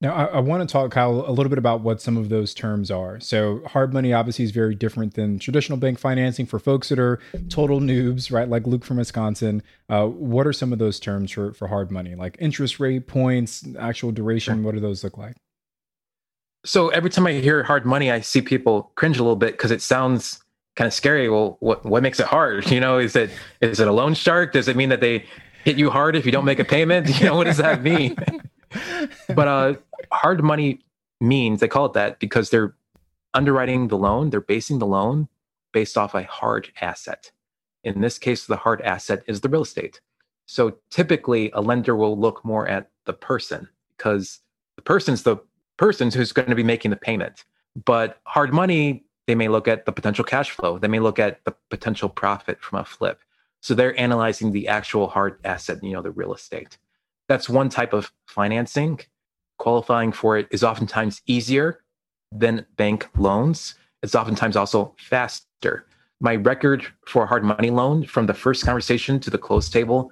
now 0.00 0.14
I, 0.14 0.24
I, 0.24 0.40
want 0.40 0.66
to 0.66 0.72
talk 0.72 0.90
kyle 0.90 1.24
a 1.26 1.30
little 1.30 1.48
bit 1.48 1.58
about 1.58 1.80
what 1.80 2.00
some 2.00 2.16
of 2.16 2.28
those 2.28 2.54
terms 2.54 2.90
are 2.90 3.20
so 3.20 3.62
hard 3.66 3.92
money 3.92 4.12
obviously 4.12 4.44
is 4.44 4.50
very 4.50 4.74
different 4.74 5.14
than 5.14 5.38
traditional 5.38 5.78
bank 5.78 5.98
financing 5.98 6.46
for 6.46 6.58
folks 6.58 6.88
that 6.88 6.98
are 6.98 7.18
total 7.48 7.80
noobs 7.80 8.30
right 8.30 8.48
like 8.48 8.66
luke 8.66 8.84
from 8.84 8.98
wisconsin 8.98 9.62
uh, 9.88 10.06
what 10.06 10.46
are 10.46 10.52
some 10.52 10.72
of 10.72 10.78
those 10.78 11.00
terms 11.00 11.30
for, 11.30 11.52
for 11.52 11.68
hard 11.68 11.90
money 11.90 12.14
like 12.14 12.36
interest 12.40 12.80
rate 12.80 13.06
points 13.06 13.66
actual 13.78 14.12
duration 14.12 14.62
what 14.62 14.74
do 14.74 14.80
those 14.80 15.02
look 15.04 15.16
like 15.16 15.36
so 16.64 16.88
every 16.88 17.10
time 17.10 17.26
i 17.26 17.32
hear 17.32 17.62
hard 17.62 17.86
money 17.86 18.10
i 18.10 18.20
see 18.20 18.40
people 18.40 18.92
cringe 18.94 19.18
a 19.18 19.22
little 19.22 19.36
bit 19.36 19.52
because 19.52 19.70
it 19.70 19.82
sounds 19.82 20.42
kind 20.76 20.86
of 20.86 20.94
scary. 20.94 21.28
Well, 21.28 21.56
what 21.60 21.84
what 21.84 22.02
makes 22.02 22.20
it 22.20 22.26
hard? 22.26 22.70
You 22.76 22.80
know, 22.80 22.98
is 22.98 23.16
it 23.16 23.30
is 23.60 23.80
it 23.80 23.88
a 23.88 23.92
loan 23.92 24.12
shark? 24.14 24.52
Does 24.52 24.68
it 24.68 24.76
mean 24.76 24.90
that 24.90 25.00
they 25.00 25.24
hit 25.64 25.78
you 25.78 25.88
hard 25.90 26.14
if 26.14 26.26
you 26.26 26.32
don't 26.32 26.44
make 26.44 26.58
a 26.58 26.64
payment? 26.64 27.08
You 27.20 27.26
know, 27.26 27.36
what 27.36 27.44
does 27.44 27.56
that 27.56 27.82
mean? 27.82 28.16
but 29.34 29.48
uh, 29.48 29.74
hard 30.12 30.42
money 30.42 30.80
means 31.20 31.60
they 31.60 31.68
call 31.68 31.86
it 31.86 31.92
that 31.94 32.18
because 32.18 32.50
they're 32.50 32.74
underwriting 33.34 33.88
the 33.88 33.98
loan. 33.98 34.30
They're 34.30 34.40
basing 34.40 34.78
the 34.78 34.86
loan 34.86 35.28
based 35.72 35.96
off 35.96 36.14
a 36.14 36.24
hard 36.24 36.70
asset. 36.80 37.30
In 37.84 38.00
this 38.00 38.18
case, 38.18 38.46
the 38.46 38.56
hard 38.56 38.80
asset 38.82 39.22
is 39.26 39.40
the 39.40 39.48
real 39.48 39.62
estate. 39.62 40.00
So 40.46 40.76
typically, 40.90 41.50
a 41.52 41.60
lender 41.60 41.96
will 41.96 42.18
look 42.18 42.44
more 42.44 42.68
at 42.68 42.90
the 43.04 43.12
person 43.12 43.68
because 43.96 44.40
the 44.76 44.82
person's 44.82 45.22
the 45.22 45.36
person 45.76 46.10
who's 46.10 46.32
going 46.32 46.48
to 46.48 46.54
be 46.54 46.62
making 46.62 46.90
the 46.90 46.96
payment. 46.96 47.44
But 47.84 48.20
hard 48.24 48.52
money 48.52 49.06
they 49.26 49.34
may 49.34 49.48
look 49.48 49.68
at 49.68 49.86
the 49.86 49.92
potential 49.92 50.24
cash 50.24 50.50
flow. 50.50 50.78
They 50.78 50.88
may 50.88 51.00
look 51.00 51.18
at 51.18 51.44
the 51.44 51.54
potential 51.68 52.08
profit 52.08 52.62
from 52.62 52.78
a 52.78 52.84
flip. 52.84 53.20
So 53.60 53.74
they're 53.74 53.98
analyzing 53.98 54.52
the 54.52 54.68
actual 54.68 55.08
hard 55.08 55.38
asset, 55.44 55.82
you 55.82 55.92
know, 55.92 56.02
the 56.02 56.12
real 56.12 56.32
estate. 56.32 56.78
That's 57.28 57.48
one 57.48 57.68
type 57.68 57.92
of 57.92 58.12
financing. 58.26 59.00
Qualifying 59.58 60.12
for 60.12 60.36
it 60.36 60.48
is 60.50 60.62
oftentimes 60.62 61.22
easier 61.26 61.80
than 62.32 62.66
bank 62.76 63.08
loans. 63.16 63.74
It's 64.02 64.14
oftentimes 64.14 64.56
also 64.56 64.94
faster. 64.98 65.86
My 66.20 66.36
record 66.36 66.86
for 67.06 67.24
a 67.24 67.26
hard 67.26 67.44
money 67.44 67.70
loan 67.70 68.04
from 68.04 68.26
the 68.26 68.34
first 68.34 68.64
conversation 68.64 69.20
to 69.20 69.30
the 69.30 69.38
close 69.38 69.68
table 69.68 70.10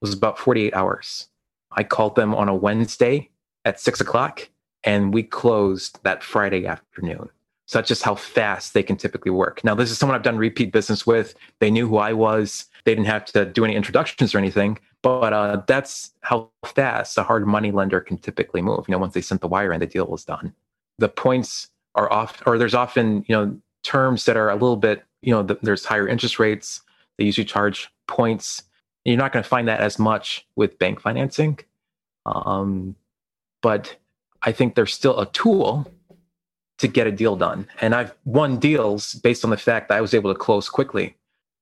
was 0.00 0.14
about 0.14 0.38
48 0.38 0.74
hours. 0.74 1.28
I 1.72 1.84
called 1.84 2.16
them 2.16 2.34
on 2.34 2.48
a 2.48 2.54
Wednesday 2.54 3.30
at 3.64 3.80
six 3.80 4.00
o'clock 4.00 4.48
and 4.84 5.14
we 5.14 5.22
closed 5.22 5.98
that 6.02 6.22
Friday 6.22 6.66
afternoon. 6.66 7.28
So 7.72 7.78
that's 7.78 7.88
just 7.88 8.02
how 8.02 8.16
fast 8.16 8.74
they 8.74 8.82
can 8.82 8.98
typically 8.98 9.30
work. 9.30 9.64
Now, 9.64 9.74
this 9.74 9.90
is 9.90 9.96
someone 9.96 10.14
I've 10.14 10.22
done 10.22 10.36
repeat 10.36 10.72
business 10.72 11.06
with. 11.06 11.34
They 11.58 11.70
knew 11.70 11.88
who 11.88 11.96
I 11.96 12.12
was. 12.12 12.66
They 12.84 12.94
didn't 12.94 13.06
have 13.06 13.24
to 13.26 13.46
do 13.46 13.64
any 13.64 13.74
introductions 13.74 14.34
or 14.34 14.38
anything. 14.38 14.78
But 15.00 15.32
uh, 15.32 15.62
that's 15.66 16.10
how 16.20 16.50
fast 16.66 17.16
a 17.16 17.22
hard 17.22 17.46
money 17.46 17.70
lender 17.70 17.98
can 18.02 18.18
typically 18.18 18.60
move. 18.60 18.84
You 18.86 18.92
know, 18.92 18.98
once 18.98 19.14
they 19.14 19.22
sent 19.22 19.40
the 19.40 19.48
wire 19.48 19.72
and 19.72 19.80
the 19.80 19.86
deal 19.86 20.06
was 20.06 20.22
done. 20.22 20.52
The 20.98 21.08
points 21.08 21.70
are 21.94 22.12
off, 22.12 22.42
or 22.44 22.58
there's 22.58 22.74
often 22.74 23.24
you 23.26 23.34
know 23.34 23.58
terms 23.82 24.26
that 24.26 24.36
are 24.36 24.50
a 24.50 24.54
little 24.54 24.76
bit 24.76 25.02
you 25.22 25.32
know 25.32 25.42
the, 25.42 25.58
there's 25.62 25.86
higher 25.86 26.06
interest 26.06 26.38
rates. 26.38 26.82
They 27.16 27.24
usually 27.24 27.46
charge 27.46 27.88
points. 28.06 28.64
You're 29.06 29.16
not 29.16 29.32
going 29.32 29.42
to 29.42 29.48
find 29.48 29.66
that 29.68 29.80
as 29.80 29.98
much 29.98 30.46
with 30.56 30.78
bank 30.78 31.00
financing. 31.00 31.58
Um, 32.26 32.96
but 33.62 33.96
I 34.42 34.52
think 34.52 34.74
there's 34.74 34.92
still 34.92 35.18
a 35.18 35.30
tool 35.32 35.90
to 36.82 36.88
get 36.88 37.06
a 37.06 37.12
deal 37.12 37.36
done. 37.36 37.66
And 37.80 37.94
I've 37.94 38.12
won 38.24 38.58
deals 38.58 39.14
based 39.14 39.44
on 39.44 39.50
the 39.50 39.56
fact 39.56 39.88
that 39.88 39.96
I 39.96 40.00
was 40.00 40.14
able 40.14 40.32
to 40.32 40.38
close 40.38 40.68
quickly. 40.68 41.16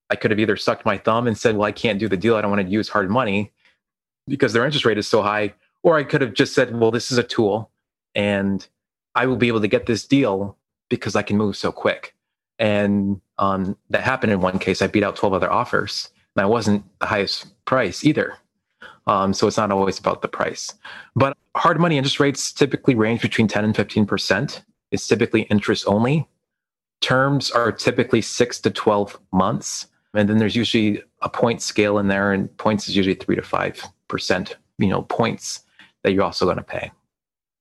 I 0.08 0.16
could 0.16 0.30
have 0.30 0.40
either 0.40 0.56
sucked 0.56 0.86
my 0.86 0.96
thumb 0.96 1.26
and 1.26 1.36
said, 1.38 1.56
well, 1.56 1.68
I 1.68 1.72
can't 1.72 2.00
do 2.00 2.08
the 2.08 2.16
deal. 2.16 2.36
I 2.36 2.40
don't 2.40 2.50
want 2.50 2.66
to 2.66 2.72
use 2.72 2.88
hard 2.88 3.10
money 3.10 3.52
because 4.26 4.54
their 4.54 4.64
interest 4.64 4.86
rate 4.86 4.96
is 4.98 5.06
so 5.06 5.22
high. 5.22 5.52
Or 5.82 5.96
I 5.96 6.04
could 6.04 6.22
have 6.22 6.32
just 6.32 6.54
said, 6.54 6.74
well, 6.74 6.90
this 6.90 7.12
is 7.12 7.18
a 7.18 7.22
tool 7.22 7.70
and 8.14 8.66
I 9.14 9.26
will 9.26 9.36
be 9.36 9.48
able 9.48 9.60
to 9.60 9.68
get 9.68 9.86
this 9.86 10.06
deal 10.06 10.56
because 10.88 11.14
I 11.14 11.22
can 11.22 11.36
move 11.36 11.54
so 11.54 11.70
quick. 11.70 12.14
And 12.58 13.20
um, 13.38 13.76
that 13.90 14.02
happened 14.02 14.32
in 14.32 14.40
one 14.40 14.58
case. 14.58 14.80
I 14.80 14.86
beat 14.86 15.04
out 15.04 15.16
12 15.16 15.34
other 15.34 15.52
offers 15.52 16.08
and 16.34 16.42
I 16.42 16.46
wasn't 16.46 16.82
the 16.98 17.06
highest 17.06 17.46
price 17.66 18.04
either. 18.04 18.38
Um, 19.06 19.34
so 19.34 19.46
it's 19.46 19.56
not 19.58 19.70
always 19.70 19.98
about 19.98 20.22
the 20.22 20.28
price. 20.28 20.74
But 21.14 21.36
hard 21.56 21.78
money 21.78 21.98
interest 21.98 22.20
rates 22.20 22.52
typically 22.52 22.94
range 22.94 23.20
between 23.20 23.48
10 23.48 23.64
and 23.64 23.74
15% 23.74 24.62
is 24.90 25.06
typically 25.06 25.42
interest 25.42 25.84
only. 25.86 26.28
Terms 27.00 27.50
are 27.50 27.72
typically 27.72 28.20
six 28.20 28.60
to 28.60 28.70
12 28.70 29.18
months. 29.32 29.86
And 30.14 30.28
then 30.28 30.38
there's 30.38 30.56
usually 30.56 31.02
a 31.22 31.28
point 31.28 31.62
scale 31.62 31.98
in 31.98 32.08
there, 32.08 32.32
and 32.32 32.54
points 32.56 32.88
is 32.88 32.96
usually 32.96 33.14
three 33.14 33.36
to 33.36 33.42
five 33.42 33.80
percent, 34.08 34.56
you 34.78 34.88
know, 34.88 35.02
points 35.02 35.60
that 36.02 36.12
you're 36.12 36.24
also 36.24 36.44
going 36.46 36.56
to 36.56 36.64
pay. 36.64 36.90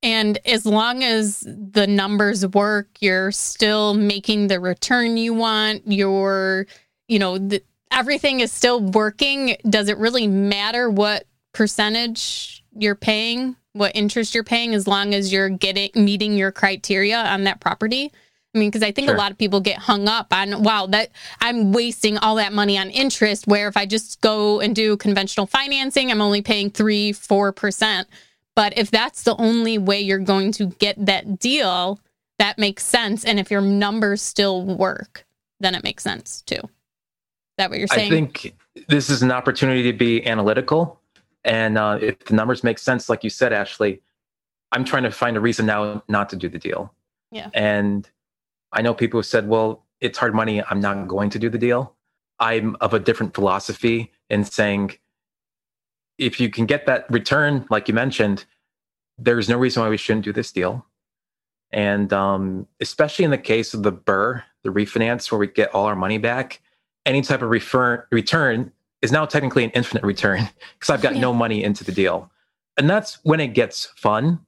And 0.02 0.40
as 0.46 0.66
long 0.66 1.04
as 1.04 1.42
the 1.42 1.86
numbers 1.86 2.48
work, 2.48 2.88
you're 3.02 3.32
still 3.32 3.94
making 3.94 4.48
the 4.48 4.60
return 4.60 5.18
you 5.18 5.34
want. 5.34 5.84
You're 5.86 6.66
you 7.10 7.20
know, 7.20 7.38
the, 7.38 7.62
everything 7.92 8.40
is 8.40 8.52
still 8.52 8.80
working. 8.80 9.58
Does 9.70 9.90
it 9.90 9.98
really 9.98 10.28
matter 10.28 10.90
what 10.90 11.26
percentage 11.54 12.64
you're 12.72 12.96
paying, 12.96 13.56
what 13.74 13.92
interest 13.96 14.34
you're 14.34 14.44
paying, 14.44 14.74
as 14.74 14.88
long 14.88 15.14
as 15.14 15.32
you're 15.32 15.50
getting 15.50 15.92
meeting 15.96 16.36
your 16.38 16.52
criteria 16.52 17.18
on 17.18 17.44
that 17.44 17.60
property? 17.60 18.12
I 18.56 18.58
mean, 18.58 18.70
because 18.70 18.82
I 18.82 18.92
think 18.92 19.08
Sure. 19.08 19.16
a 19.16 19.18
lot 19.18 19.32
of 19.32 19.38
people 19.38 19.62
get 19.62 19.78
hung 19.78 20.08
up 20.08 20.34
on, 20.34 20.64
wow, 20.64 20.88
that 20.88 21.12
I'm 21.40 21.72
wasting 21.72 22.18
all 22.18 22.36
that 22.36 22.52
money 22.52 22.80
on 22.80 22.90
interest. 22.90 23.46
Where 23.46 23.68
if 23.68 23.78
I 23.78 23.86
just 23.86 24.22
go 24.22 24.60
and 24.60 24.76
do 24.76 24.98
conventional 24.98 25.46
financing, 25.46 26.10
I'm 26.10 26.22
only 26.22 26.42
paying 26.42 26.72
three, 26.72 27.12
four 27.12 27.52
percent. 27.52 28.08
But 28.56 28.76
if 28.78 28.90
that's 28.90 29.24
the 29.24 29.36
only 29.38 29.78
way 29.78 30.02
you're 30.02 30.18
going 30.18 30.52
to 30.54 30.66
get 30.66 31.06
that 31.06 31.40
deal, 31.40 32.00
that 32.40 32.58
makes 32.58 32.84
sense. 32.84 33.24
And 33.24 33.40
if 33.40 33.52
your 33.52 33.62
numbers 33.62 34.22
still 34.22 34.66
work, 34.66 35.26
then 35.60 35.76
it 35.76 35.84
makes 35.84 36.04
sense 36.04 36.42
too. 36.42 36.56
Is 36.56 37.58
that 37.60 37.70
what 37.70 37.78
you're 37.78 37.88
saying? 37.88 38.12
I 38.12 38.16
think 38.16 38.56
this 38.88 39.10
is 39.12 39.22
an 39.22 39.32
opportunity 39.32 39.84
to 39.84 39.94
be 39.94 40.26
analytical. 40.26 40.99
And 41.50 41.80
uh, 41.80 41.98
if 42.00 42.20
the 42.26 42.36
numbers 42.36 42.64
make 42.64 42.78
sense, 42.78 43.10
like 43.10 43.24
you 43.24 43.32
said, 43.32 43.52
Ashley, 43.52 44.02
I'm 44.72 44.86
trying 44.86 45.02
to 45.02 45.12
find 45.12 45.36
a 45.36 45.40
reason 45.40 45.66
now 45.66 46.04
not 46.08 46.30
to 46.30 46.36
do 46.36 46.48
the 46.48 46.60
deal. 46.60 46.94
Yeah. 47.32 47.50
And 47.56 48.08
I 48.72 48.84
know 48.84 48.94
people 48.94 49.20
have 49.20 49.26
said, 49.26 49.48
well, 49.48 49.84
it's 50.00 50.20
hard 50.20 50.36
money. 50.36 50.64
I'm 50.70 50.80
not 50.80 51.08
going 51.08 51.32
to 51.32 51.40
do 51.40 51.50
the 51.50 51.58
deal. 51.58 51.96
I'm 52.40 52.78
of 52.82 52.94
a 52.94 53.00
different 53.00 53.34
philosophy 53.34 54.12
in 54.30 54.46
saying, 54.46 54.92
if 56.20 56.40
you 56.40 56.52
can 56.52 56.68
get 56.68 56.86
that 56.86 57.10
return, 57.10 57.66
like 57.72 57.88
you 57.88 57.96
mentioned, 57.96 58.46
there's 59.18 59.50
no 59.50 59.58
reason 59.58 59.82
why 59.82 59.90
we 59.90 59.98
shouldn't 59.98 60.26
do 60.26 60.32
this 60.32 60.52
deal. 60.52 60.86
And 61.72 62.14
um, 62.14 62.68
especially 62.80 63.26
in 63.26 63.32
the 63.32 63.40
case 63.40 63.74
of 63.74 63.82
the 63.82 63.92
BRRRR, 63.92 64.44
the 64.64 64.70
refinance, 64.70 65.32
where 65.32 65.40
we 65.40 65.48
get 65.48 65.74
all 65.74 65.86
our 65.86 65.96
money 65.96 66.20
back, 66.20 66.62
any 67.08 67.24
type 67.24 67.42
of 67.42 67.50
refer- 67.50 68.08
return 68.12 68.72
is 69.02 69.12
now 69.12 69.26
technically 69.26 69.64
an 69.64 69.70
infinite 69.72 70.04
return 70.04 70.50
because 70.74 70.90
I've 70.90 71.02
got 71.02 71.16
no 71.16 71.34
money 71.34 71.64
into 71.64 71.84
the 71.84 71.92
deal. 71.92 72.32
And 72.78 72.90
that's 72.90 73.20
when 73.24 73.40
it 73.40 73.50
gets 73.50 73.86
fun. 73.96 74.40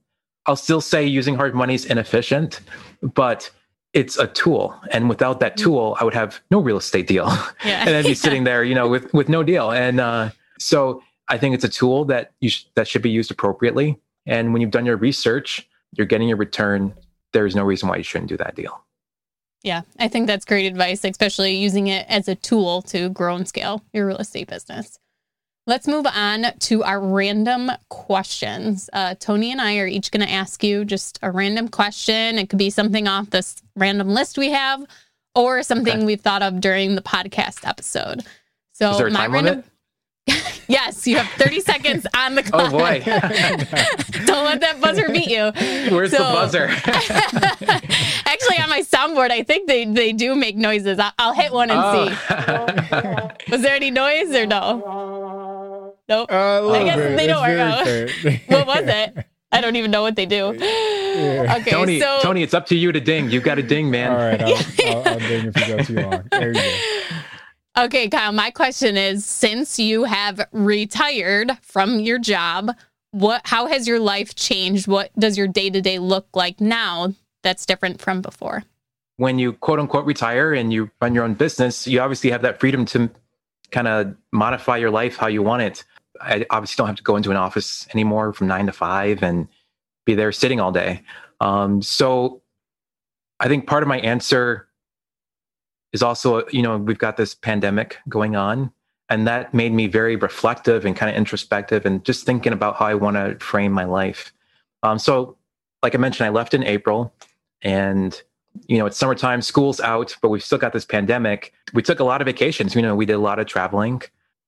I'll 0.46 0.56
still 0.56 0.80
say 0.80 1.04
using 1.06 1.36
hard 1.36 1.54
money 1.54 1.74
is 1.74 1.84
inefficient, 1.84 2.60
but 3.02 3.50
it's 3.92 4.16
a 4.18 4.26
tool. 4.26 4.74
And 4.90 5.08
without 5.08 5.38
that 5.40 5.56
tool, 5.56 5.96
I 6.00 6.04
would 6.04 6.14
have 6.14 6.40
no 6.50 6.60
real 6.60 6.78
estate 6.78 7.06
deal. 7.06 7.26
Yeah. 7.64 7.84
and 7.86 7.90
I'd 7.94 8.04
be 8.04 8.14
sitting 8.26 8.44
there, 8.44 8.64
you 8.64 8.74
know, 8.74 8.88
with, 8.88 9.12
with 9.14 9.28
no 9.28 9.42
deal. 9.42 9.70
And 9.70 10.00
uh, 10.00 10.30
so 10.58 11.02
I 11.28 11.38
think 11.38 11.54
it's 11.54 11.64
a 11.64 11.68
tool 11.68 12.04
that 12.06 12.32
you 12.40 12.50
sh- 12.50 12.64
that 12.74 12.88
should 12.88 13.02
be 13.02 13.10
used 13.10 13.30
appropriately. 13.30 13.98
And 14.26 14.52
when 14.52 14.62
you've 14.62 14.70
done 14.70 14.86
your 14.86 14.96
research, 14.96 15.68
you're 15.92 16.06
getting 16.06 16.28
your 16.28 16.38
return. 16.38 16.94
There's 17.32 17.54
no 17.54 17.62
reason 17.62 17.88
why 17.88 17.96
you 17.96 18.02
shouldn't 18.02 18.28
do 18.28 18.36
that 18.38 18.56
deal. 18.56 18.82
Yeah, 19.62 19.82
I 19.98 20.08
think 20.08 20.26
that's 20.26 20.44
great 20.44 20.66
advice, 20.66 21.04
especially 21.04 21.54
using 21.56 21.86
it 21.86 22.04
as 22.08 22.26
a 22.28 22.34
tool 22.34 22.82
to 22.82 23.08
grow 23.10 23.36
and 23.36 23.46
scale 23.46 23.84
your 23.92 24.06
real 24.06 24.16
estate 24.18 24.48
business. 24.48 24.98
Let's 25.66 25.86
move 25.86 26.06
on 26.12 26.46
to 26.58 26.82
our 26.82 27.00
random 27.00 27.70
questions. 27.88 28.90
Uh, 28.92 29.14
Tony 29.14 29.52
and 29.52 29.60
I 29.60 29.76
are 29.78 29.86
each 29.86 30.10
going 30.10 30.26
to 30.26 30.32
ask 30.32 30.64
you 30.64 30.84
just 30.84 31.20
a 31.22 31.30
random 31.30 31.68
question. 31.68 32.36
It 32.38 32.48
could 32.50 32.58
be 32.58 32.70
something 32.70 33.06
off 33.06 33.30
this 33.30 33.62
random 33.76 34.08
list 34.08 34.36
we 34.36 34.50
have 34.50 34.84
or 35.36 35.62
something 35.62 35.98
Okay. 35.98 36.04
we've 36.04 36.20
thought 36.20 36.42
of 36.42 36.60
during 36.60 36.96
the 36.96 37.02
podcast 37.02 37.66
episode. 37.66 38.22
So, 38.72 38.90
Is 38.90 38.98
there 38.98 39.06
a 39.06 39.10
my 39.12 39.26
random. 39.26 39.44
limit? 39.44 39.64
Yes, 40.68 41.06
you 41.06 41.16
have 41.16 41.26
30 41.38 41.60
seconds 41.60 42.06
on 42.16 42.34
the 42.34 42.42
clock. 42.42 42.72
Oh 42.72 42.78
boy, 42.78 43.02
Don't 44.26 44.44
let 44.44 44.60
that 44.60 44.78
buzzer 44.80 45.08
beat 45.08 45.28
you. 45.28 45.50
where's 45.94 46.12
the 46.12 46.18
buzzer? 46.18 46.68
Actually, 48.26 48.58
on 48.58 48.68
my 48.68 48.80
soundboard, 48.82 49.30
I 49.30 49.42
think 49.42 49.68
they, 49.68 49.84
they 49.84 50.12
do 50.12 50.34
make 50.34 50.56
noises. 50.56 50.98
I'll, 50.98 51.12
I'll 51.18 51.34
hit 51.34 51.52
one 51.52 51.70
and 51.70 52.10
see. 52.10 52.16
Oh. 52.30 53.30
Was 53.50 53.62
there 53.62 53.74
any 53.74 53.90
noise 53.90 54.34
or 54.34 54.46
no? 54.46 55.94
Nope. 56.08 56.30
Uh, 56.32 56.34
a 56.34 56.62
little 56.62 56.86
guess 56.86 56.96
bit. 56.96 57.16
they 57.16 57.26
don't 57.26 57.48
It's 57.48 58.24
work 58.24 58.50
out. 58.50 58.66
what 58.66 58.66
was 58.66 58.88
it? 58.88 59.26
I 59.52 59.60
don't 59.60 59.76
even 59.76 59.90
know 59.90 60.02
what 60.02 60.16
they 60.16 60.26
do. 60.26 60.46
Okay, 60.48 61.70
Tony, 61.70 62.00
so 62.00 62.18
Tony, 62.22 62.42
it's 62.42 62.54
up 62.54 62.66
to 62.66 62.74
you 62.76 62.90
to 62.90 63.00
ding. 63.00 63.30
You've 63.30 63.44
got 63.44 63.54
to 63.56 63.62
ding, 63.62 63.90
man. 63.90 64.10
All 64.12 64.18
right, 64.18 64.42
I'll, 64.42 64.96
I'll, 64.96 65.08
I'll 65.08 65.18
ding 65.18 65.46
if 65.54 65.56
you 65.60 65.76
go 65.76 65.82
too 65.82 65.94
long. 66.10 66.24
There 66.30 66.48
you 66.48 66.54
go. 66.54 66.76
Okay, 67.76 68.08
Kyle. 68.08 68.32
My 68.32 68.50
question 68.50 68.96
is: 68.96 69.24
since 69.24 69.78
you 69.78 70.04
have 70.04 70.46
retired 70.52 71.58
from 71.62 72.00
your 72.00 72.18
job, 72.18 72.72
what? 73.12 73.42
How 73.44 73.66
has 73.66 73.86
your 73.86 74.00
life 74.00 74.34
changed? 74.34 74.88
What 74.88 75.10
does 75.18 75.36
your 75.36 75.48
day 75.48 75.70
to 75.70 75.80
day 75.80 75.98
look 75.98 76.26
like 76.34 76.60
now? 76.60 77.14
That's 77.42 77.66
different 77.66 78.00
from 78.00 78.22
before. 78.22 78.64
When 79.16 79.38
you 79.38 79.52
quote 79.52 79.78
unquote 79.78 80.06
retire 80.06 80.54
and 80.54 80.72
you 80.72 80.90
run 81.00 81.14
your 81.14 81.24
own 81.24 81.34
business, 81.34 81.86
you 81.86 82.00
obviously 82.00 82.30
have 82.30 82.42
that 82.42 82.60
freedom 82.60 82.84
to 82.86 83.10
kind 83.70 83.88
of 83.88 84.14
modify 84.32 84.76
your 84.76 84.90
life 84.90 85.16
how 85.16 85.26
you 85.26 85.42
want 85.42 85.62
it. 85.62 85.84
I 86.20 86.46
obviously 86.50 86.80
don't 86.80 86.86
have 86.86 86.96
to 86.96 87.02
go 87.02 87.16
into 87.16 87.30
an 87.30 87.36
office 87.36 87.86
anymore 87.92 88.32
from 88.32 88.46
nine 88.46 88.66
to 88.66 88.72
five 88.72 89.22
and 89.22 89.48
be 90.06 90.14
there 90.14 90.30
sitting 90.32 90.60
all 90.60 90.72
day. 90.72 91.02
Um, 91.40 91.82
so 91.82 92.42
I 93.40 93.48
think 93.48 93.66
part 93.66 93.82
of 93.82 93.88
my 93.88 93.98
answer 94.00 94.68
is 95.92 96.02
also, 96.02 96.46
you 96.50 96.62
know, 96.62 96.76
we've 96.78 96.98
got 96.98 97.16
this 97.16 97.34
pandemic 97.34 97.98
going 98.08 98.36
on, 98.36 98.72
and 99.08 99.26
that 99.26 99.52
made 99.52 99.72
me 99.72 99.86
very 99.86 100.16
reflective 100.16 100.84
and 100.84 100.96
kind 100.96 101.10
of 101.10 101.16
introspective 101.16 101.84
and 101.84 102.04
just 102.04 102.24
thinking 102.24 102.52
about 102.52 102.76
how 102.76 102.86
I 102.86 102.94
want 102.94 103.16
to 103.16 103.38
frame 103.44 103.72
my 103.72 103.84
life. 103.84 104.32
Um, 104.82 104.98
so, 104.98 105.36
like 105.82 105.94
I 105.94 105.98
mentioned, 105.98 106.26
I 106.26 106.30
left 106.30 106.54
in 106.54 106.62
April, 106.64 107.12
and 107.62 108.20
you 108.66 108.78
know, 108.78 108.86
it's 108.86 108.96
summertime, 108.96 109.42
school's 109.42 109.80
out, 109.80 110.16
but 110.20 110.28
we've 110.28 110.44
still 110.44 110.58
got 110.58 110.72
this 110.72 110.84
pandemic. 110.84 111.52
We 111.72 111.82
took 111.82 112.00
a 112.00 112.04
lot 112.04 112.20
of 112.20 112.26
vacations. 112.26 112.74
You 112.74 112.82
know, 112.82 112.94
we 112.94 113.06
did 113.06 113.14
a 113.14 113.18
lot 113.18 113.38
of 113.38 113.46
traveling, 113.46 114.02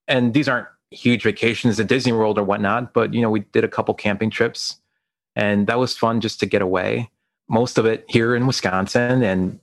and 0.07 0.33
these 0.33 0.47
aren't 0.47 0.67
huge 0.91 1.23
vacations 1.23 1.79
at 1.79 1.87
Disney 1.87 2.11
World 2.11 2.37
or 2.37 2.43
whatnot, 2.43 2.93
but 2.93 3.13
you 3.13 3.21
know, 3.21 3.29
we 3.29 3.41
did 3.41 3.63
a 3.63 3.67
couple 3.67 3.93
camping 3.93 4.29
trips, 4.29 4.77
and 5.35 5.67
that 5.67 5.79
was 5.79 5.97
fun 5.97 6.21
just 6.21 6.39
to 6.39 6.45
get 6.45 6.61
away. 6.61 7.09
Most 7.47 7.77
of 7.77 7.85
it 7.85 8.05
here 8.07 8.35
in 8.35 8.47
Wisconsin, 8.47 9.21
and 9.21 9.59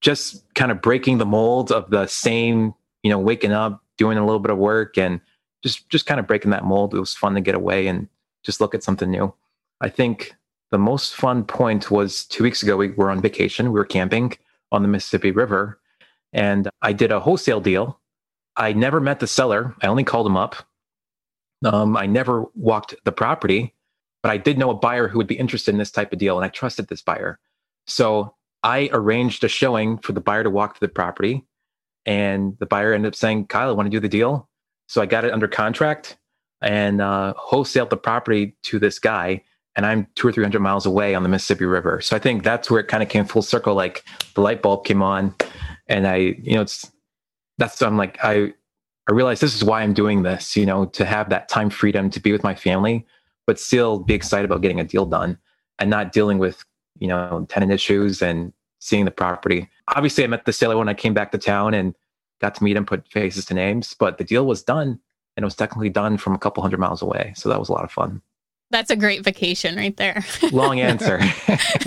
just 0.00 0.42
kind 0.54 0.70
of 0.70 0.80
breaking 0.82 1.18
the 1.18 1.26
mold 1.26 1.72
of 1.72 1.90
the 1.90 2.06
same, 2.06 2.74
you 3.02 3.10
know, 3.10 3.18
waking 3.18 3.52
up, 3.52 3.82
doing 3.96 4.18
a 4.18 4.24
little 4.24 4.40
bit 4.40 4.50
of 4.50 4.58
work, 4.58 4.98
and 4.98 5.20
just 5.62 5.88
just 5.88 6.06
kind 6.06 6.20
of 6.20 6.26
breaking 6.26 6.50
that 6.50 6.64
mold. 6.64 6.94
It 6.94 7.00
was 7.00 7.14
fun 7.14 7.34
to 7.34 7.40
get 7.40 7.54
away 7.54 7.86
and 7.86 8.08
just 8.44 8.60
look 8.60 8.74
at 8.74 8.82
something 8.82 9.10
new. 9.10 9.32
I 9.80 9.88
think 9.88 10.34
the 10.70 10.78
most 10.78 11.14
fun 11.14 11.44
point 11.44 11.90
was 11.90 12.24
two 12.24 12.42
weeks 12.42 12.62
ago. 12.62 12.76
We 12.76 12.90
were 12.90 13.10
on 13.10 13.20
vacation. 13.20 13.66
We 13.72 13.78
were 13.78 13.84
camping 13.84 14.34
on 14.72 14.82
the 14.82 14.88
Mississippi 14.88 15.30
River, 15.30 15.78
and 16.32 16.68
I 16.82 16.92
did 16.92 17.12
a 17.12 17.20
wholesale 17.20 17.60
deal. 17.60 18.00
I 18.56 18.72
never 18.72 19.00
met 19.00 19.20
the 19.20 19.26
seller. 19.26 19.74
I 19.82 19.86
only 19.86 20.04
called 20.04 20.26
him 20.26 20.36
up. 20.36 20.56
Um, 21.64 21.96
I 21.96 22.06
never 22.06 22.44
walked 22.54 22.94
the 23.04 23.12
property, 23.12 23.74
but 24.22 24.30
I 24.30 24.36
did 24.36 24.58
know 24.58 24.70
a 24.70 24.74
buyer 24.74 25.08
who 25.08 25.18
would 25.18 25.26
be 25.26 25.38
interested 25.38 25.72
in 25.72 25.78
this 25.78 25.90
type 25.90 26.12
of 26.12 26.18
deal, 26.18 26.36
and 26.36 26.44
I 26.44 26.48
trusted 26.48 26.88
this 26.88 27.02
buyer. 27.02 27.38
So 27.86 28.34
I 28.66 28.90
arranged 28.92 29.44
a 29.44 29.48
showing 29.48 29.98
for 29.98 30.12
the 30.12 30.20
buyer 30.20 30.42
to 30.42 30.50
walk 30.50 30.74
to 30.74 30.80
the 30.80 30.88
property, 30.88 31.44
and 32.04 32.56
the 32.58 32.66
buyer 32.66 32.92
ended 32.92 33.08
up 33.08 33.14
saying, 33.14 33.46
"Kyle, 33.46 33.70
I 33.70 33.72
want 33.72 33.86
to 33.86 33.90
do 33.90 34.00
the 34.00 34.08
deal." 34.08 34.48
So 34.88 35.00
I 35.00 35.06
got 35.06 35.24
it 35.24 35.32
under 35.32 35.48
contract 35.48 36.16
and 36.60 37.00
uh, 37.00 37.34
wholesaled 37.38 37.90
the 37.90 37.96
property 37.96 38.56
to 38.64 38.78
this 38.78 38.98
guy 38.98 39.42
and 39.76 39.84
I'm 39.84 40.08
two 40.14 40.26
or 40.26 40.32
three 40.32 40.42
hundred 40.42 40.60
miles 40.60 40.86
away 40.86 41.14
on 41.14 41.22
the 41.22 41.28
Mississippi 41.28 41.66
River. 41.66 42.00
So 42.00 42.16
I 42.16 42.18
think 42.18 42.42
that's 42.42 42.70
where 42.70 42.80
it 42.80 42.88
kind 42.88 43.02
of 43.02 43.10
came 43.10 43.26
full 43.26 43.42
circle. 43.42 43.74
Like 43.74 44.04
the 44.34 44.40
light 44.40 44.62
bulb 44.62 44.84
came 44.84 45.02
on, 45.02 45.34
and 45.86 46.06
I, 46.08 46.16
you 46.16 46.54
know, 46.54 46.62
it's 46.62 46.90
that's 47.58 47.80
I'm 47.82 47.98
like 47.98 48.18
I 48.24 48.54
I 49.08 49.12
realized 49.12 49.42
this 49.42 49.54
is 49.54 49.62
why 49.62 49.82
I'm 49.82 49.92
doing 49.92 50.22
this. 50.22 50.56
You 50.56 50.66
know, 50.66 50.86
to 50.86 51.04
have 51.04 51.28
that 51.28 51.48
time 51.48 51.68
freedom 51.70 52.10
to 52.10 52.20
be 52.20 52.32
with 52.32 52.42
my 52.42 52.54
family, 52.54 53.06
but 53.46 53.60
still 53.60 53.98
be 53.98 54.14
excited 54.14 54.46
about 54.46 54.62
getting 54.62 54.80
a 54.80 54.84
deal 54.84 55.04
done 55.04 55.38
and 55.78 55.90
not 55.90 56.12
dealing 56.12 56.38
with 56.38 56.64
you 56.98 57.06
know 57.06 57.46
tenant 57.50 57.70
issues 57.70 58.22
and 58.22 58.54
seeing 58.86 59.04
the 59.04 59.10
property. 59.10 59.68
Obviously, 59.88 60.24
I 60.24 60.28
met 60.28 60.44
the 60.44 60.52
seller 60.52 60.76
when 60.76 60.88
I 60.88 60.94
came 60.94 61.12
back 61.12 61.32
to 61.32 61.38
town 61.38 61.74
and 61.74 61.94
got 62.40 62.54
to 62.54 62.64
meet 62.64 62.76
him, 62.76 62.86
put 62.86 63.10
faces 63.10 63.44
to 63.46 63.54
names. 63.54 63.94
But 63.98 64.18
the 64.18 64.24
deal 64.24 64.46
was 64.46 64.62
done, 64.62 65.00
and 65.36 65.42
it 65.42 65.44
was 65.44 65.56
technically 65.56 65.90
done 65.90 66.18
from 66.18 66.34
a 66.34 66.38
couple 66.38 66.62
hundred 66.62 66.80
miles 66.80 67.02
away. 67.02 67.32
So 67.36 67.48
that 67.48 67.58
was 67.58 67.68
a 67.68 67.72
lot 67.72 67.84
of 67.84 67.90
fun. 67.90 68.22
That's 68.70 68.90
a 68.90 68.96
great 68.96 69.22
vacation 69.22 69.76
right 69.76 69.96
there. 69.96 70.24
Long 70.52 70.80
answer. 70.92 71.20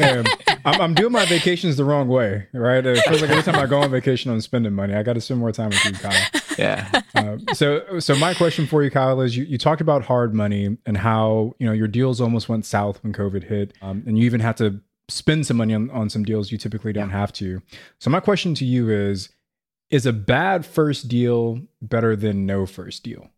Um, 0.02 0.24
I'm, 0.64 0.82
I'm 0.82 0.94
doing 0.94 1.12
my 1.12 1.26
vacations 1.26 1.76
the 1.76 1.84
wrong 1.84 2.08
way, 2.08 2.48
right? 2.54 2.86
It 2.86 3.00
feels 3.00 3.22
like 3.22 3.30
every 3.30 3.44
time 3.44 3.56
I 3.62 3.66
go 3.66 3.82
on 3.82 3.92
vacation, 3.92 4.32
I'm 4.32 4.40
spending 4.40 4.72
money. 4.72 4.94
I 4.94 5.04
got 5.04 5.14
to 5.14 5.22
spend 5.22 5.42
more 5.42 5.52
time 5.52 5.70
with 5.70 5.84
you, 5.84 5.92
Kyle. 5.92 6.28
yeah. 6.58 7.02
Uh, 7.14 7.38
so, 7.54 8.00
so 8.00 8.16
my 8.16 8.34
question 8.34 8.66
for 8.66 8.82
you, 8.82 8.90
Kyle, 8.90 9.20
is 9.20 9.36
you, 9.36 9.44
you 9.44 9.58
talked 9.58 9.82
about 9.82 10.04
hard 10.04 10.34
money 10.34 10.78
and 10.86 10.98
how 10.98 11.54
you 11.60 11.66
know 11.66 11.74
your 11.74 11.90
deals 11.90 12.22
almost 12.22 12.48
went 12.48 12.66
south 12.66 13.04
when 13.04 13.12
COVID 13.12 13.44
hit, 13.44 13.74
um, 13.82 14.04
and 14.08 14.18
you 14.18 14.24
even 14.24 14.40
had 14.40 14.56
to 14.58 14.80
spend 15.10 15.46
some 15.46 15.58
money 15.58 15.74
on, 15.74 15.90
on 15.92 16.10
some 16.10 16.24
deals 16.24 16.52
you 16.52 16.58
typically 16.58 16.94
don't 16.94 17.10
have 17.10 17.34
to. 17.34 17.62
So, 18.00 18.10
my 18.10 18.20
question 18.20 18.54
to 18.56 18.66
you 18.66 18.90
is: 18.90 19.30
Is 19.90 20.06
a 20.06 20.14
bad 20.14 20.66
first 20.66 21.08
deal 21.08 21.62
better 21.82 22.16
than 22.16 22.46
no 22.46 22.66
first 22.66 23.04
deal? 23.04 23.30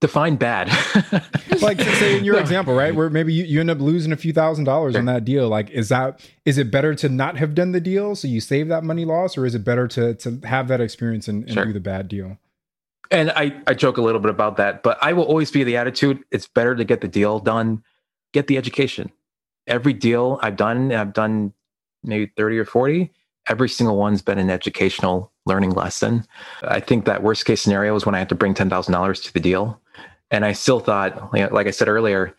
define 0.00 0.34
bad. 0.34 0.66
like 1.62 1.80
say 1.80 2.18
in 2.18 2.24
your 2.24 2.36
example, 2.36 2.74
right, 2.74 2.92
where 2.92 3.08
maybe 3.08 3.32
you, 3.32 3.44
you 3.44 3.60
end 3.60 3.70
up 3.70 3.78
losing 3.78 4.10
a 4.10 4.16
few 4.16 4.32
thousand 4.32 4.64
dollars 4.64 4.96
on 4.96 5.04
that 5.04 5.24
deal. 5.24 5.48
Like, 5.48 5.70
is 5.70 5.88
that 5.90 6.20
is 6.44 6.58
it 6.58 6.72
better 6.72 6.92
to 6.96 7.08
not 7.08 7.38
have 7.38 7.54
done 7.54 7.70
the 7.70 7.80
deal 7.80 8.16
so 8.16 8.26
you 8.26 8.40
save 8.40 8.66
that 8.68 8.82
money 8.84 9.04
loss, 9.04 9.38
or 9.38 9.46
is 9.46 9.54
it 9.54 9.64
better 9.64 9.86
to 9.88 10.14
to 10.14 10.40
have 10.44 10.68
that 10.68 10.80
experience 10.80 11.28
and, 11.28 11.44
and 11.44 11.52
Sure. 11.54 11.64
do 11.64 11.72
the 11.72 11.80
bad 11.80 12.08
deal? 12.08 12.36
and 13.12 13.30
I, 13.30 13.60
I 13.66 13.74
joke 13.74 13.98
a 13.98 14.02
little 14.02 14.20
bit 14.20 14.30
about 14.30 14.56
that, 14.56 14.82
but 14.82 14.96
I 15.02 15.12
will 15.12 15.24
always 15.24 15.50
be 15.50 15.62
the 15.64 15.76
attitude 15.76 16.24
it's 16.30 16.48
better 16.48 16.74
to 16.74 16.82
get 16.82 17.02
the 17.02 17.08
deal 17.08 17.38
done, 17.38 17.84
get 18.32 18.46
the 18.46 18.56
education. 18.56 19.12
Every 19.66 19.92
deal 19.92 20.38
I've 20.42 20.56
done, 20.56 20.92
I've 20.92 21.12
done 21.12 21.52
maybe 22.02 22.32
30 22.36 22.58
or 22.58 22.64
40, 22.64 23.12
every 23.48 23.68
single 23.68 23.96
one's 23.96 24.22
been 24.22 24.38
an 24.38 24.50
educational 24.50 25.32
learning 25.46 25.70
lesson. 25.70 26.24
I 26.62 26.80
think 26.80 27.04
that 27.04 27.22
worst 27.22 27.44
case 27.44 27.60
scenario 27.60 27.94
is 27.94 28.06
when 28.06 28.14
I 28.14 28.18
had 28.18 28.28
to 28.28 28.34
bring 28.34 28.54
$10,000 28.54 29.24
to 29.24 29.32
the 29.32 29.40
deal. 29.40 29.80
And 30.30 30.44
I 30.44 30.52
still 30.52 30.80
thought, 30.80 31.32
like 31.32 31.52
like 31.52 31.66
I 31.66 31.70
said 31.70 31.88
earlier, 31.88 32.34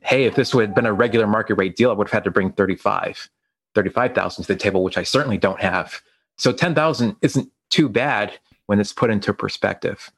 hey, 0.00 0.24
if 0.24 0.34
this 0.34 0.54
would 0.54 0.66
have 0.66 0.74
been 0.74 0.86
a 0.86 0.92
regular 0.92 1.26
market 1.26 1.54
rate 1.54 1.76
deal, 1.76 1.90
I 1.90 1.94
would 1.94 2.08
have 2.08 2.12
had 2.12 2.24
to 2.24 2.30
bring 2.30 2.52
35, 2.52 3.30
35,000 3.74 4.44
to 4.44 4.52
the 4.52 4.58
table, 4.58 4.82
which 4.82 4.98
I 4.98 5.04
certainly 5.04 5.38
don't 5.38 5.60
have. 5.60 6.00
So 6.36 6.52
10,000 6.52 7.16
isn't 7.22 7.50
too 7.70 7.88
bad 7.88 8.38
when 8.66 8.80
it's 8.80 8.92
put 8.92 9.10
into 9.10 9.32
perspective. 9.32 10.10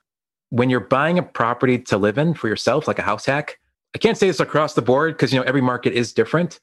When 0.48 0.70
you're 0.70 0.80
buying 0.80 1.18
a 1.18 1.22
property 1.22 1.78
to 1.78 1.96
live 1.96 2.18
in 2.18 2.34
for 2.34 2.48
yourself, 2.48 2.88
like 2.88 2.98
a 2.98 3.02
house 3.02 3.26
hack, 3.26 3.59
I 3.94 3.98
can't 3.98 4.16
say 4.16 4.26
this 4.26 4.40
across 4.40 4.74
the 4.74 4.82
board 4.82 5.14
because 5.14 5.32
you 5.32 5.38
know 5.38 5.44
every 5.44 5.60
market 5.60 5.92
is 5.92 6.12
different, 6.12 6.60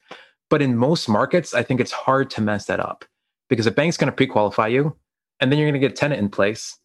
but 0.50 0.62
in 0.62 0.76
most 0.76 1.08
markets, 1.08 1.54
I 1.54 1.62
think 1.62 1.80
it's 1.80 1.92
hard 1.92 2.30
to 2.30 2.40
mess 2.40 2.66
that 2.66 2.80
up 2.80 3.04
because 3.48 3.66
a 3.66 3.70
bank's 3.70 3.96
going 3.96 4.10
to 4.10 4.16
pre-qualify 4.16 4.68
you, 4.68 4.96
and 5.40 5.50
then 5.50 5.58
you're 5.58 5.66
going 5.66 5.80
to 5.80 5.86
get 5.86 5.92
a 5.92 5.96
tenant 5.96 6.20
in 6.20 6.28
place, 6.28 6.78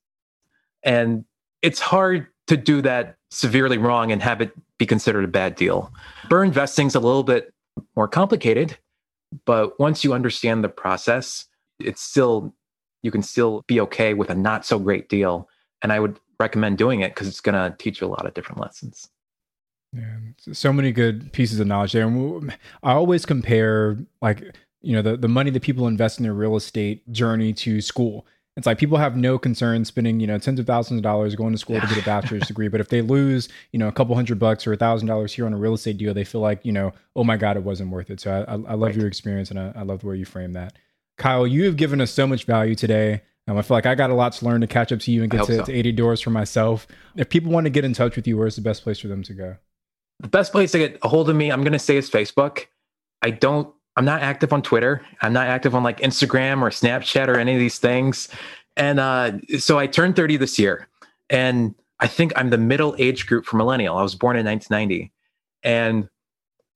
and 0.84 1.26
it's 1.62 1.80
hard 1.80 2.28
to 2.48 2.58
do 2.58 2.82
that 2.82 3.16
severely 3.32 3.78
wrong 3.78 4.12
and 4.12 4.22
have 4.22 4.42
it 4.42 4.52
be 4.78 4.86
considered 4.86 5.24
a 5.24 5.30
bad 5.30 5.56
deal. 5.56 5.92
BRRRR 6.28 6.46
investing's 6.46 6.96
a 6.96 7.00
little 7.00 7.24
bit 7.24 7.54
more 7.96 8.08
complicated, 8.08 8.78
but 9.46 9.80
once 9.80 10.04
you 10.04 10.14
understand 10.14 10.64
the 10.64 10.70
process, 10.70 11.46
it's 11.80 12.02
still 12.02 12.54
you 13.02 13.12
can 13.12 13.22
still 13.22 13.64
be 13.68 13.80
okay 13.82 14.14
with 14.14 14.30
a 14.30 14.36
not 14.36 14.66
so 14.66 14.80
great 14.80 15.10
deal. 15.10 15.50
And 15.82 15.92
I 15.92 16.00
would 16.00 16.20
recommend 16.40 16.78
doing 16.78 17.02
it 17.02 17.14
because 17.14 17.28
it's 17.28 17.42
going 17.42 17.56
to 17.56 17.76
teach 17.78 18.02
you 18.02 18.08
a 18.08 18.10
lot 18.10 18.26
of 18.26 18.34
different 18.34 18.62
lessons. 18.62 19.10
Yeah, 19.96 20.54
so 20.54 20.74
many 20.74 20.92
good 20.92 21.32
pieces 21.34 21.60
of 21.60 21.68
knowledge 21.68 21.94
there. 21.94 22.08
And 22.08 22.52
I 22.82 22.94
always 22.94 23.26
compare 23.26 23.98
like 24.22 24.42
you 24.82 24.96
know 24.96 25.02
the 25.02 25.18
the 25.18 25.28
money 25.28 25.52
that 25.52 25.62
people 25.62 25.88
invest 25.88 26.20
in 26.20 26.24
their 26.24 26.34
real 26.34 26.56
estate 26.56 27.10
journey 27.12 27.54
to 27.54 27.80
school. 27.82 28.26
It's 28.56 28.68
like 28.68 28.78
people 28.78 28.98
have 29.00 29.16
no 29.18 29.40
concern 29.40 29.84
spending 29.86 30.20
you 30.20 30.28
know 30.28 30.38
tens 30.38 30.60
of 30.60 30.66
thousands 30.68 31.00
of 31.00 31.04
dollars 31.04 31.36
going 31.36 31.54
to 31.54 31.58
school 31.58 31.80
to 31.80 31.88
get 31.88 31.98
a 31.98 32.02
bachelor's 32.06 32.48
degree, 32.48 32.68
but 32.68 32.82
if 32.82 32.90
they 32.90 33.02
lose 33.02 33.50
you 33.72 33.80
know 33.80 33.88
a 33.88 33.92
couple 33.92 34.16
hundred 34.16 34.40
bucks 34.40 34.66
or 34.66 34.74
a 34.74 34.78
thousand 34.78 35.08
dollars 35.08 35.34
here 35.34 35.46
on 35.46 35.54
a 35.54 35.58
real 35.58 35.74
estate 35.76 35.98
deal, 35.98 36.14
they 36.14 36.24
feel 36.24 36.42
like 36.42 36.66
you 36.66 36.72
know 36.72 36.92
oh 37.16 37.24
my 37.24 37.38
god 37.38 37.56
it 37.58 37.64
wasn't 37.64 37.90
worth 37.92 38.10
it. 38.10 38.20
So 38.20 38.32
I, 38.32 38.52
I, 38.52 38.54
I 38.54 38.56
love 38.74 38.82
Right. 38.82 38.96
your 38.96 39.08
experience 39.08 39.50
and 39.52 39.60
I, 39.60 39.74
I 39.76 39.82
love 39.84 40.02
the 40.02 40.08
way 40.08 40.18
you 40.18 40.26
frame 40.26 40.54
that. 40.54 40.74
Kyle, 41.18 41.46
you 41.46 41.66
have 41.66 41.78
given 41.78 42.02
us 42.02 42.12
so 42.12 42.26
much 42.26 42.46
value 42.46 42.74
today. 42.76 43.22
Um, 43.48 43.58
I 43.58 43.62
feel 43.62 43.76
like 43.78 43.86
I 43.86 43.94
got 43.94 44.10
a 44.10 44.16
lot 44.16 44.34
to 44.34 44.46
learn 44.46 44.62
to 44.62 44.68
catch 44.68 44.92
up 44.92 45.00
to 45.02 45.12
you 45.12 45.22
and 45.22 45.30
get 45.32 45.46
to, 45.46 45.58
so. 45.58 45.64
to 45.66 45.72
80 45.74 45.92
doors 45.92 46.22
for 46.22 46.30
myself. 46.30 46.88
If 47.16 47.30
people 47.30 47.52
want 47.52 47.66
to 47.66 47.70
get 47.70 47.84
in 47.86 47.94
touch 47.94 48.16
with 48.16 48.26
you, 48.26 48.38
where's 48.38 48.56
the 48.56 48.62
best 48.62 48.84
place 48.84 49.00
for 49.00 49.10
them 49.10 49.22
to 49.24 49.34
go? 49.34 49.58
The 50.20 50.28
best 50.30 50.52
place 50.52 50.72
to 50.72 50.78
get 50.78 51.00
a 51.02 51.08
hold 51.08 51.30
of 51.30 51.36
me, 51.36 51.52
I'm 51.52 51.62
going 51.62 51.74
to 51.74 51.80
say 51.80 51.98
is 51.98 52.10
Facebook. 52.10 52.68
I 53.22 53.30
don't, 53.30 53.74
I'm 53.96 54.06
not 54.06 54.22
active 54.22 54.54
on 54.54 54.62
Twitter. 54.62 55.06
I'm 55.22 55.34
not 55.34 55.48
active 55.48 55.76
on 55.76 55.84
like 55.84 56.00
Instagram 56.00 56.62
or 56.62 56.70
Snapchat 56.70 57.28
or 57.28 57.38
any 57.38 57.54
of 57.54 57.60
these 57.60 57.78
things. 57.78 58.30
And 58.76 59.00
uh, 59.00 59.34
so 59.60 59.78
I 59.78 59.88
turned 59.88 60.16
30 60.16 60.38
this 60.38 60.58
year. 60.58 60.88
And 61.30 61.76
I 62.00 62.08
think 62.08 62.34
I'm 62.36 62.50
the 62.50 62.58
middle 62.58 62.96
age 62.98 63.28
group 63.28 63.46
for 63.46 63.58
millennial. 63.58 63.98
I 63.98 64.04
was 64.04 64.16
born 64.16 64.36
in 64.36 64.46
1990. 64.46 65.12
And 65.64 66.10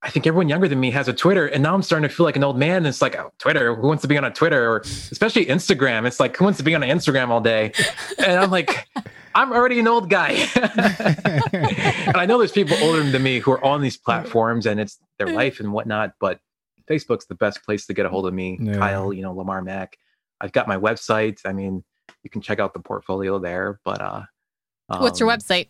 I 0.08 0.10
think 0.10 0.26
everyone 0.26 0.48
younger 0.48 0.70
than 0.70 0.80
me 0.80 0.90
has 0.92 1.10
a 1.10 1.14
Twitter, 1.14 1.48
and 1.48 1.62
now 1.62 1.74
I'm 1.74 1.82
starting 1.82 2.08
to 2.08 2.16
feel 2.16 2.26
like 2.26 2.38
an 2.38 2.44
old 2.46 2.58
man. 2.58 2.86
It's 2.86 3.02
like, 3.02 3.18
oh, 3.18 3.34
Twitter, 3.40 3.76
who 3.76 3.90
wants 3.90 4.04
to 4.04 4.08
be 4.08 4.18
on 4.18 4.24
a 4.24 4.32
Twitter? 4.32 4.72
Or 4.72 4.78
especially 4.80 5.46
Instagram. 5.48 6.08
It's 6.08 6.18
like, 6.18 6.38
who 6.38 6.46
wants 6.46 6.56
to 6.60 6.64
be 6.64 6.74
on 6.76 6.82
an 6.82 6.98
Instagram 6.98 7.28
all 7.28 7.42
day? 7.42 7.74
And 8.18 8.40
I'm 8.40 8.50
like, 8.50 8.88
I'm 9.36 9.52
already 9.52 9.80
an 9.80 9.88
old 9.90 10.10
guy. 10.10 10.30
and 10.56 12.16
I 12.16 12.26
know 12.26 12.38
there's 12.38 12.54
people 12.54 12.78
older 12.82 13.04
than 13.04 13.22
me 13.22 13.40
who 13.40 13.52
are 13.52 13.62
on 13.62 13.82
these 13.82 13.98
platforms 13.98 14.66
and 14.66 14.80
it's 14.80 14.98
their 15.20 15.28
life 15.28 15.60
and 15.60 15.74
whatnot, 15.74 16.14
but 16.22 16.40
Facebook's 16.90 17.26
the 17.26 17.36
best 17.36 17.62
place 17.64 17.86
to 17.88 17.94
get 17.94 18.06
a 18.06 18.10
hold 18.10 18.28
of 18.28 18.34
me. 18.34 18.58
Yeah. 18.62 18.78
Kyle, 18.78 19.12
you 19.12 19.24
know, 19.24 19.34
Lamar 19.34 19.62
Mack. 19.62 19.98
I've 20.40 20.54
got 20.54 20.70
my 20.70 20.78
website. 20.78 21.42
I 21.44 21.52
mean, 21.52 21.84
you 22.24 22.30
can 22.30 22.42
check 22.42 22.60
out 22.60 22.74
the 22.74 22.80
portfolio 22.80 23.40
there, 23.40 23.82
but 23.84 24.02
uh 24.02 24.22
What's 24.88 25.20
your 25.20 25.30
um, 25.30 25.38
website? 25.38 25.68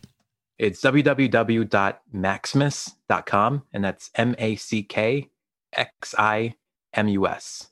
It's 0.60 0.82
www.mackximus.com 0.82 3.64
and 3.74 3.84
that's 3.84 4.10
M 4.16 4.36
A 4.38 4.55
C 4.55 4.84
K 4.84 5.30
X 5.74 6.16
I 6.18 6.55
M 6.93 7.08
U 7.10 7.28
S. 7.28 7.70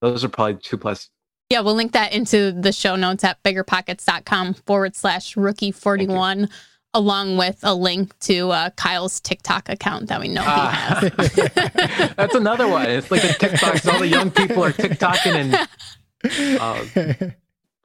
Those 0.00 0.24
are 0.24 0.28
probably 0.28 0.56
two 0.56 0.76
plus. 0.78 1.10
Yeah, 1.50 1.60
we'll 1.60 1.74
link 1.74 1.92
that 1.92 2.12
into 2.12 2.52
the 2.52 2.72
show 2.72 2.94
notes 2.96 3.24
at 3.24 3.42
biggerpockets.com 3.42 4.52
forward 4.54 4.94
slash 4.94 5.34
rookie 5.34 5.70
41, 5.72 6.50
along 6.92 7.38
with 7.38 7.58
a 7.62 7.74
link 7.74 8.16
to 8.20 8.50
uh, 8.50 8.68
Kyle's 8.76 9.18
TikTok 9.18 9.70
account 9.70 10.08
that 10.08 10.20
we 10.20 10.28
know 10.28 10.42
he 10.42 10.46
Ah. 10.50 11.10
has. 11.16 12.12
That's 12.16 12.34
another 12.34 12.68
one. 12.68 12.90
It's 12.90 13.10
like 13.10 13.22
the 13.22 13.28
TikToks. 13.28 13.90
All 13.90 13.98
the 14.00 14.08
young 14.08 14.30
people 14.30 14.62
are 14.62 14.72
TikToking 14.72 15.34
and. 15.34 15.68
Uh, 16.60 16.84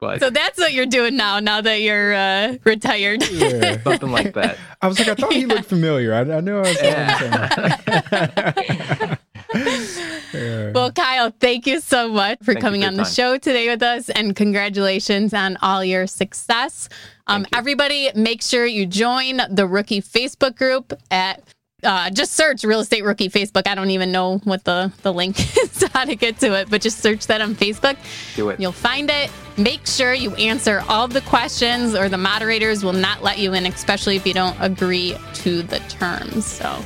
but 0.04 0.20
So 0.20 0.30
that's 0.30 0.58
what 0.58 0.72
you're 0.72 0.86
doing 0.86 1.16
now, 1.16 1.40
now 1.40 1.60
that 1.60 1.80
you're 1.80 2.14
uh, 2.14 2.56
retired. 2.64 3.28
Yeah. 3.30 3.80
something 3.82 4.10
like 4.10 4.34
that. 4.34 4.58
I 4.82 4.88
was 4.88 4.98
like, 4.98 5.08
I 5.08 5.14
thought 5.14 5.32
he 5.32 5.46
looked 5.46 5.64
familiar. 5.66 6.14
I, 6.14 6.20
I 6.20 6.40
knew 6.40 6.58
I 6.58 6.60
was 6.60 6.82
Yeah. 6.82 9.14
yeah. 10.32 10.72
Well, 10.72 10.90
Kyle, 10.92 11.32
thank 11.40 11.66
you 11.66 11.80
so 11.80 12.08
much 12.08 12.38
for 12.40 12.54
Thank 12.54 12.60
coming 12.64 12.82
for 12.82 12.88
on 12.88 12.94
your 12.94 13.04
the 13.04 13.08
time. 13.08 13.12
show 13.14 13.38
today 13.38 13.68
with 13.68 13.82
us, 13.82 14.08
and 14.10 14.34
congratulations 14.34 15.32
on 15.32 15.56
all 15.62 15.84
your 15.84 16.06
success. 16.06 16.88
Um, 17.26 17.42
you. 17.42 17.46
everybody, 17.58 18.10
make 18.14 18.42
sure 18.42 18.66
you 18.66 18.86
join 18.86 19.40
the 19.50 19.66
Rookie 19.66 20.02
Facebook 20.02 20.56
group 20.56 20.92
at. 21.10 21.42
Uh, 21.82 22.08
just 22.08 22.32
search 22.32 22.64
real 22.64 22.80
estate 22.80 23.04
rookie 23.04 23.28
Facebook. 23.28 23.68
I 23.68 23.74
don't 23.74 23.90
even 23.90 24.10
know 24.10 24.38
what 24.44 24.64
the, 24.64 24.90
the 25.02 25.12
link 25.12 25.38
is 25.58 25.84
how 25.92 26.06
to 26.06 26.16
get 26.16 26.40
to 26.40 26.54
it, 26.54 26.70
but 26.70 26.80
just 26.80 27.00
search 27.00 27.26
that 27.26 27.42
on 27.42 27.54
Facebook. 27.54 27.98
Do 28.36 28.48
it. 28.48 28.58
You'll 28.58 28.72
find 28.72 29.10
it. 29.10 29.30
Make 29.56 29.86
sure 29.86 30.12
you 30.12 30.34
answer 30.34 30.82
all 30.88 31.06
the 31.06 31.20
questions, 31.22 31.94
or 31.94 32.08
the 32.08 32.18
moderators 32.18 32.84
will 32.84 32.92
not 32.92 33.22
let 33.22 33.38
you 33.38 33.52
in, 33.54 33.66
especially 33.66 34.16
if 34.16 34.26
you 34.26 34.34
don't 34.34 34.56
agree 34.60 35.16
to 35.34 35.62
the 35.62 35.78
terms. 35.88 36.44
So, 36.44 36.84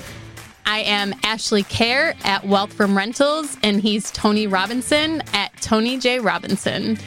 I 0.66 0.80
am 0.80 1.14
Ashley 1.22 1.62
Kehr 1.62 2.14
at 2.26 2.46
Wealth 2.46 2.74
from 2.74 2.94
Rentals, 2.94 3.56
and 3.62 3.80
he's 3.80 4.10
Tony 4.10 4.46
Robinson 4.46 5.22
at 5.32 5.50
Tony 5.62 5.98
J. 5.98 6.20
Robinson. 6.20 6.98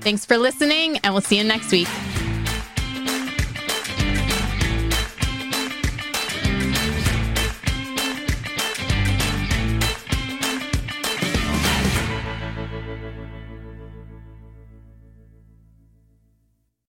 Thanks 0.00 0.24
for 0.24 0.36
listening, 0.36 0.98
and 1.04 1.14
we'll 1.14 1.20
see 1.20 1.38
you 1.38 1.44
next 1.44 1.70
week. 1.70 1.88